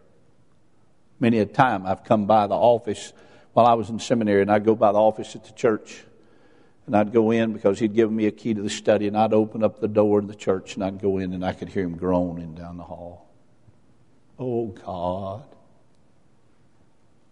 Many 1.19 1.39
a 1.39 1.45
time 1.45 1.86
I've 1.86 2.03
come 2.03 2.27
by 2.27 2.47
the 2.47 2.55
office 2.55 3.13
while 3.53 3.65
I 3.65 3.73
was 3.73 3.89
in 3.89 3.99
seminary, 3.99 4.41
and 4.41 4.51
I'd 4.51 4.65
go 4.65 4.75
by 4.75 4.91
the 4.91 4.99
office 4.99 5.36
at 5.36 5.45
the 5.45 5.53
church, 5.53 6.03
and 6.86 6.95
I'd 6.95 7.11
go 7.11 7.31
in 7.31 7.53
because 7.53 7.79
he'd 7.79 7.95
given 7.95 8.15
me 8.15 8.27
a 8.27 8.31
key 8.31 8.53
to 8.53 8.61
the 8.61 8.69
study, 8.69 9.07
and 9.07 9.17
I'd 9.17 9.33
open 9.33 9.63
up 9.63 9.79
the 9.79 9.88
door 9.88 10.19
in 10.19 10.27
the 10.27 10.36
church, 10.36 10.75
and 10.75 10.83
I'd 10.83 11.01
go 11.01 11.17
in, 11.17 11.33
and 11.33 11.43
I 11.43 11.53
could 11.53 11.69
hear 11.69 11.83
him 11.83 11.97
groaning 11.97 12.53
down 12.53 12.77
the 12.77 12.83
hall. 12.83 13.27
Oh 14.38 14.67
God. 14.67 15.55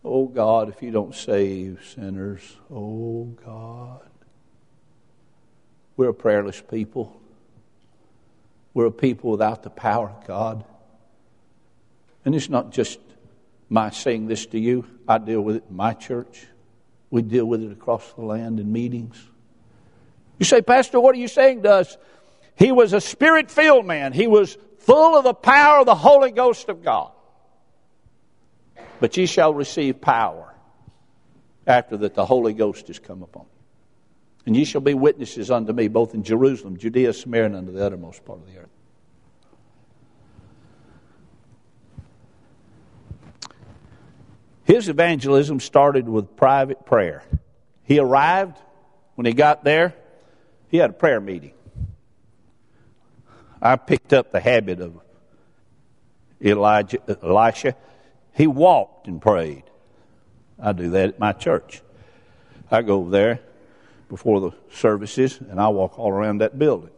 Oh 0.05 0.27
God, 0.27 0.69
if 0.69 0.81
you 0.83 0.91
don't 0.91 1.15
save 1.15 1.79
sinners, 1.95 2.41
oh 2.71 3.25
God. 3.45 4.01
We're 5.95 6.09
a 6.09 6.13
prayerless 6.13 6.61
people. 6.61 7.19
We're 8.73 8.87
a 8.87 8.91
people 8.91 9.31
without 9.31 9.63
the 9.63 9.69
power 9.69 10.09
of 10.09 10.27
God. 10.27 10.65
And 12.25 12.33
it's 12.33 12.49
not 12.49 12.71
just 12.71 12.99
my 13.69 13.91
saying 13.91 14.27
this 14.27 14.45
to 14.47 14.59
you. 14.59 14.85
I 15.07 15.19
deal 15.19 15.41
with 15.41 15.57
it 15.57 15.63
in 15.69 15.75
my 15.75 15.93
church. 15.93 16.47
We 17.09 17.21
deal 17.21 17.45
with 17.45 17.61
it 17.61 17.71
across 17.71 18.11
the 18.13 18.23
land 18.23 18.59
in 18.59 18.71
meetings. 18.71 19.21
You 20.39 20.45
say, 20.45 20.61
Pastor, 20.61 20.99
what 20.99 21.15
are 21.15 21.19
you 21.19 21.27
saying 21.27 21.63
to 21.63 21.71
us? 21.71 21.97
He 22.55 22.71
was 22.71 22.93
a 22.93 23.01
spirit 23.01 23.51
filled 23.51 23.85
man. 23.85 24.13
He 24.13 24.27
was 24.27 24.57
full 24.79 25.15
of 25.15 25.23
the 25.23 25.33
power 25.33 25.79
of 25.79 25.85
the 25.85 25.95
Holy 25.95 26.31
Ghost 26.31 26.69
of 26.69 26.83
God. 26.83 27.11
But 29.03 29.17
ye 29.17 29.25
shall 29.25 29.53
receive 29.53 29.99
power 29.99 30.53
after 31.67 31.97
that 31.97 32.13
the 32.13 32.25
Holy 32.25 32.53
Ghost 32.53 32.89
is 32.89 32.99
come 32.99 33.21
upon 33.21 33.43
you. 33.43 33.49
And 34.45 34.55
ye 34.55 34.63
shall 34.63 34.79
be 34.79 34.93
witnesses 34.93 35.51
unto 35.51 35.73
me 35.73 35.89
both 35.89 36.13
in 36.13 36.23
Jerusalem, 36.23 36.77
Judea, 36.77 37.11
Samaria, 37.11 37.47
and 37.47 37.55
unto 37.57 37.73
the 37.73 37.85
uttermost 37.85 38.23
part 38.23 38.39
of 38.39 38.47
the 38.47 38.59
earth. 38.59 38.69
His 44.63 44.87
evangelism 44.87 45.59
started 45.59 46.07
with 46.07 46.37
private 46.37 46.85
prayer. 46.85 47.23
He 47.83 47.99
arrived, 47.99 48.57
when 49.15 49.25
he 49.25 49.33
got 49.33 49.65
there, 49.65 49.93
he 50.69 50.77
had 50.77 50.91
a 50.91 50.93
prayer 50.93 51.19
meeting. 51.19 51.51
I 53.61 53.75
picked 53.75 54.13
up 54.13 54.31
the 54.31 54.39
habit 54.39 54.79
of 54.79 54.97
Elijah, 56.41 56.99
Elisha. 57.21 57.75
He 58.33 58.47
walked 58.47 59.07
and 59.07 59.21
prayed. 59.21 59.63
I 60.59 60.73
do 60.73 60.89
that 60.91 61.09
at 61.09 61.19
my 61.19 61.33
church. 61.33 61.81
I 62.71 62.81
go 62.81 62.97
over 62.99 63.11
there 63.11 63.39
before 64.09 64.39
the 64.41 64.51
services 64.71 65.39
and 65.39 65.59
I 65.59 65.67
walk 65.67 65.99
all 65.99 66.11
around 66.11 66.39
that 66.39 66.57
building. 66.57 66.89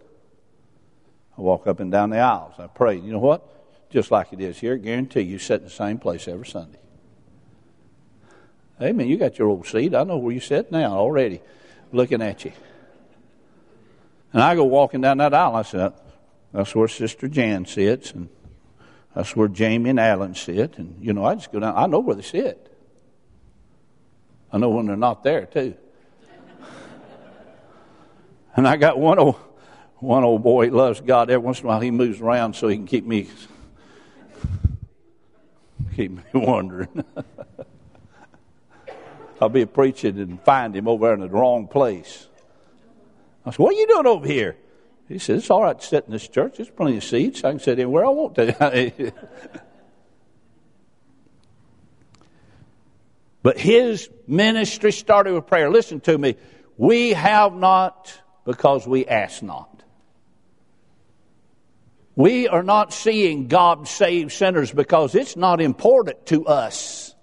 I 1.38 1.42
walk 1.42 1.68
up 1.68 1.80
and 1.80 1.92
down 1.92 2.12
the 2.12 2.20
aisles. 2.20 2.54
I 2.58 2.68
pray. 2.68 2.96
You 2.96 3.12
know 3.12 3.20
what? 3.20 3.52
Just 3.90 4.12
like 4.12 4.32
it 4.34 4.40
is 4.40 4.58
here, 4.60 4.78
guarantee 4.78 5.22
you 5.22 5.38
sit 5.38 5.60
in 5.60 5.66
the 5.66 5.70
same 5.70 5.98
place 5.98 6.28
every 6.28 6.48
Sunday. 6.48 6.80
Amen. 8.82 9.08
You 9.08 9.18
got 9.18 9.38
your 9.38 9.48
old 9.48 9.68
seat. 9.68 9.96
I 9.96 10.04
know 10.04 10.18
where 10.18 10.34
you 10.34 10.40
sit 10.40 10.72
now 10.72 10.94
already, 10.94 11.42
looking 11.92 12.22
at 12.22 12.44
you. 12.46 12.52
And 14.34 14.42
I 14.42 14.56
go 14.56 14.66
walking 14.66 15.02
down 15.02 15.18
that 15.20 15.34
aisle. 15.34 15.56
I 15.56 15.62
said, 15.62 15.94
that's 16.52 16.76
where 16.76 16.88
Sister 16.88 17.28
Jan 17.28 17.66
sits, 17.66 18.12
and 18.12 18.30
that's 19.16 19.34
where 19.34 19.48
Jamie 19.48 19.92
and 19.92 20.00
Alan 20.00 20.36
sit. 20.36 20.78
And, 20.78 20.98
you 21.02 21.14
know, 21.14 21.24
I 21.24 21.36
just 21.36 21.52
go 21.52 21.62
down. 21.62 21.74
I 21.76 21.88
know 21.88 22.00
where 22.00 22.16
they 22.16 22.22
sit. 22.22 22.70
I 24.52 24.58
know 24.58 24.70
when 24.70 24.88
they're 24.88 24.98
not 24.98 25.24
there, 25.24 25.46
too. 25.46 25.74
and 28.58 28.68
I 28.68 28.76
got 28.76 29.00
one 29.00 29.18
old, 29.18 29.38
one 30.00 30.26
old 30.26 30.44
boy 30.44 30.68
loves 30.68 31.00
God. 31.00 31.30
Every 31.30 31.44
once 31.44 31.62
in 31.62 31.66
a 31.66 31.70
while, 31.70 31.80
he 31.80 31.92
moves 31.92 32.20
around 32.20 32.58
so 32.58 32.68
he 32.68 32.76
can 32.76 32.86
keep 32.86 33.06
me, 33.06 33.30
keep 35.96 36.12
me 36.12 36.24
wondering. 36.34 37.06
I'll 39.40 39.48
be 39.50 39.66
preaching 39.66 40.20
and 40.20 40.42
find 40.42 40.76
him 40.76 40.90
over 40.90 41.14
in 41.14 41.22
the 41.22 41.30
wrong 41.30 41.68
place. 41.68 42.28
I 43.46 43.52
said, 43.52 43.60
What 43.60 43.74
are 43.76 43.78
you 43.78 43.88
doing 43.88 44.08
over 44.08 44.28
here? 44.28 44.58
He 45.08 45.20
said, 45.20 45.38
It's 45.38 45.50
all 45.50 45.64
right 45.64 45.80
to 45.80 45.86
sit 45.86 46.06
in 46.06 46.12
this 46.12 46.28
church. 46.28 46.58
There's 46.58 46.70
plenty 46.70 46.98
of 46.98 47.04
seats. 47.04 47.44
I 47.44 47.52
can 47.52 47.60
sit 47.60 47.80
anywhere 47.80 48.06
I 48.06 48.10
want 48.10 48.36
to. 48.36 49.14
but 53.44 53.60
his 53.60 54.10
ministry 54.28 54.92
started 54.92 55.34
with 55.34 55.48
prayer. 55.48 55.70
Listen 55.70 56.00
to 56.02 56.18
me. 56.18 56.36
We 56.78 57.14
have 57.14 57.54
not 57.54 58.20
because 58.46 58.88
we 58.88 59.06
ask 59.06 59.44
not. 59.44 59.72
We 62.16 62.48
are 62.48 62.64
not 62.64 62.94
seeing 62.94 63.48
God 63.48 63.88
save 63.88 64.32
sinners 64.32 64.72
because 64.72 65.16
it's 65.16 65.36
not 65.36 65.60
important 65.60 66.26
to 66.28 66.48
us. 66.48 67.14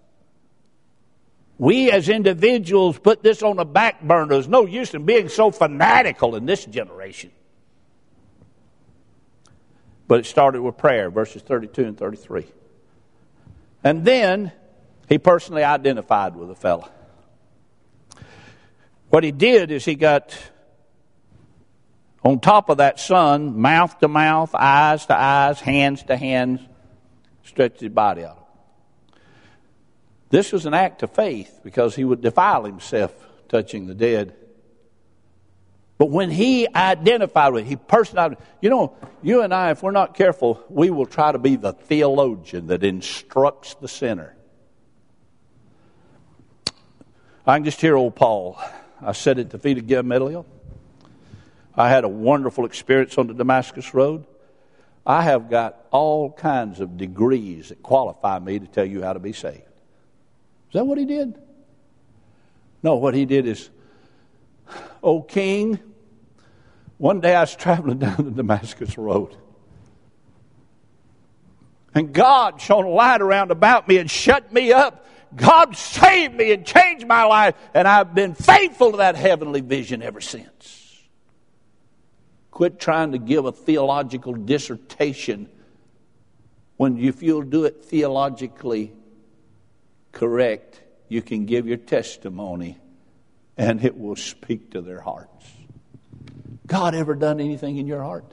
We 1.59 1.91
as 1.91 2.09
individuals 2.09 2.99
put 2.99 3.23
this 3.23 3.43
on 3.43 3.57
the 3.57 3.65
back 3.65 4.03
burner. 4.03 4.35
There's 4.35 4.49
no 4.49 4.67
use 4.67 4.95
in 4.95 5.07
being 5.07 5.29
so 5.29 5.51
fanatical 5.51 6.37
in 6.37 6.45
this 6.45 6.65
generation. 6.65 7.31
But 10.09 10.21
it 10.21 10.27
started 10.27 10.63
with 10.63 10.77
prayer, 10.77 11.11
verses 11.11 11.43
32 11.43 11.85
and 11.85 11.99
33. 11.99 12.47
And 13.85 14.05
then 14.05 14.53
he 15.09 15.19
personally 15.19 15.65
identified 15.65 16.37
with 16.37 16.49
the 16.49 16.55
fellow. 16.55 16.89
What 19.09 19.25
he 19.25 19.33
did 19.33 19.71
is 19.71 19.85
he 19.85 19.95
got 19.95 20.37
on 22.25 22.41
top 22.41 22.69
of 22.69 22.79
that 22.79 23.01
son, 23.01 23.61
mouth 23.61 23.99
to 23.99 24.09
mouth, 24.09 24.55
eyes 24.55 25.07
to 25.07 25.19
eyes, 25.19 25.61
hands 25.61 26.03
to 26.05 26.17
hands, 26.17 26.61
stretched 27.43 27.81
his 27.81 27.91
body 27.91 28.25
out. 28.25 28.39
This 30.31 30.53
was 30.53 30.65
an 30.65 30.73
act 30.73 31.03
of 31.03 31.11
faith 31.11 31.61
because 31.63 31.95
he 31.95 32.05
would 32.05 32.23
defile 32.23 32.65
himself 32.65 33.13
touching 33.49 33.87
the 33.87 33.95
dead. 33.95 34.35
But 36.03 36.11
when 36.11 36.33
he 36.33 36.67
identified 36.67 37.53
with 37.53 37.65
it, 37.65 37.69
he 37.69 37.77
personally, 37.77 38.37
you 38.61 38.71
know, 38.71 38.97
you 39.23 39.43
and 39.43 39.55
I, 39.55 39.71
if 39.71 39.85
we're 39.85 39.93
not 39.93 40.17
careful, 40.17 40.61
we 40.69 40.91
will 40.91 41.07
try 41.07 41.31
to 41.31 41.39
be 41.39 41.55
the 41.55 41.75
theologian 41.75 42.67
that 42.67 42.83
instructs 42.83 43.75
the 43.75 43.87
sinner. 43.87 44.35
I 47.47 47.57
can 47.57 47.65
just 47.65 47.81
hear 47.81 47.97
old 47.97 48.17
Paul. 48.17 48.61
I 49.01 49.13
sat 49.13 49.39
at 49.39 49.51
the 49.51 49.61
feet 49.61 49.79
of 49.79 49.87
Gamaliel. 49.87 50.45
I 51.77 51.89
had 51.89 52.03
a 52.03 52.09
wonderful 52.09 52.65
experience 52.65 53.17
on 53.17 53.29
the 53.29 53.35
Damascus 53.35 53.95
Road. 53.95 54.27
I 55.07 55.23
have 55.23 55.49
got 55.49 55.87
all 55.93 56.33
kinds 56.33 56.81
of 56.81 56.97
degrees 56.97 57.69
that 57.69 57.81
qualify 57.81 58.41
me 58.41 58.59
to 58.59 58.67
tell 58.67 58.85
you 58.85 59.03
how 59.03 59.13
to 59.13 59.21
be 59.21 59.33
saved. 59.33 59.59
Is 59.59 60.73
that 60.73 60.85
what 60.85 60.99
he 60.99 61.05
did? 61.05 61.41
No, 62.83 62.97
what 62.97 63.15
he 63.15 63.25
did 63.25 63.47
is, 63.47 63.71
O 65.01 65.23
king, 65.23 65.79
one 67.03 67.19
day 67.19 67.35
I 67.35 67.41
was 67.41 67.57
traveling 67.57 67.99
down 67.99 68.15
the 68.19 68.31
Damascus 68.31 68.97
Road. 68.97 69.35
And 71.97 72.13
God 72.13 72.61
shone 72.61 72.85
a 72.85 72.91
light 72.91 73.21
around 73.21 73.51
about 73.51 73.89
me 73.89 73.99
and 73.99 74.09
shut 74.09 74.53
me 74.53 74.73
up. 74.73 75.05
God 75.35 75.75
saved 75.77 76.33
me 76.33 76.53
and 76.53 76.65
changed 76.65 77.05
my 77.09 77.25
life. 77.25 77.57
And 77.75 77.89
I've 77.89 78.15
been 78.15 78.35
faithful 78.35 78.93
to 78.93 78.99
that 78.99 79.17
heavenly 79.17 79.63
vision 79.63 80.01
ever 80.01 80.21
since. 80.21 81.03
Quit 82.53 82.79
trying 82.79 83.11
to 83.11 83.19
give 83.19 83.47
a 83.47 83.53
theological 83.53 84.35
dissertation 84.35 85.49
when 86.77 86.99
if 86.99 87.21
you'll 87.21 87.43
do 87.43 87.65
it 87.65 87.85
theologically 87.85 88.93
correct, 90.13 90.81
you 91.09 91.21
can 91.21 91.47
give 91.47 91.67
your 91.67 91.79
testimony 91.79 92.79
and 93.57 93.85
it 93.85 93.99
will 93.99 94.15
speak 94.15 94.71
to 94.71 94.81
their 94.81 95.01
hearts. 95.01 95.47
God 96.67 96.95
ever 96.95 97.15
done 97.15 97.41
anything 97.41 97.77
in 97.77 97.87
your 97.87 98.03
heart? 98.03 98.25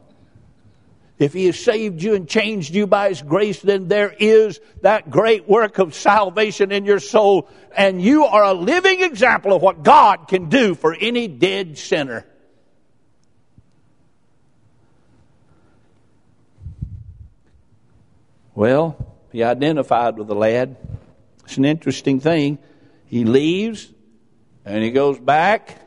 If 1.17 1.33
He 1.33 1.47
has 1.47 1.59
saved 1.59 2.01
you 2.01 2.15
and 2.15 2.27
changed 2.29 2.73
you 2.73 2.87
by 2.87 3.09
His 3.09 3.21
grace, 3.21 3.61
then 3.61 3.87
there 3.87 4.13
is 4.17 4.59
that 4.81 5.09
great 5.09 5.49
work 5.49 5.77
of 5.77 5.93
salvation 5.93 6.71
in 6.71 6.85
your 6.85 6.99
soul, 6.99 7.49
and 7.75 8.01
you 8.01 8.25
are 8.25 8.43
a 8.43 8.53
living 8.53 9.01
example 9.01 9.53
of 9.53 9.61
what 9.61 9.83
God 9.83 10.27
can 10.27 10.47
do 10.47 10.75
for 10.75 10.93
any 10.93 11.27
dead 11.27 11.77
sinner. 11.77 12.25
Well, 18.55 18.97
he 19.31 19.43
identified 19.43 20.17
with 20.17 20.27
the 20.27 20.35
lad. 20.35 20.75
It's 21.45 21.55
an 21.55 21.63
interesting 21.65 22.19
thing. 22.19 22.57
He 23.05 23.23
leaves 23.23 23.89
and 24.65 24.83
he 24.83 24.91
goes 24.91 25.17
back. 25.17 25.77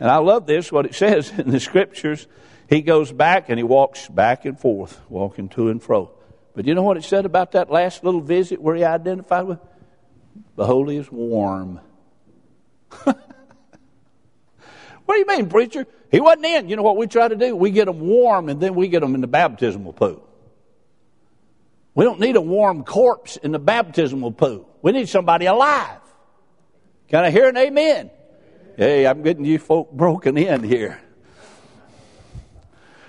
And 0.00 0.10
I 0.10 0.16
love 0.16 0.46
this, 0.46 0.72
what 0.72 0.86
it 0.86 0.94
says 0.96 1.30
in 1.38 1.50
the 1.50 1.60
scriptures. 1.60 2.26
He 2.68 2.80
goes 2.80 3.12
back 3.12 3.48
and 3.48 3.58
he 3.58 3.62
walks 3.62 4.08
back 4.08 4.44
and 4.46 4.58
forth, 4.58 4.98
walking 5.08 5.48
to 5.50 5.68
and 5.68 5.82
fro. 5.82 6.10
But 6.54 6.66
you 6.66 6.74
know 6.74 6.82
what 6.82 6.96
it 6.96 7.04
said 7.04 7.26
about 7.26 7.52
that 7.52 7.70
last 7.70 8.02
little 8.02 8.20
visit 8.20 8.60
where 8.60 8.74
he 8.74 8.84
identified 8.84 9.46
with? 9.46 9.60
Behold, 10.56 10.90
he 10.90 10.96
is 10.96 11.10
warm. 11.10 11.80
what 13.04 13.16
do 15.08 15.16
you 15.16 15.26
mean, 15.26 15.48
preacher? 15.48 15.86
He 16.10 16.20
wasn't 16.20 16.46
in. 16.46 16.68
You 16.68 16.76
know 16.76 16.82
what 16.82 16.96
we 16.96 17.06
try 17.06 17.28
to 17.28 17.36
do? 17.36 17.54
We 17.54 17.70
get 17.70 17.84
them 17.84 18.00
warm 18.00 18.48
and 18.48 18.60
then 18.60 18.74
we 18.74 18.88
get 18.88 19.00
them 19.00 19.14
in 19.14 19.20
the 19.20 19.26
baptismal 19.26 19.92
pool. 19.92 20.26
We 21.94 22.04
don't 22.04 22.20
need 22.20 22.36
a 22.36 22.40
warm 22.40 22.84
corpse 22.84 23.36
in 23.36 23.52
the 23.52 23.58
baptismal 23.58 24.32
pool. 24.32 24.68
We 24.80 24.92
need 24.92 25.08
somebody 25.08 25.46
alive. 25.46 25.98
Can 27.08 27.24
I 27.24 27.30
hear 27.30 27.48
an 27.48 27.56
amen? 27.56 28.10
Hey, 28.80 29.06
I'm 29.06 29.20
getting 29.20 29.44
you 29.44 29.58
folk 29.58 29.92
broken 29.92 30.38
in 30.38 30.64
here. 30.64 30.98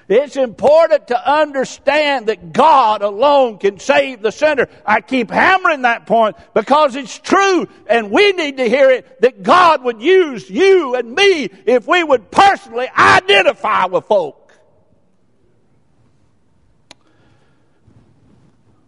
It's 0.09 0.35
important 0.35 1.07
to 1.07 1.31
understand 1.31 2.27
that 2.27 2.51
God 2.51 3.01
alone 3.01 3.57
can 3.57 3.79
save 3.79 4.21
the 4.21 4.33
sinner. 4.33 4.67
I 4.85 4.99
keep 4.99 5.31
hammering 5.31 5.83
that 5.83 6.07
point 6.07 6.35
because 6.53 6.97
it's 6.97 7.17
true 7.17 7.69
and 7.87 8.11
we 8.11 8.33
need 8.33 8.57
to 8.57 8.67
hear 8.67 8.89
it 8.89 9.21
that 9.21 9.43
God 9.43 9.81
would 9.85 10.01
use 10.01 10.49
you 10.49 10.95
and 10.95 11.15
me 11.15 11.45
if 11.65 11.87
we 11.87 12.03
would 12.03 12.29
personally 12.31 12.89
identify 12.89 13.85
with 13.85 14.03
folk. 14.07 14.53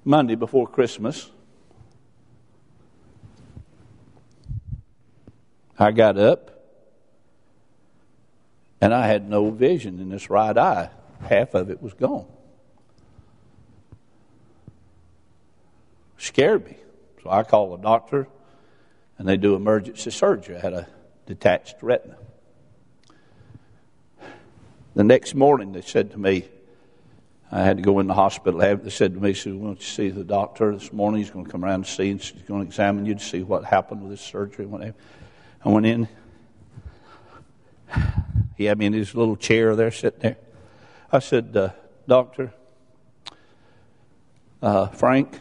Monday 0.04 0.36
before 0.36 0.68
Christmas, 0.68 1.32
I 5.80 5.92
got 5.92 6.18
up 6.18 6.53
and 8.84 8.94
I 8.94 9.08
had 9.08 9.30
no 9.30 9.50
vision 9.50 10.02
in 10.02 10.10
this 10.10 10.30
right 10.30 10.58
eye. 10.58 10.90
Half 11.22 11.54
of 11.54 11.70
it 11.70 11.82
was 11.82 11.94
gone. 11.94 12.26
Scared 16.18 16.66
me. 16.66 16.76
So 17.24 17.30
I 17.30 17.44
called 17.44 17.80
the 17.80 17.82
doctor 17.82 18.28
and 19.18 19.26
they 19.26 19.38
do 19.38 19.56
emergency 19.56 20.12
surgery. 20.12 20.58
I 20.58 20.60
had 20.60 20.74
a 20.74 20.88
detached 21.26 21.78
retina. 21.82 22.18
The 24.96 25.06
next 25.06 25.34
morning 25.34 25.72
they 25.72 25.80
said 25.80 26.12
to 26.12 26.20
me, 26.20 26.44
I 27.54 27.64
had 27.64 27.78
to 27.78 27.84
go 27.84 28.00
in 28.00 28.08
the 28.08 28.14
hospital. 28.14 28.60
They 28.60 28.90
said 28.90 29.14
to 29.14 29.22
me, 29.22 29.34
"said, 29.34 29.54
why 29.54 29.68
don't 29.68 29.80
you 29.80 29.86
see 29.86 30.10
the 30.10 30.26
doctor 30.26 30.74
this 30.74 30.92
morning? 30.92 31.22
He's 31.22 31.32
going 31.32 31.46
to 31.46 31.52
come 31.52 31.64
around 31.64 31.76
and 31.76 31.88
see, 31.88 32.12
and 32.12 32.22
he's 32.22 32.34
going 32.42 32.60
to 32.62 32.68
examine 32.68 33.06
you 33.06 33.14
to 33.14 33.24
see 33.24 33.44
what 33.44 33.64
happened 33.64 34.02
with 34.02 34.12
this 34.12 34.22
surgery." 34.22 34.68
I 35.64 35.70
went 35.70 35.86
in. 35.86 36.10
He 38.56 38.66
had 38.66 38.78
me 38.78 38.86
in 38.86 38.94
his 38.94 39.16
little 39.16 39.36
chair 39.36 39.76
there, 39.76 39.90
sitting 39.92 40.20
there. 40.20 40.38
I 41.12 41.20
said, 41.20 41.58
uh, 41.58 41.70
"Doctor, 42.08 42.54
uh, 44.62 44.88
Frank," 44.88 45.40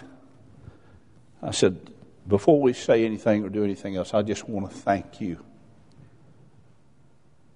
I 1.42 1.50
said, 1.50 1.90
"before 2.26 2.60
we 2.60 2.72
say 2.72 3.04
anything 3.04 3.44
or 3.44 3.50
do 3.50 3.64
anything 3.64 3.96
else, 3.96 4.14
I 4.14 4.22
just 4.22 4.48
want 4.48 4.70
to 4.70 4.76
thank 4.76 5.20
you 5.20 5.44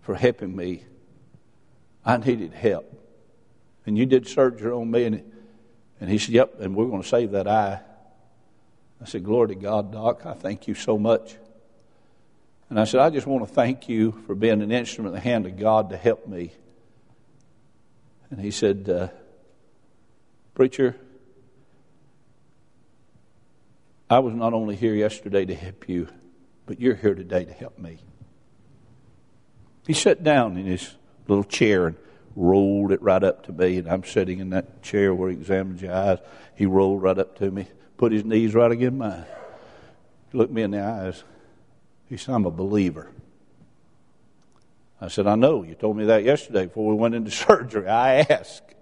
for 0.03 0.15
helping 0.15 0.55
me. 0.55 0.85
I 2.05 2.19
needed 2.19 2.53
help." 2.53 2.97
and 3.87 3.97
you 3.97 4.05
did 4.05 4.27
surgery 4.27 4.73
on 4.73 4.91
me. 4.91 5.05
And, 5.05 5.33
and 6.01 6.11
he 6.11 6.19
said, 6.19 6.35
Yep, 6.35 6.61
and 6.61 6.75
we're 6.75 6.87
going 6.87 7.03
to 7.03 7.09
save 7.09 7.31
that 7.31 7.47
eye. 7.47 7.81
I 9.01 9.05
said, 9.05 9.25
Glory 9.25 9.49
to 9.49 9.55
God, 9.55 9.93
Doc. 9.93 10.27
I 10.27 10.35
thank 10.35 10.69
you 10.69 10.75
so 10.75 10.99
much. 10.99 11.37
And 12.69 12.81
I 12.81 12.85
said, 12.85 13.01
I 13.01 13.11
just 13.11 13.27
want 13.27 13.47
to 13.47 13.53
thank 13.53 13.89
you 13.89 14.13
for 14.27 14.35
being 14.35 14.61
an 14.61 14.73
instrument 14.73 15.15
in 15.15 15.23
the 15.23 15.29
hand 15.29 15.47
of 15.47 15.57
God 15.57 15.91
to 15.91 15.97
help 15.97 16.27
me. 16.27 16.53
And 18.31 18.41
he 18.41 18.51
said, 18.51 18.89
uh, 18.89 19.09
Preacher, 20.55 20.97
I 24.11 24.19
was 24.19 24.35
not 24.35 24.53
only 24.53 24.75
here 24.75 24.95
yesterday 24.95 25.45
to 25.45 25.55
help 25.55 25.89
you, 25.89 26.09
but 26.65 26.81
you're 26.81 26.97
here 26.97 27.15
today 27.15 27.45
to 27.45 27.53
help 27.53 27.79
me. 27.79 27.99
He 29.87 29.93
sat 29.93 30.25
down 30.25 30.57
in 30.57 30.67
his 30.67 30.97
little 31.29 31.45
chair 31.45 31.87
and 31.87 31.97
rolled 32.35 32.91
it 32.91 33.01
right 33.01 33.23
up 33.23 33.47
to 33.47 33.53
me, 33.53 33.79
and 33.79 33.89
I'm 33.89 34.05
sitting 34.05 34.41
in 34.41 34.51
that 34.51 34.83
chair 34.83 35.15
where 35.15 35.31
he 35.31 35.37
examined 35.37 35.81
your 35.81 35.95
eyes. 35.95 36.19
He 36.57 36.67
rolled 36.67 37.03
right 37.03 37.19
up 37.19 37.39
to 37.39 37.51
me, 37.51 37.69
put 37.97 38.13
his 38.13 38.25
knees 38.25 38.55
right 38.55 38.71
against 38.71 38.99
mine. 38.99 39.25
Looked 40.33 40.53
me 40.53 40.63
in 40.63 40.73
the 40.73 40.83
eyes. 40.83 41.23
He 42.09 42.17
said, 42.17 42.35
I'm 42.35 42.47
a 42.47 42.51
believer. 42.51 43.11
I 45.01 45.09
said, 45.09 45.27
I 45.27 45.35
know. 45.35 45.63
You 45.63 45.75
told 45.75 45.97
me 45.97 46.07
that 46.07 46.25
yesterday 46.25 46.67
before 46.67 46.89
we 46.89 46.95
went 46.95 47.15
into 47.15 47.31
surgery. 47.33 47.89
I 47.89 48.21
asked. 48.21 48.75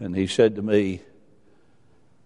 And 0.00 0.14
he 0.14 0.26
said 0.26 0.56
to 0.56 0.62
me, 0.62 1.02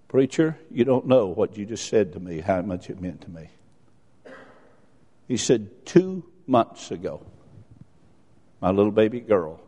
Preacher, 0.09 0.59
you 0.71 0.85
don't 0.85 1.07
know 1.07 1.29
what 1.29 1.57
you 1.57 1.65
just 1.65 1.89
said 1.89 2.13
to 2.13 2.21
me, 2.21 2.41
how 2.41 2.61
much 2.61 2.91
it 2.91 3.01
meant 3.01 3.23
to 3.23 3.31
me. 3.31 3.49
He 5.27 5.39
said, 5.39 5.87
Two 5.87 6.25
months 6.47 6.91
ago, 6.91 7.25
my 8.61 8.71
little 8.71 8.93
baby 8.93 9.21
girl 9.21 9.59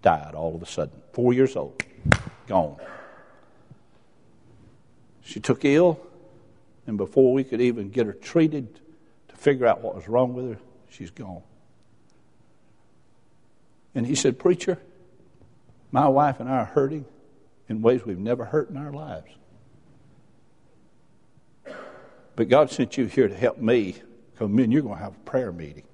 died 0.00 0.34
all 0.34 0.54
of 0.54 0.62
a 0.62 0.66
sudden, 0.66 1.02
four 1.12 1.34
years 1.34 1.54
old, 1.54 1.82
gone. 2.46 2.76
She 5.22 5.38
took 5.38 5.66
ill, 5.66 6.00
and 6.86 6.96
before 6.96 7.34
we 7.34 7.44
could 7.44 7.60
even 7.60 7.90
get 7.90 8.06
her 8.06 8.12
treated 8.14 8.80
to 9.34 9.40
figure 9.40 9.66
out 9.66 9.82
what 9.82 9.94
was 9.94 10.08
wrong 10.08 10.34
with 10.34 10.50
her, 10.50 10.58
she's 10.88 11.10
gone. 11.10 11.42
And 13.94 14.06
he 14.06 14.14
said, 14.14 14.38
Preacher, 14.38 14.78
my 15.92 16.08
wife 16.08 16.40
and 16.40 16.48
I 16.48 16.58
are 16.58 16.64
hurting 16.64 17.04
in 17.68 17.82
ways 17.82 18.04
we've 18.04 18.18
never 18.18 18.44
hurt 18.44 18.70
in 18.70 18.76
our 18.76 18.92
lives. 18.92 19.30
But 22.36 22.48
God 22.48 22.70
sent 22.70 22.96
you 22.96 23.06
here 23.06 23.28
to 23.28 23.34
help 23.34 23.58
me 23.58 23.96
because 24.32 24.48
me 24.48 24.64
and 24.64 24.72
you're 24.72 24.82
going 24.82 24.96
to 24.96 25.02
have 25.02 25.14
a 25.14 25.30
prayer 25.30 25.52
meeting. 25.52 25.84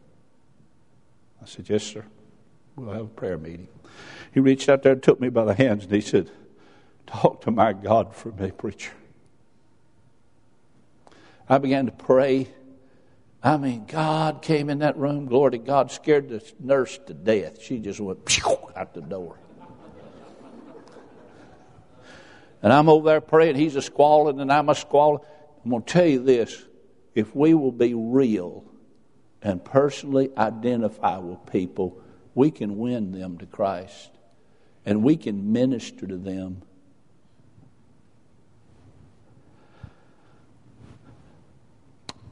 I 1.42 1.46
said, 1.46 1.68
Yes, 1.68 1.82
sir. 1.82 2.04
We'll 2.76 2.94
have 2.94 3.02
a 3.02 3.08
prayer 3.08 3.36
meeting. 3.36 3.68
He 4.32 4.40
reached 4.40 4.68
out 4.68 4.82
there 4.82 4.92
and 4.92 5.02
took 5.02 5.20
me 5.20 5.28
by 5.28 5.44
the 5.44 5.54
hands 5.54 5.84
and 5.84 5.92
he 5.92 6.00
said, 6.00 6.30
Talk 7.06 7.42
to 7.42 7.50
my 7.50 7.72
God 7.72 8.14
for 8.14 8.30
me, 8.32 8.50
preacher. 8.52 8.92
I 11.48 11.58
began 11.58 11.86
to 11.86 11.92
pray. 11.92 12.48
I 13.42 13.56
mean, 13.56 13.86
God 13.86 14.42
came 14.42 14.68
in 14.68 14.80
that 14.80 14.96
room. 14.96 15.26
Glory 15.26 15.52
to 15.52 15.58
God, 15.58 15.90
scared 15.90 16.28
the 16.28 16.52
nurse 16.58 16.98
to 17.06 17.14
death. 17.14 17.62
She 17.62 17.78
just 17.78 17.98
went 17.98 18.20
out 18.76 18.94
the 18.94 19.00
door. 19.00 19.38
And 22.62 22.72
I'm 22.72 22.90
over 22.90 23.08
there 23.08 23.20
praying. 23.22 23.56
He's 23.56 23.76
a 23.76 23.82
squalling, 23.82 24.40
and 24.40 24.52
I'm 24.52 24.68
a 24.68 24.74
squalling. 24.74 25.24
I'm 25.64 25.70
going 25.70 25.82
to 25.82 25.92
tell 25.92 26.06
you 26.06 26.22
this 26.22 26.62
if 27.14 27.34
we 27.34 27.54
will 27.54 27.72
be 27.72 27.94
real 27.94 28.64
and 29.42 29.64
personally 29.64 30.30
identify 30.36 31.18
with 31.18 31.44
people, 31.46 32.00
we 32.34 32.50
can 32.50 32.78
win 32.78 33.12
them 33.12 33.38
to 33.38 33.46
Christ 33.46 34.10
and 34.84 35.02
we 35.02 35.16
can 35.16 35.52
minister 35.52 36.06
to 36.06 36.16
them. 36.16 36.62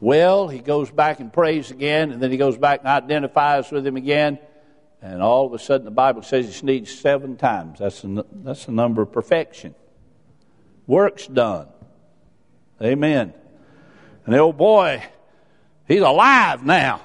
Well, 0.00 0.48
he 0.48 0.60
goes 0.60 0.90
back 0.90 1.20
and 1.20 1.32
prays 1.32 1.70
again, 1.70 2.12
and 2.12 2.22
then 2.22 2.30
he 2.30 2.36
goes 2.36 2.56
back 2.56 2.80
and 2.80 2.88
identifies 2.88 3.70
with 3.70 3.86
him 3.86 3.96
again. 3.96 4.38
And 5.02 5.22
all 5.22 5.46
of 5.46 5.52
a 5.52 5.58
sudden, 5.58 5.84
the 5.84 5.90
Bible 5.90 6.22
says 6.22 6.46
he 6.46 6.52
sneezed 6.52 6.98
seven 6.98 7.36
times. 7.36 7.78
That's 7.80 8.02
the, 8.02 8.24
that's 8.32 8.66
the 8.66 8.72
number 8.72 9.02
of 9.02 9.12
perfection. 9.12 9.74
Work's 10.86 11.26
done. 11.26 11.68
Amen. 12.82 13.32
And 14.24 14.34
the 14.34 14.38
old 14.38 14.56
boy, 14.56 15.02
he's 15.86 16.00
alive 16.00 16.64
now. 16.64 17.00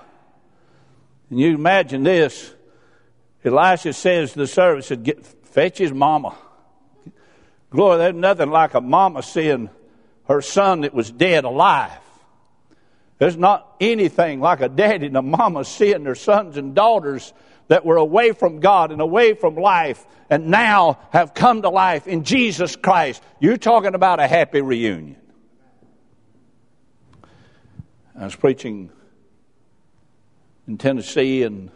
And 1.30 1.40
you 1.40 1.56
imagine 1.56 2.04
this. 2.04 2.54
Elisha 3.44 3.94
says 3.94 4.34
to 4.34 4.40
the 4.40 4.48
servant, 4.48 4.86
said, 4.86 5.04
Get, 5.04 5.26
fetch 5.26 5.80
his 5.80 5.92
mama. 5.92 6.36
Glory, 7.72 7.98
there's 7.98 8.16
nothing 8.16 8.52
like 8.52 8.76
a 8.76 8.82
mama 8.82 9.24
seeing 9.24 9.70
her 10.26 10.42
son 10.42 10.82
that 10.82 10.94
was 10.94 11.12
dead 11.12 11.44
alive. 11.44 11.92
There's 13.18 13.38
not 13.38 13.76
anything 13.80 14.40
like 14.40 14.62
a 14.62 14.70
daddy 14.70 15.08
and 15.08 15.18
a 15.18 15.22
mama 15.22 15.66
seeing 15.66 16.04
their 16.04 16.16
sons 16.16 16.58
and 16.58 16.76
daughters 16.76 17.34
that 17.68 17.86
were 17.86 17.98
away 17.98 18.32
from 18.32 18.60
God 18.60 18.92
and 18.92 19.02
away 19.02 19.34
from 19.34 19.56
life 19.56 20.06
and 20.30 20.48
now 20.48 21.00
have 21.12 21.34
come 21.34 21.62
to 21.62 21.70
life 21.70 22.08
in 22.08 22.24
Jesus 22.24 22.76
Christ. 22.76 23.24
You're 23.40 23.58
talking 23.58 23.96
about 23.96 24.20
a 24.20 24.28
happy 24.28 24.62
reunion. 24.62 25.18
I 28.16 28.26
was 28.26 28.36
preaching 28.36 28.92
in 30.68 30.78
Tennessee 30.78 31.44
and 31.44 31.72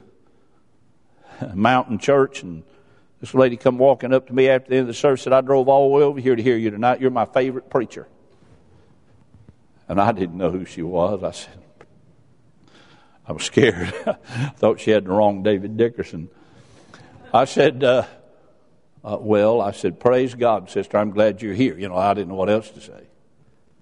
Mountain 1.53 1.99
Church, 1.99 2.43
and 2.43 2.63
this 3.21 3.33
lady 3.33 3.57
come 3.57 3.77
walking 3.77 4.13
up 4.13 4.27
to 4.27 4.33
me 4.33 4.49
after 4.49 4.69
the 4.69 4.75
end 4.75 4.81
of 4.81 4.87
the 4.87 4.93
service 4.93 5.23
said, 5.23 5.33
I 5.33 5.41
drove 5.41 5.67
all 5.67 5.89
the 5.89 5.95
way 5.95 6.03
over 6.03 6.19
here 6.19 6.35
to 6.35 6.43
hear 6.43 6.57
you 6.57 6.69
tonight. 6.69 7.01
You're 7.01 7.11
my 7.11 7.25
favorite 7.25 7.69
preacher. 7.69 8.07
And 9.87 10.01
I 10.01 10.11
didn't 10.11 10.37
know 10.37 10.51
who 10.51 10.65
she 10.65 10.81
was. 10.81 11.23
I 11.23 11.31
said, 11.31 11.59
I 13.27 13.31
was 13.31 13.43
scared. 13.43 13.93
I 14.05 14.49
thought 14.55 14.79
she 14.79 14.91
had 14.91 15.05
the 15.05 15.11
wrong 15.11 15.43
David 15.43 15.77
Dickerson. 15.77 16.29
I 17.33 17.45
said, 17.45 17.83
uh, 17.83 18.05
uh, 19.03 19.17
Well, 19.19 19.61
I 19.61 19.71
said, 19.71 19.99
Praise 19.99 20.35
God, 20.35 20.69
sister. 20.69 20.97
I'm 20.97 21.11
glad 21.11 21.41
you're 21.41 21.53
here. 21.53 21.77
You 21.77 21.89
know, 21.89 21.95
I 21.95 22.13
didn't 22.13 22.29
know 22.29 22.35
what 22.35 22.49
else 22.49 22.69
to 22.71 22.81
say. 22.81 23.07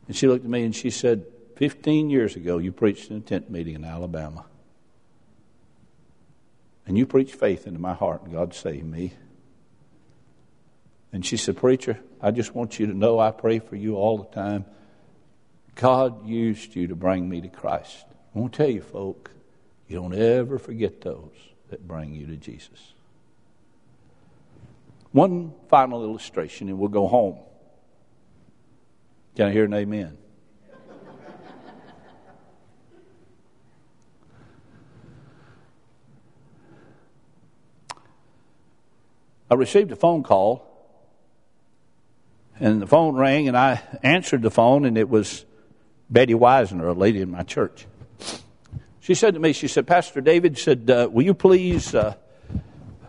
And 0.08 0.16
she 0.16 0.28
looked 0.28 0.46
at 0.46 0.52
me 0.52 0.64
and 0.64 0.76
she 0.76 0.90
said, 0.90 1.26
15 1.56 2.10
years 2.10 2.36
ago, 2.36 2.58
you 2.58 2.72
preached 2.72 3.10
in 3.10 3.18
a 3.18 3.22
tent 3.22 3.50
meeting 3.50 3.76
in 3.76 3.86
Alabama. 3.86 4.46
And 6.86 6.98
you 6.98 7.06
preached 7.06 7.36
faith 7.36 7.66
into 7.66 7.80
my 7.80 7.94
heart, 7.94 8.24
and 8.24 8.32
God 8.32 8.54
saved 8.54 8.86
me. 8.86 9.14
And 11.12 11.26
she 11.26 11.38
said, 11.38 11.58
Preacher, 11.58 12.00
I 12.22 12.32
just 12.32 12.54
want 12.54 12.78
you 12.78 12.88
to 12.88 12.94
know 12.94 13.20
I 13.20 13.32
pray 13.32 13.60
for 13.60 13.76
you 13.76 13.96
all 13.96 14.18
the 14.18 14.36
time. 14.36 14.66
God 15.76 16.26
used 16.26 16.76
you 16.76 16.88
to 16.88 16.96
bring 16.96 17.28
me 17.30 17.42
to 17.42 17.50
Christ. 17.50 18.06
I 18.34 18.40
want 18.40 18.54
to 18.54 18.58
tell 18.58 18.70
you, 18.70 18.82
folk, 18.82 19.32
you 19.88 19.98
don't 19.98 20.16
ever 20.16 20.58
forget 20.58 21.02
those 21.02 21.36
that 21.70 21.86
bring 21.88 22.14
you 22.14 22.26
to 22.28 22.38
Jesus. 22.38 22.94
One 25.12 25.54
final 25.70 26.04
illustration, 26.04 26.70
and 26.70 26.80
we'll 26.80 26.90
go 26.90 27.08
home. 27.08 27.38
Can 29.36 29.48
I 29.48 29.52
hear 29.52 29.66
an 29.66 29.74
amen? 29.74 30.18
I 39.50 39.54
received 39.54 39.92
a 39.92 39.96
phone 39.96 40.24
call, 40.24 40.66
and 42.60 42.82
the 42.82 42.88
phone 42.88 43.16
rang, 43.16 43.48
and 43.48 43.56
I 43.56 43.82
answered 44.02 44.42
the 44.42 44.50
phone, 44.50 44.86
and 44.86 44.98
it 44.98 45.08
was 45.08 45.46
Betty 46.10 46.34
Weisner, 46.34 46.90
a 46.90 46.94
lady 46.94 47.22
in 47.22 47.32
my 47.32 47.44
church. 47.44 47.88
She 49.00 49.14
said 49.14 49.36
to 49.36 49.40
me, 49.40 49.54
she 49.54 49.68
said, 49.68 49.86
Pastor 49.86 50.22
David 50.22 50.58
said, 50.58 50.90
uh, 50.90 51.08
will 51.12 51.24
you 51.24 51.34
please 51.34 51.94
uh, 51.94 52.16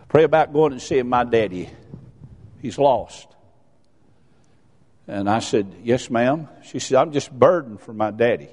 pray 0.07 0.23
about 0.23 0.53
going 0.53 0.71
and 0.73 0.81
seeing 0.81 1.09
my 1.09 1.23
daddy? 1.23 1.69
He's 2.61 2.77
lost. 2.77 3.27
And 5.07 5.29
I 5.29 5.39
said, 5.39 5.73
Yes, 5.83 6.09
ma'am. 6.09 6.49
She 6.63 6.79
said, 6.79 6.97
I'm 6.97 7.13
just 7.13 7.31
burdened 7.31 7.79
for 7.79 7.93
my 7.93 8.11
daddy. 8.11 8.49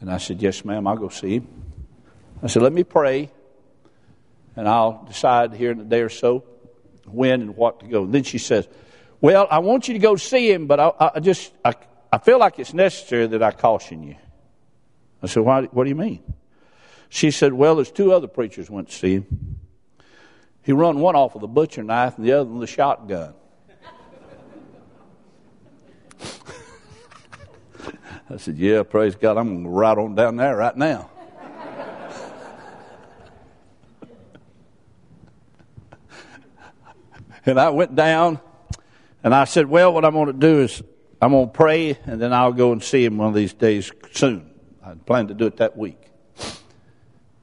And 0.00 0.10
I 0.10 0.16
said, 0.16 0.40
Yes, 0.40 0.64
ma'am, 0.64 0.86
I'll 0.86 0.96
go 0.96 1.10
see 1.10 1.36
him. 1.36 1.48
I 2.42 2.46
said, 2.46 2.62
Let 2.62 2.72
me 2.72 2.84
pray 2.84 3.30
and 4.56 4.68
I'll 4.68 5.04
decide 5.04 5.52
here 5.54 5.72
in 5.72 5.80
a 5.80 5.84
day 5.84 6.00
or 6.00 6.08
so 6.08 6.44
when 7.06 7.42
and 7.42 7.56
what 7.56 7.80
to 7.80 7.86
go. 7.86 8.04
And 8.04 8.14
then 8.14 8.22
she 8.22 8.38
says, 8.38 8.66
Well, 9.20 9.46
I 9.50 9.58
want 9.58 9.88
you 9.88 9.94
to 9.94 10.00
go 10.00 10.16
see 10.16 10.50
him, 10.50 10.66
but 10.66 10.80
I, 10.80 11.10
I 11.16 11.20
just, 11.20 11.52
I, 11.64 11.74
I 12.14 12.18
feel 12.18 12.38
like 12.38 12.60
it's 12.60 12.72
necessary 12.72 13.26
that 13.26 13.42
I 13.42 13.50
caution 13.50 14.04
you. 14.04 14.14
I 15.20 15.26
said, 15.26 15.40
Why, 15.40 15.62
What 15.62 15.82
do 15.82 15.88
you 15.88 15.96
mean? 15.96 16.22
She 17.08 17.32
said, 17.32 17.52
Well, 17.52 17.74
there's 17.74 17.90
two 17.90 18.12
other 18.12 18.28
preachers 18.28 18.70
went 18.70 18.88
to 18.90 18.94
see 18.94 19.14
him. 19.14 19.58
He 20.62 20.70
run 20.70 21.00
one 21.00 21.16
off 21.16 21.34
with 21.34 21.42
a 21.42 21.48
butcher 21.48 21.82
knife 21.82 22.16
and 22.16 22.24
the 22.24 22.30
other 22.34 22.48
with 22.48 22.62
a 22.62 22.68
shotgun. 22.68 23.34
I 28.30 28.36
said, 28.36 28.58
Yeah, 28.58 28.84
praise 28.84 29.16
God, 29.16 29.36
I'm 29.36 29.48
going 29.48 29.64
to 29.64 29.70
ride 29.70 29.98
on 29.98 30.14
down 30.14 30.36
there 30.36 30.56
right 30.56 30.76
now. 30.76 31.10
And 37.44 37.58
I 37.58 37.70
went 37.70 37.96
down 37.96 38.38
and 39.24 39.34
I 39.34 39.46
said, 39.46 39.66
Well, 39.66 39.92
what 39.92 40.04
I'm 40.04 40.12
going 40.12 40.26
to 40.26 40.32
do 40.32 40.60
is 40.60 40.80
I'm 41.24 41.30
going 41.30 41.46
to 41.46 41.52
pray 41.52 41.98
and 42.04 42.20
then 42.20 42.34
I'll 42.34 42.52
go 42.52 42.72
and 42.72 42.82
see 42.82 43.02
him 43.02 43.16
one 43.16 43.28
of 43.28 43.34
these 43.34 43.54
days 43.54 43.90
soon. 44.12 44.50
I 44.84 44.92
planned 44.92 45.28
to 45.28 45.34
do 45.34 45.46
it 45.46 45.56
that 45.56 45.74
week. 45.74 45.98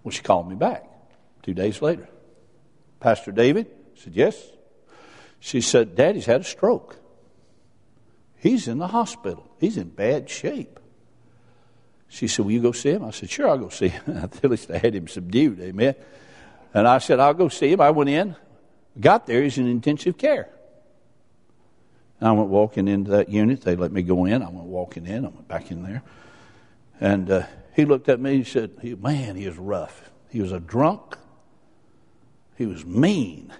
Well, 0.03 0.11
she 0.11 0.21
called 0.21 0.47
me 0.47 0.55
back 0.55 0.87
two 1.41 1.55
days 1.55 1.81
later. 1.81 2.07
Pastor 2.99 3.31
David? 3.31 3.71
Said, 3.95 4.15
Yes. 4.15 4.39
She 5.39 5.61
said, 5.61 5.95
Daddy's 5.95 6.27
had 6.27 6.41
a 6.41 6.43
stroke. 6.43 6.97
He's 8.37 8.67
in 8.67 8.77
the 8.77 8.85
hospital. 8.85 9.49
He's 9.59 9.77
in 9.77 9.89
bad 9.89 10.29
shape. 10.29 10.79
She 12.07 12.27
said, 12.27 12.45
Will 12.45 12.51
you 12.51 12.61
go 12.61 12.73
see 12.73 12.91
him? 12.91 13.03
I 13.03 13.09
said, 13.09 13.31
Sure, 13.31 13.49
I'll 13.49 13.57
go 13.57 13.69
see 13.69 13.87
him. 13.87 14.03
At 14.15 14.43
least 14.43 14.69
I 14.69 14.77
had 14.77 14.93
him 14.93 15.07
subdued, 15.07 15.59
amen. 15.59 15.95
And 16.75 16.87
I 16.87 16.99
said, 16.99 17.19
I'll 17.19 17.33
go 17.33 17.49
see 17.49 17.71
him. 17.71 17.81
I 17.81 17.89
went 17.89 18.11
in. 18.11 18.35
Got 18.99 19.25
there, 19.25 19.41
he's 19.41 19.57
in 19.57 19.67
intensive 19.67 20.19
care. 20.19 20.49
And 22.21 22.29
I 22.29 22.31
went 22.33 22.49
walking 22.49 22.87
into 22.87 23.11
that 23.11 23.29
unit. 23.29 23.61
They 23.61 23.75
let 23.75 23.91
me 23.91 24.03
go 24.03 24.25
in. 24.25 24.43
I 24.43 24.49
went 24.49 24.67
walking 24.67 25.07
in. 25.07 25.25
I 25.25 25.29
went 25.29 25.47
back 25.47 25.71
in 25.71 25.81
there. 25.81 26.03
And 26.99 27.29
uh, 27.31 27.43
he 27.75 27.85
looked 27.85 28.09
at 28.09 28.19
me 28.19 28.35
and 28.35 28.47
said, 28.47 28.71
Man, 29.01 29.35
he 29.35 29.47
was 29.47 29.57
rough. 29.57 30.11
He 30.29 30.39
was 30.39 30.51
a 30.51 30.59
drunk. 30.59 31.17
He 32.57 32.67
was 32.67 32.85
mean. 32.85 33.51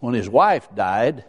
When 0.00 0.12
his 0.12 0.28
wife 0.28 0.68
died, 0.74 1.24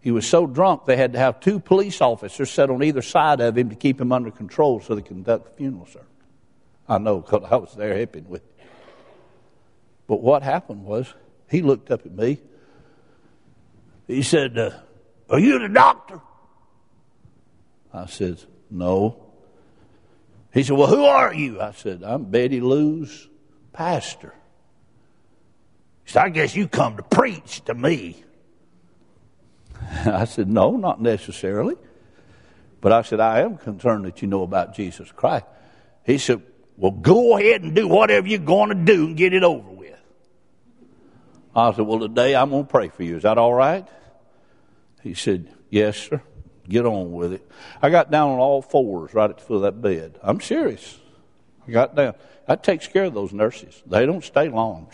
he 0.00 0.12
was 0.12 0.24
so 0.24 0.46
drunk 0.46 0.86
they 0.86 0.96
had 0.96 1.14
to 1.14 1.18
have 1.18 1.40
two 1.40 1.58
police 1.58 2.00
officers 2.00 2.50
set 2.50 2.70
on 2.70 2.82
either 2.84 3.02
side 3.02 3.40
of 3.40 3.58
him 3.58 3.70
to 3.70 3.76
keep 3.76 4.00
him 4.00 4.12
under 4.12 4.30
control 4.30 4.80
so 4.80 4.94
they 4.94 5.02
could 5.02 5.08
conduct 5.08 5.46
the 5.46 5.50
funeral 5.56 5.86
service. 5.86 6.06
I 6.88 6.98
know 6.98 7.20
because 7.20 7.42
I 7.50 7.56
was 7.56 7.74
there 7.74 7.96
helping 7.96 8.28
with 8.28 8.42
him. 8.56 8.68
But 10.06 10.22
what 10.22 10.44
happened 10.44 10.84
was 10.84 11.12
he 11.50 11.60
looked 11.60 11.90
up 11.90 12.06
at 12.06 12.12
me. 12.12 12.38
He 14.06 14.22
said, 14.22 14.56
uh, 14.56 14.70
Are 15.30 15.38
you 15.38 15.58
the 15.58 15.68
doctor? 15.68 16.20
I 17.92 18.06
said, 18.06 18.42
No. 18.70 19.22
He 20.52 20.62
said, 20.62 20.76
Well, 20.76 20.88
who 20.88 21.04
are 21.04 21.32
you? 21.32 21.60
I 21.60 21.72
said, 21.72 22.02
I'm 22.02 22.24
Betty 22.24 22.60
Lou's 22.60 23.28
pastor. 23.72 24.34
He 26.04 26.12
said, 26.12 26.22
I 26.22 26.28
guess 26.30 26.54
you 26.54 26.68
come 26.68 26.96
to 26.96 27.02
preach 27.02 27.64
to 27.64 27.74
me. 27.74 28.22
I 30.04 30.24
said, 30.24 30.48
No, 30.48 30.76
not 30.76 31.00
necessarily. 31.00 31.76
But 32.80 32.92
I 32.92 33.02
said, 33.02 33.20
I 33.20 33.40
am 33.40 33.58
concerned 33.58 34.04
that 34.06 34.22
you 34.22 34.28
know 34.28 34.42
about 34.42 34.74
Jesus 34.74 35.10
Christ. 35.12 35.46
He 36.04 36.18
said, 36.18 36.42
Well, 36.76 36.90
go 36.90 37.38
ahead 37.38 37.62
and 37.62 37.74
do 37.74 37.88
whatever 37.88 38.26
you're 38.26 38.38
going 38.40 38.70
to 38.70 38.74
do 38.74 39.06
and 39.06 39.16
get 39.16 39.32
it 39.32 39.44
over 39.44 39.70
with. 39.70 39.98
I 41.54 41.72
said, 41.72 41.86
Well, 41.86 42.00
today 42.00 42.34
I'm 42.34 42.50
going 42.50 42.64
to 42.64 42.70
pray 42.70 42.88
for 42.88 43.02
you. 43.02 43.16
Is 43.16 43.22
that 43.22 43.38
all 43.38 43.54
right? 43.54 43.86
He 45.02 45.14
said, 45.14 45.52
Yes, 45.70 45.96
sir. 45.96 46.22
Get 46.68 46.86
on 46.86 47.12
with 47.12 47.32
it. 47.32 47.50
I 47.80 47.90
got 47.90 48.10
down 48.10 48.30
on 48.30 48.38
all 48.38 48.62
fours 48.62 49.12
right 49.14 49.28
at 49.28 49.38
the 49.38 49.42
foot 49.42 49.56
of 49.56 49.62
that 49.62 49.82
bed. 49.82 50.18
I'm 50.22 50.40
serious. 50.40 50.98
I 51.66 51.72
got 51.72 51.96
down. 51.96 52.14
That 52.46 52.62
takes 52.62 52.86
care 52.86 53.04
of 53.04 53.14
those 53.14 53.32
nurses. 53.32 53.82
They 53.86 54.06
don't 54.06 54.22
stay 54.24 54.48
long. 54.48 54.88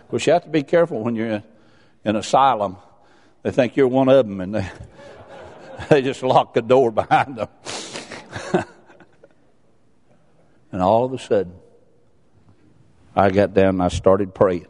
Of 0.00 0.10
course, 0.10 0.26
you 0.26 0.32
have 0.32 0.44
to 0.44 0.50
be 0.50 0.62
careful 0.62 1.02
when 1.02 1.16
you're 1.16 1.28
in 1.28 1.42
an 2.04 2.16
asylum. 2.16 2.76
They 3.42 3.50
think 3.50 3.76
you're 3.76 3.88
one 3.88 4.08
of 4.08 4.26
them, 4.26 4.40
and 4.40 4.54
they, 4.54 4.70
they 5.90 6.02
just 6.02 6.22
lock 6.22 6.54
the 6.54 6.62
door 6.62 6.90
behind 6.90 7.36
them. 7.36 7.48
and 10.72 10.80
all 10.80 11.04
of 11.04 11.12
a 11.12 11.18
sudden, 11.18 11.54
I 13.14 13.30
got 13.30 13.52
down 13.52 13.70
and 13.70 13.82
I 13.82 13.88
started 13.88 14.34
praying. 14.34 14.66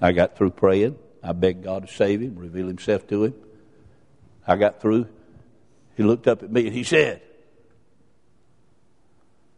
I 0.00 0.12
got 0.12 0.36
through 0.36 0.50
praying. 0.50 0.98
I 1.22 1.32
begged 1.32 1.64
God 1.64 1.86
to 1.86 1.92
save 1.92 2.20
him, 2.20 2.36
reveal 2.36 2.66
himself 2.66 3.06
to 3.08 3.24
him. 3.24 3.34
I 4.46 4.56
got 4.56 4.80
through. 4.80 5.08
He 5.96 6.02
looked 6.02 6.28
up 6.28 6.42
at 6.42 6.52
me 6.52 6.66
and 6.66 6.76
he 6.76 6.84
said, 6.84 7.22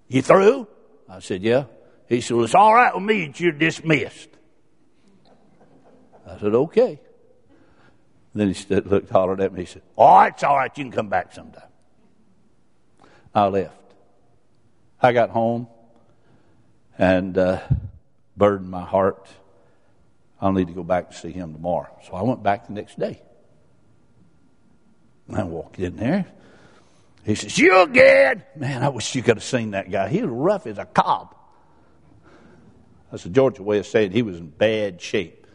You 0.09 0.23
through? 0.23 0.67
I 1.09 1.19
said, 1.19 1.43
Yeah. 1.43 1.65
He 2.09 2.21
said, 2.21 2.37
Well, 2.37 2.45
it's 2.45 2.55
all 2.55 2.75
right 2.75 2.95
with 2.95 3.05
me 3.05 3.27
that 3.27 3.41
you're 3.41 3.53
dismissed. 3.53 4.31
I 6.27 6.39
said, 6.39 6.55
Okay. 6.55 7.01
Then 8.35 8.49
he 8.49 8.55
stood, 8.55 8.87
looked, 8.87 9.11
hollered 9.11 9.41
at 9.41 9.53
me. 9.53 9.61
He 9.61 9.67
said, 9.67 9.83
Oh, 9.97 10.21
it's 10.23 10.43
all 10.45 10.57
right. 10.57 10.71
You 10.79 10.85
can 10.85 10.93
come 10.93 11.09
back 11.09 11.35
sometime. 11.35 11.69
I 13.35 13.47
left. 13.49 13.75
I 15.03 15.13
got 15.13 15.31
home 15.31 15.69
and 16.97 17.37
uh, 17.37 17.61
burdened 18.37 18.71
my 18.71 18.85
heart 18.85 19.29
I'll 20.41 20.53
need 20.53 20.69
to 20.69 20.73
go 20.73 20.85
back 20.85 21.11
to 21.11 21.17
see 21.17 21.33
him 21.33 21.53
tomorrow. 21.53 21.91
So 22.07 22.15
I 22.15 22.23
went 22.23 22.43
back 22.43 22.67
the 22.67 22.73
next 22.73 22.99
day. 22.99 23.21
I 25.33 25.43
walked 25.43 25.79
in 25.79 25.97
there. 25.97 26.27
He 27.25 27.35
says, 27.35 27.59
You 27.59 27.83
again? 27.83 28.43
Man, 28.57 28.83
I 28.83 28.89
wish 28.89 29.15
you 29.15 29.23
could 29.23 29.37
have 29.37 29.45
seen 29.45 29.73
that 29.73 29.91
guy. 29.91 30.09
He 30.09 30.23
was 30.23 30.31
rough 30.31 30.67
as 30.67 30.79
a 30.79 30.87
cob. 30.87 31.35
That's 33.11 33.27
a 33.27 33.31
Georgia 33.31 33.63
way 33.63 33.79
of 33.79 33.87
saying 33.87 34.13
he 34.13 34.23
was 34.23 34.39
in 34.39 34.49
bad 34.49 35.01
shape. 35.01 35.47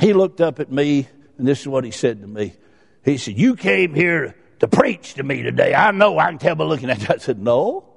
He 0.00 0.12
looked 0.12 0.40
up 0.40 0.60
at 0.60 0.70
me, 0.70 1.08
and 1.38 1.46
this 1.46 1.60
is 1.60 1.68
what 1.68 1.84
he 1.84 1.90
said 1.90 2.20
to 2.20 2.26
me. 2.26 2.54
He 3.04 3.16
said, 3.16 3.38
You 3.38 3.54
came 3.54 3.94
here 3.94 4.34
to 4.60 4.68
preach 4.68 5.14
to 5.14 5.22
me 5.22 5.42
today. 5.42 5.74
I 5.74 5.90
know 5.92 6.18
I 6.18 6.26
can 6.30 6.38
tell 6.38 6.54
by 6.54 6.64
looking 6.64 6.90
at 6.90 7.00
you. 7.00 7.08
I 7.10 7.18
said, 7.18 7.38
No. 7.38 7.88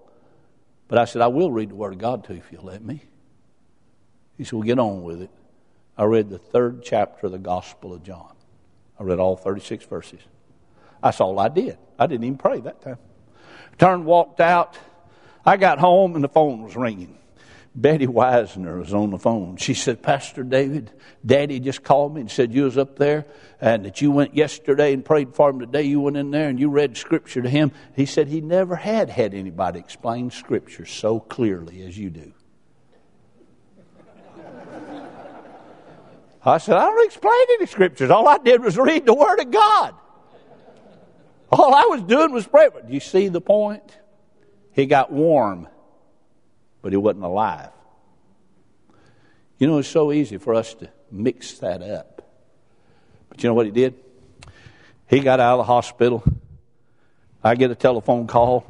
But 0.88 1.00
I 1.00 1.06
said, 1.06 1.22
I 1.22 1.28
will 1.28 1.52
read 1.52 1.70
the 1.70 1.76
Word 1.76 1.94
of 1.94 2.00
God 2.00 2.24
to 2.26 2.34
you 2.34 2.40
if 2.40 2.52
you'll 2.52 2.64
let 2.64 2.84
me. 2.84 3.02
He 4.38 4.44
said, 4.44 4.54
Well, 4.54 4.64
get 4.64 4.80
on 4.80 5.04
with 5.04 5.22
it. 5.22 5.30
I 5.98 6.04
read 6.04 6.30
the 6.30 6.38
third 6.38 6.84
chapter 6.84 7.26
of 7.26 7.32
the 7.32 7.40
Gospel 7.40 7.94
of 7.94 8.04
John. 8.04 8.34
I 9.00 9.04
read 9.04 9.20
all 9.20 9.36
36 9.36 9.86
verses. 9.86 10.20
That's 11.02 11.22
all 11.22 11.40
I 11.40 11.50
did. 11.50 11.78
I 11.98 12.08
didn't 12.08 12.26
even 12.26 12.38
pray 12.38 12.60
that 12.62 12.82
time. 12.82 12.98
Turned, 13.78 14.06
walked 14.06 14.40
out. 14.40 14.78
I 15.46 15.58
got 15.58 15.80
home 15.80 16.16
and 16.16 16.24
the 16.24 16.30
phone 16.30 16.64
was 16.64 16.76
ringing. 16.76 17.18
Betty 17.76 18.08
Weisner 18.08 18.80
was 18.80 18.92
on 18.92 19.12
the 19.12 19.20
phone. 19.20 19.58
She 19.58 19.76
said, 19.76 20.02
Pastor 20.02 20.44
David, 20.44 20.92
Daddy 21.24 21.60
just 21.60 21.84
called 21.84 22.16
me 22.16 22.22
and 22.22 22.32
said 22.32 22.52
you 22.52 22.64
was 22.64 22.76
up 22.76 22.98
there 22.98 23.26
and 23.62 23.86
that 23.86 24.02
you 24.02 24.10
went 24.12 24.36
yesterday 24.36 24.94
and 24.94 25.06
prayed 25.06 25.36
for 25.36 25.52
him 25.52 25.60
today. 25.60 25.84
You 25.84 26.02
went 26.02 26.18
in 26.18 26.32
there 26.32 26.50
and 26.50 26.60
you 26.60 26.70
read 26.70 26.98
Scripture 26.98 27.44
to 27.44 27.50
him. 27.50 27.72
He 27.96 28.08
said 28.08 28.28
he 28.28 28.42
never 28.42 28.76
had 28.76 29.12
had 29.12 29.36
anybody 29.36 29.80
explain 29.80 30.32
Scripture 30.32 30.88
so 30.88 31.20
clearly 31.20 31.84
as 31.84 31.96
you 31.96 32.10
do. 32.10 32.34
I 36.48 36.60
said, 36.60 36.78
I 36.78 36.86
don't 36.86 37.06
explain 37.06 37.46
any 37.56 37.66
scriptures. 37.66 38.10
All 38.10 38.28
I 38.28 38.38
did 38.38 38.64
was 38.64 38.78
read 38.78 39.06
the 39.06 39.14
Word 39.14 39.40
of 39.40 39.52
God. 39.52 39.96
All 41.52 41.74
I 41.74 41.84
was 41.84 42.04
doing 42.04 42.32
was 42.32 42.48
praying. 42.48 42.72
Do 42.88 42.94
you 42.94 43.00
see 43.00 43.28
the 43.28 43.42
point? 43.42 43.98
He 44.72 44.86
got 44.86 45.12
warm, 45.12 45.68
but 46.82 46.94
he 46.94 46.98
wasn't 46.98 47.26
alive. 47.26 47.70
You 49.58 49.68
know, 49.68 49.80
it's 49.80 49.88
so 49.88 50.12
easy 50.12 50.38
for 50.38 50.54
us 50.54 50.74
to 50.76 50.90
mix 51.12 51.58
that 51.60 51.82
up. 51.82 52.22
But 53.30 53.44
you 53.44 53.50
know 53.50 53.54
what 53.54 53.66
he 53.66 53.72
did? 53.72 53.96
He 55.08 55.20
got 55.20 55.40
out 55.40 55.54
of 55.54 55.66
the 55.66 55.72
hospital. 55.72 56.24
I 57.44 57.56
get 57.56 57.72
a 57.72 57.76
telephone 57.76 58.28
call, 58.28 58.66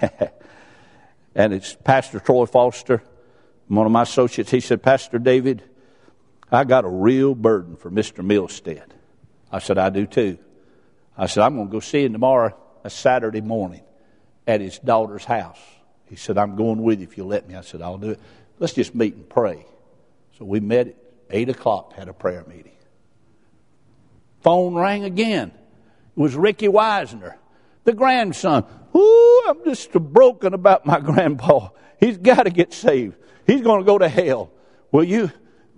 and 1.34 1.52
it's 1.52 1.74
Pastor 1.74 2.20
Troy 2.20 2.46
Foster, 2.46 3.02
one 3.68 3.86
of 3.86 3.92
my 3.92 4.02
associates. 4.02 4.50
He 4.50 4.60
said, 4.60 4.82
Pastor 4.82 5.18
David, 5.18 5.62
I 6.50 6.64
got 6.64 6.84
a 6.84 6.88
real 6.88 7.34
burden 7.34 7.76
for 7.76 7.90
Mr. 7.90 8.24
Milstead. 8.24 8.84
I 9.50 9.58
said, 9.58 9.78
I 9.78 9.90
do 9.90 10.06
too. 10.06 10.38
I 11.16 11.26
said, 11.26 11.42
I'm 11.42 11.56
going 11.56 11.68
to 11.68 11.72
go 11.72 11.80
see 11.80 12.04
him 12.04 12.12
tomorrow, 12.12 12.56
a 12.84 12.90
Saturday 12.90 13.40
morning, 13.40 13.82
at 14.46 14.60
his 14.60 14.78
daughter's 14.78 15.24
house. 15.24 15.58
He 16.06 16.16
said, 16.16 16.38
I'm 16.38 16.56
going 16.56 16.82
with 16.82 17.00
you 17.00 17.06
if 17.06 17.16
you'll 17.16 17.28
let 17.28 17.48
me. 17.48 17.54
I 17.54 17.62
said, 17.62 17.82
I'll 17.82 17.98
do 17.98 18.10
it. 18.10 18.20
Let's 18.58 18.74
just 18.74 18.94
meet 18.94 19.14
and 19.14 19.28
pray. 19.28 19.66
So 20.38 20.44
we 20.44 20.60
met 20.60 20.88
at 20.88 20.94
8 21.30 21.48
o'clock, 21.48 21.94
had 21.94 22.08
a 22.08 22.12
prayer 22.12 22.44
meeting. 22.46 22.72
Phone 24.42 24.74
rang 24.74 25.04
again. 25.04 25.52
It 26.16 26.20
was 26.20 26.36
Ricky 26.36 26.68
Weisner, 26.68 27.34
the 27.84 27.92
grandson. 27.92 28.64
Ooh, 28.94 29.44
I'm 29.48 29.64
just 29.64 29.92
broken 29.92 30.54
about 30.54 30.86
my 30.86 31.00
grandpa. 31.00 31.70
He's 31.98 32.18
got 32.18 32.44
to 32.44 32.50
get 32.50 32.72
saved. 32.72 33.16
He's 33.46 33.62
going 33.62 33.80
to 33.80 33.86
go 33.86 33.98
to 33.98 34.08
hell. 34.08 34.50
Will 34.92 35.04
you? 35.04 35.32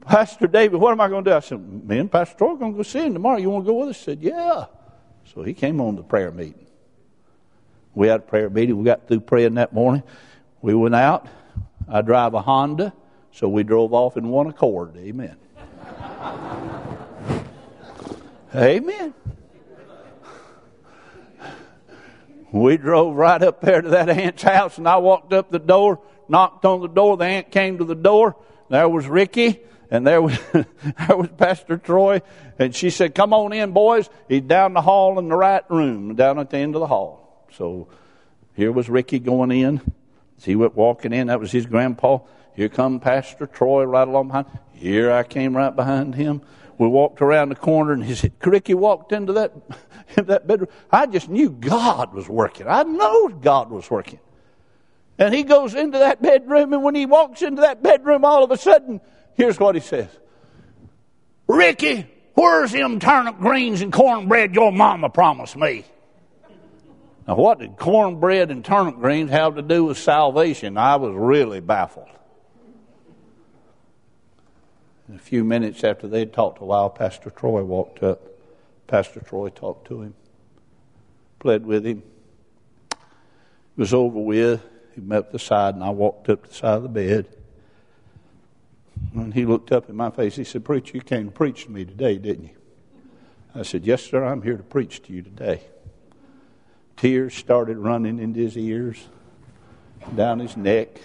Pastor 0.09 0.46
David, 0.46 0.80
what 0.80 0.92
am 0.92 1.02
I 1.02 1.09
going 1.09 1.22
to 1.22 1.30
do? 1.30 1.36
I 1.36 1.40
said, 1.40 1.61
me 1.86 1.98
and 1.98 2.11
Pastor 2.11 2.34
Troy 2.38 2.52
are 2.52 2.56
going 2.56 2.72
to 2.72 2.76
go 2.78 2.82
see 2.82 3.00
him 3.00 3.12
tomorrow. 3.12 3.36
You 3.36 3.50
want 3.50 3.66
to 3.66 3.70
go 3.70 3.78
with 3.80 3.90
us? 3.90 3.98
He 3.98 4.04
said, 4.04 4.22
yeah. 4.22 4.64
So 5.34 5.42
he 5.42 5.52
came 5.52 5.82
on 5.82 5.96
the 5.96 6.02
prayer 6.02 6.30
meeting. 6.30 6.66
We 7.94 8.09
had 8.09 8.20
a 8.20 8.22
prayer 8.22 8.48
meeting. 8.48 8.78
We 8.78 8.84
got 8.84 9.06
through 9.06 9.20
praying 9.20 9.54
that 9.54 9.74
morning. 9.74 10.02
We 10.62 10.74
went 10.74 10.94
out. 10.94 11.28
I 11.86 12.00
drive 12.00 12.32
a 12.32 12.40
Honda, 12.40 12.94
so 13.32 13.48
we 13.50 13.64
drove 13.64 13.92
off 13.92 14.16
in 14.16 14.28
one 14.28 14.46
accord. 14.46 14.96
Amen. 14.96 15.36
Amen. 18.54 19.14
We 22.50 22.78
drove 22.78 23.14
right 23.14 23.42
up 23.42 23.61
there 23.61 23.82
to 23.82 23.90
that 23.90 24.09
aunt's 24.09 24.42
house, 24.42 24.78
and 24.78 24.88
I 24.88 24.96
walked 24.96 25.34
up 25.34 25.50
the 25.50 25.59
door, 25.59 26.00
knocked 26.28 26.64
on 26.64 26.80
the 26.80 26.88
door. 26.88 27.18
The 27.18 27.26
aunt 27.26 27.50
came 27.50 27.76
to 27.76 27.84
the 27.84 27.94
door. 27.94 28.36
There 28.70 28.88
was 28.88 29.06
Ricky 29.06 29.61
and 29.91 30.07
there 30.07 30.20
was, 30.20 30.39
there 30.53 31.16
was 31.16 31.28
Pastor 31.36 31.78
Troy, 31.78 32.22
and 32.59 32.74
she 32.74 32.91
said, 32.91 33.14
Come 33.14 33.32
on 33.32 33.53
in, 33.53 33.72
boys. 33.72 34.09
He's 34.28 34.43
down 34.43 34.74
the 34.74 34.82
hall 34.82 35.18
in 35.18 35.28
the 35.28 35.36
right 35.36 35.68
room, 35.70 36.14
down 36.14 36.39
at 36.39 36.51
the 36.51 36.59
end 36.59 36.74
of 36.74 36.80
the 36.80 36.86
hall. 36.86 37.47
So 37.53 37.89
here 38.55 38.72
was 38.72 38.89
Ricky 38.89 39.18
going 39.18 39.51
in. 39.51 39.80
He 40.43 40.55
went 40.57 40.76
walking 40.76 41.12
in, 41.12 41.28
that 41.28 41.41
was 41.41 41.51
his 41.51 41.66
grandpa. 41.66 42.18
Here 42.55 42.68
come 42.68 43.01
Pastor 43.01 43.47
Troy 43.47 43.84
right 43.84 44.07
along 44.07 44.28
behind. 44.28 44.47
Here 44.72 45.12
I 45.12 45.22
came 45.22 45.57
right 45.57 45.74
behind 45.74 46.14
him. 46.14 46.43
We 46.78 46.86
walked 46.86 47.20
around 47.20 47.49
the 47.49 47.57
corner, 47.57 47.93
and 47.93 48.05
he 48.05 48.14
said, 48.14 48.32
Ricky 48.45 48.74
walked 48.74 49.12
into 49.12 49.32
that, 49.34 49.53
in 50.16 50.26
that 50.26 50.47
bedroom. 50.47 50.68
I 50.91 51.07
just 51.07 51.28
knew 51.28 51.51
God 51.51 52.14
was 52.14 52.28
working. 52.28 52.68
I 52.68 52.84
know 52.84 53.28
God 53.28 53.70
was 53.70 53.91
working. 53.91 54.20
And 55.18 55.34
he 55.34 55.43
goes 55.43 55.74
into 55.74 55.99
that 55.99 56.22
bedroom, 56.22 56.72
and 56.72 56.82
when 56.84 56.95
he 56.95 57.07
walks 57.07 57.43
into 57.43 57.62
that 57.62 57.82
bedroom, 57.82 58.24
all 58.24 58.45
of 58.45 58.53
a 58.53 58.57
sudden, 58.57 59.01
Here's 59.39 59.59
what 59.59 59.76
he 59.76 59.80
says 59.80 60.09
Ricky, 61.47 62.07
where's 62.34 62.72
them 62.72 63.01
turnip 63.01 63.39
greens 63.39 63.80
and 63.80 63.91
cornbread 63.91 64.55
your 64.55 64.72
mama 64.72 65.09
promised 65.09 65.57
me? 65.57 65.84
Now, 67.26 67.36
what 67.36 67.61
did 67.61 67.76
cornbread 67.76 68.51
and 68.51 68.64
turnip 68.64 68.97
greens 68.97 69.30
have 69.30 69.55
to 69.55 69.62
do 69.62 69.84
with 69.84 69.99
salvation? 69.99 70.76
I 70.76 70.97
was 70.97 71.14
really 71.14 71.61
baffled. 71.61 72.09
a 75.14 75.18
few 75.18 75.45
minutes 75.45 75.84
after 75.84 76.09
they'd 76.09 76.32
talked 76.32 76.61
a 76.61 76.64
while, 76.64 76.91
Pastor 76.91 77.30
Troy 77.30 77.62
walked 77.62 78.03
up. 78.03 78.20
Pastor 78.89 79.20
Troy 79.20 79.51
talked 79.51 79.86
to 79.89 80.03
him, 80.03 80.14
pled 81.39 81.64
with 81.64 81.86
him, 81.86 82.03
It 82.91 82.99
was 83.76 83.95
over 83.95 84.18
with. 84.18 84.62
He 84.95 85.01
met 85.01 85.30
the 85.30 85.39
side, 85.39 85.74
and 85.74 85.84
I 85.84 85.91
walked 85.91 86.28
up 86.28 86.43
to 86.45 86.49
the 86.49 86.55
side 86.55 86.76
of 86.78 86.82
the 86.82 86.89
bed. 86.89 87.28
And 89.14 89.34
he 89.34 89.46
looked 89.46 89.72
up 89.72 89.88
in 89.88 89.96
my 89.96 90.11
face. 90.11 90.36
He 90.36 90.44
said, 90.44 90.64
Preacher, 90.64 90.96
you 90.96 91.03
came 91.03 91.26
to 91.26 91.30
preach 91.30 91.64
to 91.64 91.70
me 91.70 91.84
today, 91.84 92.18
didn't 92.18 92.44
you? 92.44 92.57
I 93.55 93.62
said, 93.62 93.84
Yes, 93.84 94.03
sir, 94.03 94.24
I'm 94.24 94.42
here 94.42 94.57
to 94.57 94.62
preach 94.62 95.03
to 95.05 95.12
you 95.12 95.22
today. 95.22 95.62
Tears 96.96 97.34
started 97.34 97.78
running 97.78 98.18
into 98.18 98.40
his 98.40 98.57
ears, 98.57 99.09
down 100.14 100.40
his 100.40 100.57
neck. 100.57 100.99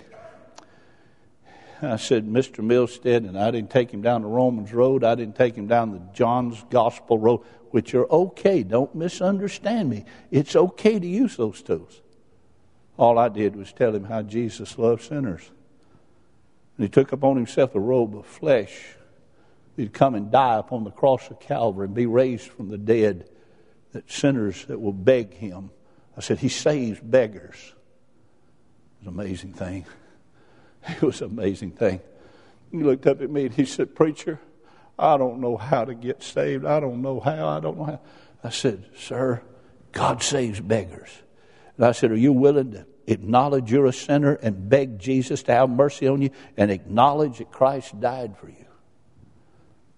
I 1.81 1.97
said, 1.97 2.25
Mr. 2.25 2.63
Milstead, 2.63 3.27
and 3.27 3.37
I 3.37 3.51
didn't 3.51 3.69
take 3.69 3.91
him 3.91 4.01
down 4.01 4.21
the 4.21 4.27
Romans 4.27 4.73
Road. 4.73 5.03
I 5.03 5.15
didn't 5.15 5.35
take 5.35 5.55
him 5.55 5.67
down 5.67 5.91
the 5.91 6.01
John's 6.13 6.63
Gospel 6.69 7.19
Road, 7.19 7.41
which 7.71 7.93
are 7.93 8.09
okay. 8.11 8.63
Don't 8.63 8.93
misunderstand 8.95 9.89
me. 9.89 10.05
It's 10.31 10.55
okay 10.55 10.99
to 10.99 11.07
use 11.07 11.35
those 11.35 11.61
tools. 11.61 12.01
All 12.97 13.17
I 13.17 13.29
did 13.29 13.55
was 13.55 13.73
tell 13.73 13.93
him 13.93 14.05
how 14.05 14.21
Jesus 14.21 14.77
loved 14.77 15.03
sinners. 15.03 15.51
And 16.83 16.89
he 16.89 16.93
took 16.93 17.13
upon 17.13 17.37
himself 17.37 17.75
a 17.75 17.79
robe 17.79 18.13
of 18.13 18.25
flesh. 18.25 18.77
He'd 19.77 19.93
come 19.93 20.15
and 20.15 20.29
die 20.29 20.57
upon 20.57 20.83
the 20.83 20.91
cross 20.91 21.29
of 21.31 21.39
Calvary 21.39 21.85
and 21.85 21.95
be 21.95 22.07
raised 22.07 22.49
from 22.49 22.67
the 22.67 22.77
dead, 22.77 23.29
that 23.93 24.11
sinners 24.11 24.65
that 24.65 24.81
will 24.81 24.91
beg 24.91 25.33
him. 25.33 25.69
I 26.17 26.19
said, 26.19 26.39
He 26.39 26.49
saves 26.49 26.99
beggars. 26.99 27.55
It's 27.55 29.03
an 29.03 29.07
amazing 29.07 29.53
thing. 29.53 29.85
It 30.89 31.01
was 31.01 31.21
an 31.21 31.29
amazing 31.29 31.71
thing. 31.71 32.01
He 32.69 32.83
looked 32.83 33.07
up 33.07 33.21
at 33.21 33.29
me 33.29 33.45
and 33.45 33.53
he 33.53 33.63
said, 33.63 33.95
Preacher, 33.95 34.41
I 34.99 35.15
don't 35.15 35.39
know 35.39 35.55
how 35.55 35.85
to 35.85 35.93
get 35.93 36.21
saved. 36.21 36.65
I 36.65 36.81
don't 36.81 37.01
know 37.01 37.21
how. 37.21 37.47
I 37.47 37.61
don't 37.61 37.77
know 37.77 37.85
how. 37.85 38.01
I 38.43 38.49
said, 38.49 38.83
Sir, 38.97 39.41
God 39.93 40.21
saves 40.21 40.59
beggars. 40.59 41.11
And 41.77 41.85
I 41.85 41.93
said, 41.93 42.11
Are 42.11 42.17
you 42.17 42.33
willing 42.33 42.73
to 42.73 42.85
acknowledge 43.07 43.71
you're 43.71 43.85
a 43.85 43.93
sinner 43.93 44.33
and 44.33 44.69
beg 44.69 44.99
Jesus 44.99 45.43
to 45.43 45.53
have 45.53 45.69
mercy 45.69 46.07
on 46.07 46.21
you 46.21 46.29
and 46.57 46.71
acknowledge 46.71 47.39
that 47.39 47.51
Christ 47.51 47.99
died 47.99 48.37
for 48.37 48.47
you? 48.47 48.65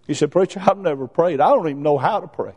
He 0.08 0.14
said, 0.14 0.32
Preacher, 0.32 0.62
I've 0.66 0.78
never 0.78 1.08
prayed. 1.08 1.42
I 1.42 1.50
don't 1.50 1.68
even 1.68 1.84
know 1.84 1.98
how 1.98 2.20
to 2.20 2.28
pray. 2.28 2.54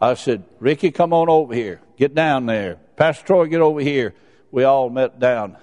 I 0.00 0.14
said, 0.14 0.44
Ricky, 0.60 0.90
come 0.90 1.12
on 1.12 1.28
over 1.28 1.54
here. 1.54 1.80
Get 1.96 2.14
down 2.14 2.46
there. 2.46 2.76
Pastor 2.96 3.24
Troy, 3.24 3.46
get 3.46 3.60
over 3.60 3.80
here. 3.80 4.14
We 4.50 4.64
all 4.64 4.90
met 4.90 5.18
down. 5.18 5.56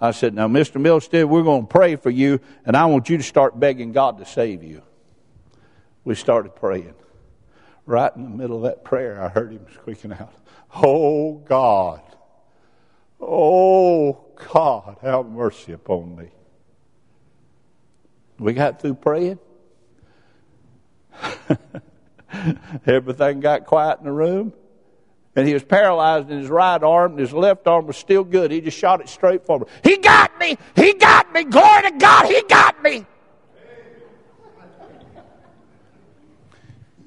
I 0.00 0.10
said, 0.12 0.34
Now, 0.34 0.48
Mr. 0.48 0.80
Milstead, 0.80 1.28
we're 1.28 1.42
going 1.42 1.62
to 1.62 1.68
pray 1.68 1.96
for 1.96 2.10
you, 2.10 2.40
and 2.64 2.76
I 2.76 2.86
want 2.86 3.08
you 3.08 3.18
to 3.18 3.22
start 3.22 3.58
begging 3.58 3.92
God 3.92 4.18
to 4.18 4.26
save 4.26 4.62
you. 4.62 4.82
We 6.04 6.14
started 6.14 6.54
praying. 6.54 6.94
Right 7.86 8.14
in 8.16 8.22
the 8.24 8.30
middle 8.30 8.56
of 8.56 8.62
that 8.62 8.84
prayer, 8.84 9.22
I 9.22 9.28
heard 9.28 9.52
him 9.52 9.66
squeaking 9.74 10.12
out, 10.12 10.32
Oh 10.74 11.34
God, 11.34 12.00
oh 13.20 14.24
God, 14.52 14.96
have 15.02 15.26
mercy 15.26 15.72
upon 15.72 16.16
me. 16.16 16.28
We 18.38 18.52
got 18.54 18.80
through 18.80 18.94
praying. 18.94 19.38
Everything 22.86 23.40
got 23.40 23.66
quiet 23.66 23.98
in 24.00 24.06
the 24.06 24.12
room. 24.12 24.52
And 25.36 25.46
he 25.48 25.54
was 25.54 25.64
paralyzed 25.64 26.30
in 26.30 26.38
his 26.38 26.48
right 26.48 26.82
arm, 26.82 27.12
and 27.12 27.20
his 27.20 27.32
left 27.32 27.66
arm 27.66 27.86
was 27.86 27.96
still 27.96 28.22
good. 28.22 28.50
He 28.50 28.60
just 28.60 28.78
shot 28.78 29.00
it 29.00 29.08
straight 29.08 29.44
forward. 29.44 29.68
He 29.82 29.96
got 29.96 30.38
me! 30.38 30.56
He 30.76 30.94
got 30.94 31.32
me! 31.32 31.44
Glory 31.44 31.82
to 31.82 31.90
God, 31.98 32.26
he 32.26 32.42
got 32.48 32.82
me! 32.82 33.04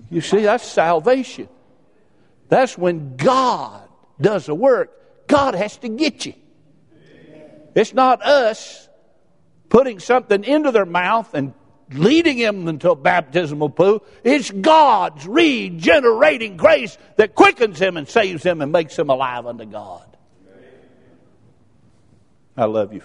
You 0.09 0.21
see, 0.21 0.41
that's 0.41 0.65
salvation. 0.65 1.49
That's 2.49 2.77
when 2.77 3.17
God 3.17 3.87
does 4.19 4.45
the 4.45 4.55
work. 4.55 5.27
God 5.27 5.55
has 5.55 5.77
to 5.77 5.89
get 5.89 6.25
you. 6.25 6.33
It's 7.75 7.93
not 7.93 8.23
us 8.23 8.87
putting 9.69 9.99
something 9.99 10.43
into 10.43 10.71
their 10.71 10.85
mouth 10.85 11.33
and 11.33 11.53
leading 11.91 12.37
them 12.39 12.67
into 12.67 12.91
a 12.91 12.95
baptismal 12.95 13.69
pool. 13.69 14.03
It's 14.23 14.49
God's 14.49 15.27
regenerating 15.27 16.57
grace 16.57 16.97
that 17.17 17.35
quickens 17.35 17.79
him 17.79 17.97
and 17.97 18.07
saves 18.07 18.43
him 18.43 18.61
and 18.61 18.71
makes 18.71 18.97
him 18.97 19.09
alive 19.09 19.45
unto 19.45 19.65
God. 19.65 20.05
I 22.55 22.65
love 22.65 22.93
you. 22.93 23.03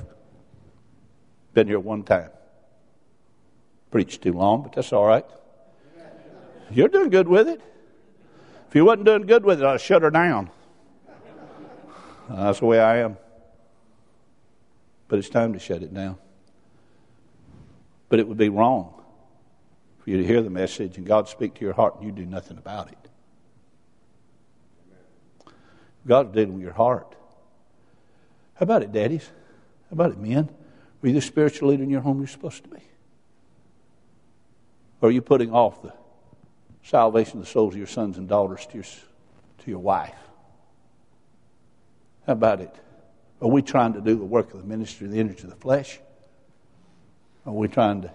Been 1.53 1.67
here 1.67 1.79
one 1.79 2.05
time. 2.05 2.31
Preached 3.91 4.23
too 4.23 4.33
long, 4.33 4.63
but 4.63 4.73
that's 4.73 4.93
all 4.93 5.05
right. 5.05 5.27
You're 6.75 6.89
doing 6.89 7.11
good 7.11 7.29
with 7.29 7.49
it. 7.49 7.61
If 8.69 8.75
you 8.75 8.85
wasn't 8.87 9.05
doing 9.05 9.27
good 9.27 9.45
with 9.45 9.61
it, 9.61 9.67
I'd 9.67 9.81
shut 9.81 10.03
her 10.03 10.11
down. 10.11 10.51
That's 12.29 12.61
the 12.61 12.67
way 12.67 12.81
I 12.81 12.99
am. 12.99 13.19
But 15.09 15.19
it's 15.19 15.29
time 15.29 15.53
to 15.53 15.59
shut 15.59 15.83
it 15.83 15.93
down. 15.93 16.17
But 18.09 18.19
it 18.19 18.29
would 18.29 18.39
be 18.39 18.49
wrong 18.49 18.95
for 19.99 20.11
you 20.11 20.17
to 20.17 20.25
hear 20.25 20.41
the 20.41 20.51
message 20.51 20.97
and 20.97 21.07
God 21.07 21.29
speak 21.29 21.55
to 21.55 21.61
your 21.61 21.75
heart 21.75 21.97
and 21.97 22.05
you 22.05 22.13
do 22.13 22.25
nothing 22.25 22.57
about 22.57 22.89
it. 22.89 22.99
God's 26.07 26.33
dealing 26.35 26.55
with 26.55 26.63
your 26.63 26.73
heart. 26.73 27.15
How 28.55 28.65
about 28.65 28.83
it, 28.83 28.93
daddies? 28.93 29.31
How 29.91 29.95
about 29.95 30.13
it, 30.13 30.19
men? 30.19 30.49
Are 31.03 31.07
you 31.07 31.13
the 31.13 31.21
spiritual 31.21 31.69
leader 31.69 31.83
in 31.83 31.91
your 31.91 32.01
home 32.01 32.19
you're 32.19 32.27
supposed 32.27 32.63
to 32.65 32.71
be? 32.71 32.83
Or 35.01 35.11
are 35.11 35.13
you 35.13 35.21
putting 35.21 35.53
off 35.53 35.83
the 35.83 35.93
salvation 36.83 37.39
of 37.39 37.45
the 37.45 37.51
souls 37.51 37.75
of 37.75 37.79
your 37.79 37.87
sons 37.87 38.19
and 38.19 38.29
daughters 38.29 38.67
to 38.67 38.75
your, 38.75 38.85
to 38.85 39.71
your 39.71 39.79
wife? 39.79 40.15
How 42.27 42.35
about 42.35 42.61
it? 42.61 42.75
Are 43.41 43.49
we 43.49 43.63
trying 43.63 43.95
to 43.95 44.01
do 44.01 44.17
the 44.17 44.25
work 44.25 44.55
of 44.55 44.61
the 44.61 44.67
ministry, 44.67 45.09
the 45.09 45.19
energy 45.19 45.43
of 45.45 45.51
the 45.51 45.57
flesh? 45.57 45.99
Or 47.45 47.53
are 47.53 47.57
we 47.57 47.69
trying 47.69 48.03
to 48.03 48.13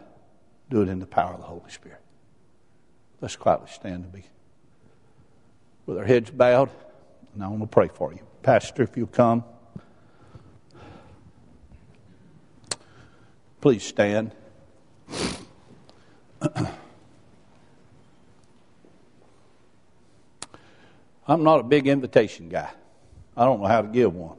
do 0.69 0.81
it 0.81 0.89
in 0.89 0.99
the 0.99 1.05
power 1.05 1.33
of 1.33 1.39
the 1.39 1.45
Holy 1.45 1.69
Spirit? 1.69 2.01
Let's 3.19 3.35
quietly 3.35 3.67
stand 3.71 4.05
and 4.05 4.13
be 4.13 4.23
with 5.85 5.97
our 5.97 6.05
heads 6.05 6.29
bowed, 6.29 6.69
and 7.33 7.43
I 7.43 7.47
want 7.47 7.61
to 7.61 7.67
pray 7.67 7.87
for 7.87 8.13
you. 8.13 8.19
Pastor, 8.43 8.83
if 8.83 8.95
you'll 8.95 9.07
come. 9.07 9.43
Please 13.59 13.83
stand. 13.83 14.35
I'm 21.27 21.43
not 21.43 21.59
a 21.59 21.63
big 21.63 21.87
invitation 21.87 22.49
guy. 22.49 22.69
I 23.35 23.45
don't 23.45 23.61
know 23.61 23.67
how 23.67 23.81
to 23.81 23.87
give 23.87 24.13
one. 24.13 24.37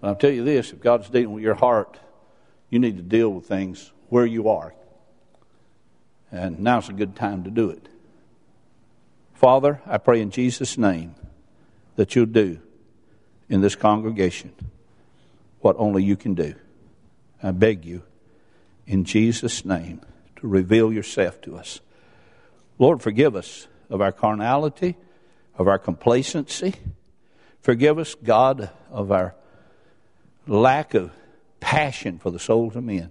But 0.00 0.08
I'll 0.08 0.16
tell 0.16 0.30
you 0.30 0.44
this 0.44 0.72
if 0.72 0.80
God's 0.80 1.10
dealing 1.10 1.32
with 1.32 1.42
your 1.42 1.54
heart, 1.54 1.98
you 2.70 2.78
need 2.78 2.96
to 2.96 3.02
deal 3.02 3.30
with 3.30 3.46
things 3.46 3.92
where 4.08 4.26
you 4.26 4.48
are. 4.48 4.74
And 6.32 6.60
now's 6.60 6.88
a 6.88 6.92
good 6.92 7.16
time 7.16 7.44
to 7.44 7.50
do 7.50 7.70
it. 7.70 7.88
Father, 9.34 9.80
I 9.86 9.98
pray 9.98 10.20
in 10.20 10.30
Jesus' 10.30 10.78
name 10.78 11.14
that 11.96 12.14
you'll 12.14 12.26
do 12.26 12.60
in 13.48 13.60
this 13.60 13.74
congregation 13.74 14.54
what 15.60 15.76
only 15.78 16.04
you 16.04 16.16
can 16.16 16.34
do. 16.34 16.54
I 17.42 17.50
beg 17.50 17.84
you, 17.84 18.02
in 18.86 19.04
Jesus' 19.04 19.64
name, 19.64 20.02
to 20.36 20.46
reveal 20.46 20.92
yourself 20.92 21.40
to 21.42 21.56
us. 21.56 21.80
Lord, 22.78 23.02
forgive 23.02 23.34
us 23.34 23.66
of 23.88 24.00
our 24.00 24.12
carnality, 24.12 24.96
of 25.60 25.68
our 25.68 25.78
complacency. 25.78 26.74
Forgive 27.60 27.98
us, 27.98 28.14
God, 28.14 28.70
of 28.90 29.12
our 29.12 29.34
lack 30.46 30.94
of 30.94 31.12
passion 31.60 32.18
for 32.18 32.30
the 32.30 32.38
souls 32.38 32.76
of 32.76 32.82
men. 32.82 33.10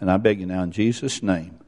And 0.00 0.10
I 0.10 0.16
beg 0.16 0.40
you 0.40 0.46
now, 0.46 0.62
in 0.62 0.72
Jesus' 0.72 1.22
name, 1.22 1.60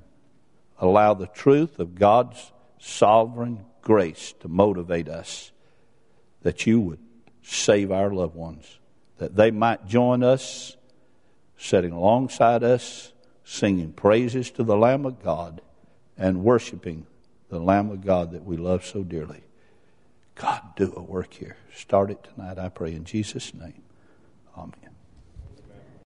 allow 0.78 1.12
the 1.12 1.26
truth 1.26 1.78
of 1.78 1.94
God's 1.94 2.50
sovereign 2.78 3.66
grace 3.82 4.32
to 4.40 4.48
motivate 4.48 5.10
us 5.10 5.52
that 6.40 6.66
you 6.66 6.80
would 6.80 7.00
save 7.42 7.92
our 7.92 8.10
loved 8.10 8.34
ones, 8.34 8.78
that 9.18 9.36
they 9.36 9.50
might 9.50 9.86
join 9.86 10.22
us, 10.22 10.78
sitting 11.58 11.92
alongside 11.92 12.64
us, 12.64 13.12
singing 13.44 13.92
praises 13.92 14.50
to 14.52 14.64
the 14.64 14.78
Lamb 14.78 15.04
of 15.04 15.22
God 15.22 15.60
and 16.16 16.42
worshiping 16.42 17.06
the 17.52 17.60
Lamb 17.60 17.90
of 17.90 18.00
God 18.00 18.32
that 18.32 18.46
we 18.46 18.56
love 18.56 18.82
so 18.82 19.02
dearly. 19.02 19.44
God, 20.36 20.74
do 20.74 20.90
a 20.96 21.02
work 21.02 21.34
here. 21.34 21.58
Start 21.74 22.10
it 22.10 22.24
tonight, 22.24 22.58
I 22.58 22.70
pray, 22.70 22.94
in 22.94 23.04
Jesus' 23.04 23.52
name. 23.52 23.82
Amen. 24.56 24.91